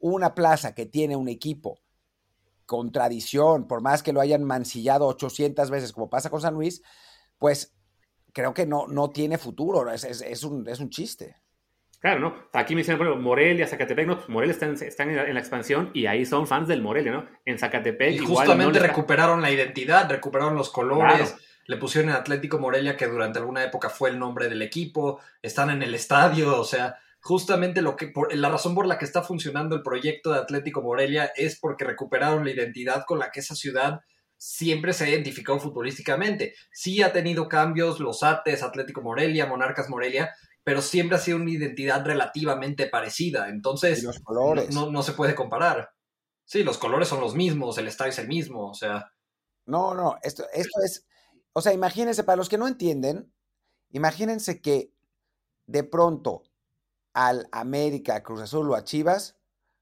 una 0.00 0.34
plaza 0.34 0.74
que 0.74 0.86
tiene 0.86 1.14
un 1.14 1.28
equipo 1.28 1.78
con 2.66 2.90
tradición, 2.90 3.68
por 3.68 3.80
más 3.80 4.02
que 4.02 4.12
lo 4.12 4.20
hayan 4.20 4.42
mancillado 4.42 5.06
800 5.06 5.70
veces, 5.70 5.92
como 5.92 6.10
pasa 6.10 6.30
con 6.30 6.40
San 6.40 6.54
Luis, 6.54 6.82
pues 7.38 7.76
creo 8.32 8.54
que 8.54 8.66
no, 8.66 8.88
no 8.88 9.10
tiene 9.10 9.38
futuro, 9.38 9.88
es, 9.88 10.42
un, 10.42 10.68
es 10.68 10.80
un 10.80 10.90
chiste. 10.90 11.36
Claro, 12.00 12.18
¿no? 12.18 12.34
Aquí 12.54 12.74
me 12.74 12.80
dicen, 12.80 12.96
bueno, 12.96 13.16
Morelia, 13.16 13.66
Zacatepec, 13.66 14.06
no, 14.06 14.16
pues 14.16 14.28
Morelia 14.30 14.54
están, 14.54 14.72
están 14.72 15.10
en, 15.10 15.34
la, 15.34 15.40
expansión 15.40 15.90
y 15.92 16.06
ahí 16.06 16.24
son 16.24 16.46
fans 16.46 16.66
del 16.66 16.80
Morelia, 16.80 17.12
¿no? 17.12 17.26
En 17.44 17.58
Zacatepec. 17.58 18.14
Y 18.14 18.18
justamente 18.18 18.78
recuperaron 18.78 19.42
la 19.42 19.50
identidad, 19.50 20.10
recuperaron 20.10 20.54
los 20.54 20.70
colores, 20.70 21.36
le 21.66 21.76
pusieron 21.76 22.10
en 22.10 22.16
Atlético 22.16 22.58
Morelia, 22.58 22.96
que 22.96 23.06
durante 23.06 23.38
alguna 23.38 23.64
época 23.64 23.90
fue 23.90 24.08
el 24.08 24.18
nombre 24.18 24.48
del 24.48 24.62
equipo, 24.62 25.20
están 25.42 25.68
en 25.68 25.82
el 25.82 25.94
estadio, 25.94 26.58
o 26.58 26.64
sea, 26.64 26.96
justamente 27.20 27.82
lo 27.82 27.96
que, 27.96 28.08
por, 28.08 28.34
la 28.34 28.48
razón 28.48 28.74
por 28.74 28.86
la 28.86 28.96
que 28.96 29.04
está 29.04 29.22
funcionando 29.22 29.76
el 29.76 29.82
proyecto 29.82 30.32
de 30.32 30.38
Atlético 30.38 30.80
Morelia 30.80 31.30
es 31.36 31.60
porque 31.60 31.84
recuperaron 31.84 32.44
la 32.44 32.50
identidad 32.50 33.04
con 33.06 33.18
la 33.18 33.30
que 33.30 33.40
esa 33.40 33.54
ciudad 33.54 34.00
siempre 34.38 34.94
se 34.94 35.04
ha 35.04 35.10
identificado 35.10 35.60
futbolísticamente. 35.60 36.54
Sí 36.72 37.02
ha 37.02 37.12
tenido 37.12 37.46
cambios, 37.46 38.00
los 38.00 38.22
ATES, 38.22 38.62
Atlético 38.62 39.02
Morelia, 39.02 39.44
Monarcas 39.44 39.90
Morelia, 39.90 40.34
pero 40.64 40.82
siempre 40.82 41.16
ha 41.16 41.20
sido 41.20 41.38
una 41.38 41.50
identidad 41.50 42.04
relativamente 42.04 42.86
parecida. 42.86 43.48
Entonces, 43.48 44.02
los 44.02 44.20
colores. 44.20 44.74
No, 44.74 44.90
no, 44.90 45.02
se 45.02 45.12
puede 45.12 45.34
comparar. 45.34 45.90
Sí, 46.44 46.62
los 46.62 46.78
colores 46.78 47.08
son 47.08 47.20
los 47.20 47.34
mismos, 47.34 47.78
el 47.78 47.88
estadio 47.88 48.10
es 48.10 48.18
el 48.18 48.28
mismo, 48.28 48.70
o 48.70 48.74
sea. 48.74 49.12
No, 49.66 49.94
no, 49.94 50.16
esto, 50.22 50.44
esto 50.52 50.80
es. 50.84 51.06
O 51.52 51.62
sea, 51.62 51.72
imagínense, 51.72 52.24
para 52.24 52.36
los 52.36 52.48
que 52.48 52.58
no 52.58 52.68
entienden, 52.68 53.32
imagínense 53.90 54.60
que 54.60 54.92
de 55.66 55.84
pronto 55.84 56.42
al 57.12 57.48
América, 57.52 58.22
Cruz 58.22 58.40
Azul 58.40 58.70
o 58.70 58.74
a 58.74 58.84
Chivas 58.84 59.36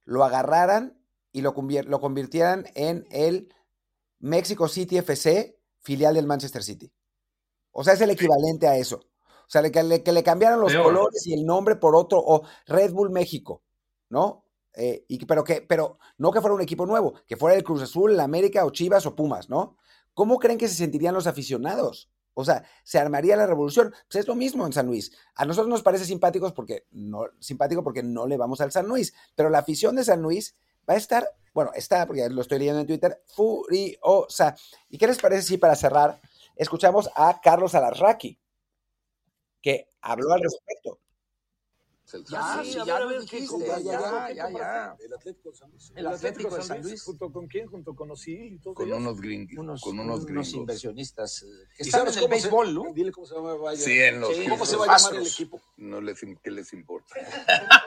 lo 0.05 0.25
agarraran 0.25 0.99
y 1.33 1.43
lo, 1.43 1.55
lo 1.87 2.01
convirtieran 2.01 2.67
en 2.75 3.07
el 3.11 3.55
Mexico 4.19 4.69
City 4.69 4.99
FC, 4.99 5.59
filial 5.81 6.15
del 6.15 6.27
Manchester 6.27 6.63
City. 6.63 6.93
O 7.71 7.85
sea, 7.85 7.95
es 7.95 8.01
el 8.01 8.11
equivalente 8.11 8.67
a 8.67 8.77
eso. 8.77 9.09
O 9.49 9.51
sea, 9.51 9.63
que 9.71 9.83
le, 9.83 10.03
que 10.03 10.13
le 10.13 10.23
cambiaran 10.23 10.61
los 10.61 10.75
colores 10.75 11.27
y 11.27 11.33
el 11.33 11.47
nombre 11.47 11.77
por 11.77 11.97
otro, 11.97 12.23
o 12.23 12.43
Red 12.67 12.93
Bull 12.93 13.09
México, 13.09 13.63
¿no? 14.11 14.45
Eh, 14.75 15.07
y, 15.09 15.25
pero, 15.25 15.43
que, 15.43 15.63
pero 15.63 15.99
no 16.19 16.31
que 16.31 16.43
fuera 16.43 16.55
un 16.55 16.61
equipo 16.61 16.85
nuevo, 16.85 17.15
que 17.27 17.39
fuera 17.39 17.57
el 17.57 17.65
Cruz 17.65 17.81
Azul, 17.81 18.13
el 18.13 18.21
América 18.21 18.67
o 18.67 18.71
Chivas 18.71 19.07
o 19.07 19.17
Pumas, 19.17 19.49
¿no? 19.49 19.79
¿Cómo 20.13 20.39
creen 20.39 20.59
que 20.59 20.69
se 20.69 20.75
sentirían 20.75 21.15
los 21.15 21.27
aficionados? 21.27 22.11
O 22.35 22.45
sea, 22.45 22.63
se 22.85 22.99
armaría 22.99 23.37
la 23.37 23.47
revolución. 23.47 23.95
Pues 24.07 24.21
es 24.21 24.29
lo 24.29 24.35
mismo 24.35 24.67
en 24.67 24.73
San 24.75 24.87
Luis. 24.87 25.13
A 25.35 25.47
nosotros 25.47 25.71
nos 25.71 25.83
parece 25.83 26.05
simpáticos 26.05 26.53
porque 26.53 26.87
no, 26.91 27.25
simpático 27.41 27.83
porque 27.83 28.03
no 28.03 28.27
le 28.27 28.37
vamos 28.37 28.61
al 28.61 28.71
San 28.71 28.87
Luis, 28.87 29.15
pero 29.35 29.49
la 29.49 29.61
afición 29.61 29.97
de 29.97 30.05
San 30.05 30.21
Luis 30.21 30.55
va 30.89 30.95
a 30.95 30.99
estar, 30.99 31.27
bueno, 31.55 31.73
está, 31.75 32.07
porque 32.07 32.29
lo 32.29 32.43
estoy 32.43 32.59
leyendo 32.59 32.81
en 32.81 32.87
Twitter, 32.87 33.23
furiosa. 33.27 34.55
¿Y 34.91 34.99
qué 34.99 35.07
les 35.07 35.19
parece 35.19 35.43
si 35.43 35.57
para 35.57 35.75
cerrar 35.75 36.21
escuchamos 36.55 37.09
a 37.15 37.41
Carlos 37.41 37.75
Alarraqui, 37.75 38.39
que 39.69 39.89
habló 40.01 40.33
al 40.33 40.41
respecto? 40.41 40.99
Ya, 42.31 42.63
sí, 42.65 42.79
ya, 42.87 43.01
lo 43.01 43.21
dijiste, 43.21 43.67
ya, 43.67 43.79
ya, 43.81 44.33
ya, 44.33 44.51
ya, 44.51 44.97
El 44.99 45.13
Atlético 45.13 45.51
de 45.51 45.57
San 45.57 45.71
Luis. 45.71 45.93
El 45.95 46.07
Atlético 46.07 46.57
de 46.57 46.63
San 46.63 46.83
Luis. 46.83 47.03
¿Junto 47.03 47.31
con 47.31 47.47
quién? 47.49 47.67
¿Junto 47.67 47.95
con 47.95 48.11
Osil 48.11 48.55
y 48.55 48.59
todo 48.61 48.73
Con 48.73 48.91
unos 48.91 49.21
gringos. 49.21 49.59
Unos, 49.59 49.83
con 49.83 50.01
unos, 50.01 50.25
unos 50.25 50.53
inversionistas 50.55 51.45
que 51.77 51.83
están 51.83 52.09
en 52.09 52.19
el 52.19 52.29
béisbol, 52.29 52.75
¿no? 52.75 52.95
Dile 52.95 53.13
cómo 53.13 53.27
se 53.27 53.35
llama 53.35 53.55
Valle. 53.57 53.77
Sí, 53.77 54.01
en 54.01 54.21
los 54.23 54.35
Sí, 54.35 54.47
¿Cómo 54.49 54.65
se 54.65 54.77
va 54.77 54.85
a 54.87 54.97
llamar 54.97 55.17
el 55.17 55.27
equipo? 55.27 55.61
No 55.77 56.01
les, 56.01 56.19
¿Qué 56.43 56.51
les 56.51 56.73
importa? 56.73 57.15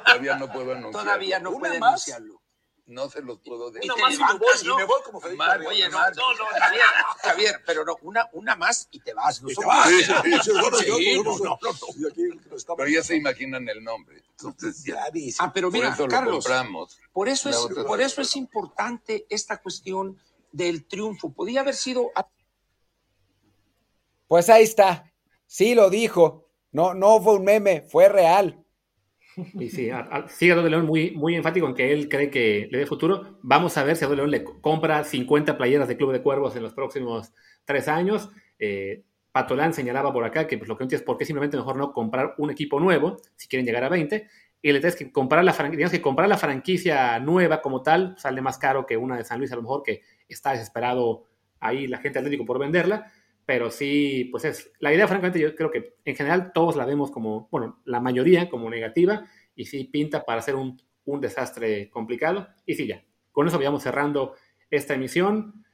Todavía 0.05 0.37
no 0.37 0.51
puedo 0.51 0.71
anunciarlo. 0.75 0.99
Todavía 0.99 1.39
no 1.39 1.49
¿Una 1.49 1.59
puede 1.59 1.79
más? 1.79 1.89
anunciarlo. 1.89 2.41
No 2.87 3.09
se 3.09 3.21
los 3.21 3.39
puedo 3.39 3.71
decir. 3.71 3.85
Y 3.85 3.89
Una 3.89 3.95
te 3.95 4.01
más 4.01 4.13
y 4.13 4.17
me 4.17 4.23
voy, 4.25 4.33
levantas, 4.39 4.63
y 4.63 4.67
¿no? 4.67 4.75
me 4.77 4.83
voy 4.85 5.01
como 5.05 5.21
Federico 5.21 5.43
Mar-. 5.43 5.61
Oye, 5.65 5.87
no, 5.89 5.99
no, 5.99 6.05
no, 6.33 6.45
Javier, 6.59 6.81
Javier, 7.21 7.61
pero 7.65 7.85
no, 7.85 7.95
una, 8.01 8.27
una 8.33 8.55
más 8.55 8.87
y 8.91 8.99
te 8.99 9.13
vas. 9.13 9.41
Y 9.41 9.53
no, 9.53 9.61
no, 9.63 11.47
no. 11.53 11.67
Y 11.95 12.73
Pero 12.75 12.89
ya 12.89 13.03
se 13.03 13.15
imaginan 13.15 13.67
el 13.69 13.83
nombre. 13.83 14.21
Entonces 14.31 14.83
ya. 14.83 15.05
Ah, 15.39 15.51
pero 15.53 15.69
Por 15.69 15.79
mira, 15.79 15.95
lo 15.97 16.07
Carlos, 16.07 16.43
compramos. 16.45 16.99
por 17.13 17.29
eso, 17.29 17.49
es, 17.49 17.55
otra- 17.57 17.85
por 17.85 18.01
eso 18.01 18.21
es 18.21 18.35
importante 18.35 19.25
esta 19.29 19.57
cuestión 19.61 20.19
del 20.51 20.85
triunfo. 20.85 21.31
Podía 21.31 21.61
haber 21.61 21.75
sido 21.75 22.11
Pues 24.27 24.49
ahí 24.49 24.63
está. 24.63 25.11
Sí 25.45 25.75
lo 25.75 25.89
dijo. 25.89 26.47
No, 26.71 26.93
no 26.93 27.21
fue 27.21 27.35
un 27.35 27.43
meme, 27.43 27.81
fue 27.81 28.09
real. 28.09 28.60
Y 29.35 29.69
sí, 29.69 29.89
a- 29.89 29.99
a- 29.99 30.27
sigue 30.27 30.55
León 30.69 30.85
muy, 30.85 31.11
muy 31.11 31.35
enfático 31.35 31.67
en 31.67 31.73
que 31.73 31.93
él 31.93 32.09
cree 32.09 32.29
que 32.29 32.67
le 32.71 32.79
dé 32.79 32.85
futuro. 32.85 33.37
Vamos 33.41 33.77
a 33.77 33.83
ver 33.83 33.95
si 33.95 34.03
Adolfo 34.03 34.17
León 34.17 34.31
le 34.31 34.43
co- 34.43 34.59
compra 34.61 35.03
50 35.03 35.57
playeras 35.57 35.87
de 35.87 35.97
Club 35.97 36.11
de 36.11 36.21
Cuervos 36.21 36.55
en 36.55 36.63
los 36.63 36.73
próximos 36.73 37.33
tres 37.65 37.87
años. 37.87 38.29
Eh, 38.59 39.03
Patolán 39.31 39.73
señalaba 39.73 40.11
por 40.11 40.25
acá 40.25 40.45
que 40.47 40.57
pues, 40.57 40.67
lo 40.67 40.77
que 40.77 40.83
no 40.83 40.89
es 40.91 41.01
por 41.01 41.17
qué 41.17 41.25
simplemente 41.25 41.55
mejor 41.55 41.77
no 41.77 41.93
comprar 41.93 42.35
un 42.37 42.51
equipo 42.51 42.79
nuevo, 42.79 43.17
si 43.37 43.47
quieren 43.47 43.65
llegar 43.65 43.83
a 43.85 43.89
20. 43.89 44.27
Y 44.61 44.71
le 44.73 44.79
tienes 44.79 44.95
que 44.95 45.11
comprar 45.11 45.43
la, 45.43 45.53
que 45.91 46.01
comprar 46.01 46.27
la 46.29 46.37
franquicia 46.37 47.19
nueva 47.19 47.61
como 47.61 47.81
tal 47.81 48.15
sale 48.17 48.41
más 48.41 48.57
caro 48.57 48.85
que 48.85 48.97
una 48.97 49.15
de 49.17 49.23
San 49.23 49.39
Luis, 49.39 49.51
a 49.51 49.55
lo 49.55 49.61
mejor 49.63 49.81
que 49.83 50.01
está 50.27 50.51
desesperado 50.51 51.25
ahí 51.59 51.87
la 51.87 51.97
gente 51.99 52.19
atlético 52.19 52.45
por 52.45 52.59
venderla. 52.59 53.11
Pero 53.51 53.69
sí, 53.69 54.29
pues 54.31 54.45
es 54.45 54.71
la 54.79 54.93
idea, 54.93 55.09
francamente, 55.09 55.37
yo 55.37 55.53
creo 55.53 55.69
que 55.69 55.97
en 56.05 56.15
general 56.15 56.53
todos 56.53 56.77
la 56.77 56.85
vemos 56.85 57.11
como, 57.11 57.49
bueno, 57.51 57.81
la 57.83 57.99
mayoría 57.99 58.49
como 58.49 58.69
negativa 58.69 59.25
y 59.55 59.65
sí 59.65 59.83
pinta 59.83 60.23
para 60.23 60.41
ser 60.41 60.55
un, 60.55 60.81
un 61.03 61.19
desastre 61.19 61.89
complicado. 61.89 62.47
Y 62.65 62.75
sí, 62.75 62.87
ya, 62.87 63.03
con 63.33 63.45
eso 63.49 63.57
vayamos 63.57 63.83
cerrando 63.83 64.35
esta 64.69 64.93
emisión. 64.93 65.65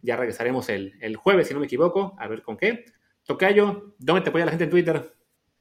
Ya 0.00 0.14
regresaremos 0.14 0.68
el, 0.68 0.96
el 1.00 1.16
jueves, 1.16 1.48
si 1.48 1.54
no 1.54 1.58
me 1.58 1.66
equivoco, 1.66 2.14
a 2.20 2.28
ver 2.28 2.42
con 2.42 2.56
qué. 2.56 2.84
Tocayo, 3.24 3.96
¿dónde 3.98 4.22
te 4.22 4.28
apoya 4.28 4.44
la 4.44 4.52
gente 4.52 4.64
en 4.66 4.70
Twitter? 4.70 5.16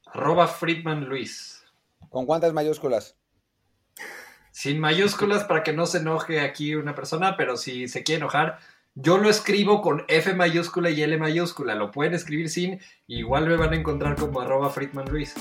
Arroba 0.06 0.46
Friedman 0.46 1.10
Luis. 1.10 1.66
¿Con 2.08 2.28
cuántas 2.28 2.54
mayúsculas? 2.54 3.18
Sin 4.52 4.80
mayúsculas 4.80 5.46
para 5.46 5.64
que 5.64 5.74
no 5.74 5.88
se 5.88 5.98
enoje 5.98 6.40
aquí 6.40 6.76
una 6.76 6.94
persona, 6.94 7.36
pero 7.36 7.58
si 7.58 7.88
se 7.88 8.04
quiere 8.04 8.20
enojar, 8.20 8.60
yo 8.96 9.18
lo 9.18 9.30
escribo 9.30 9.82
con 9.82 10.04
F 10.08 10.34
mayúscula 10.34 10.90
y 10.90 11.02
L 11.02 11.18
mayúscula. 11.18 11.76
Lo 11.76 11.92
pueden 11.92 12.14
escribir 12.14 12.50
sin, 12.50 12.80
igual 13.08 13.48
me 13.48 13.56
van 13.56 13.74
a 13.74 13.76
encontrar 13.76 14.16
como 14.16 14.40
arroba 14.42 14.70
Friedman 14.70 15.10
Luis. 15.10 15.34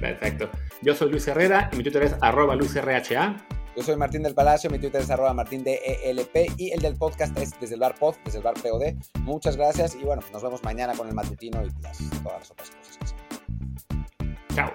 Perfecto. 0.00 0.50
Yo 0.82 0.94
soy 0.94 1.10
Luis 1.10 1.26
Herrera 1.28 1.70
y 1.72 1.76
mi 1.76 1.82
Twitter 1.82 2.02
es 2.02 2.14
arroba 2.20 2.56
luisrha. 2.56 3.02
Yo 3.76 3.82
soy 3.82 3.96
Martín 3.96 4.22
del 4.22 4.34
Palacio, 4.34 4.68
mi 4.68 4.78
Twitter 4.78 5.00
es 5.00 5.10
arroba 5.10 5.32
martín 5.32 5.64
de 5.64 5.80
ELP 6.04 6.52
y 6.58 6.72
el 6.72 6.80
del 6.80 6.96
podcast 6.96 7.34
es 7.38 7.58
desde 7.58 7.74
el 7.74 7.80
bar 7.80 7.94
pod, 7.94 8.16
desde 8.24 8.38
el 8.38 8.44
bar 8.44 8.54
POD. 8.54 8.94
Muchas 9.20 9.56
gracias 9.56 9.94
y 9.94 10.04
bueno, 10.04 10.20
nos 10.30 10.42
vemos 10.42 10.62
mañana 10.62 10.92
con 10.92 11.08
el 11.08 11.14
matutino 11.14 11.62
y 11.64 11.70
las- 11.80 11.98
todas 12.22 12.40
las 12.40 12.50
otras 12.50 12.70
cosas. 12.70 12.98
que 12.98 13.06
se- 13.06 14.54
Chao. 14.54 14.72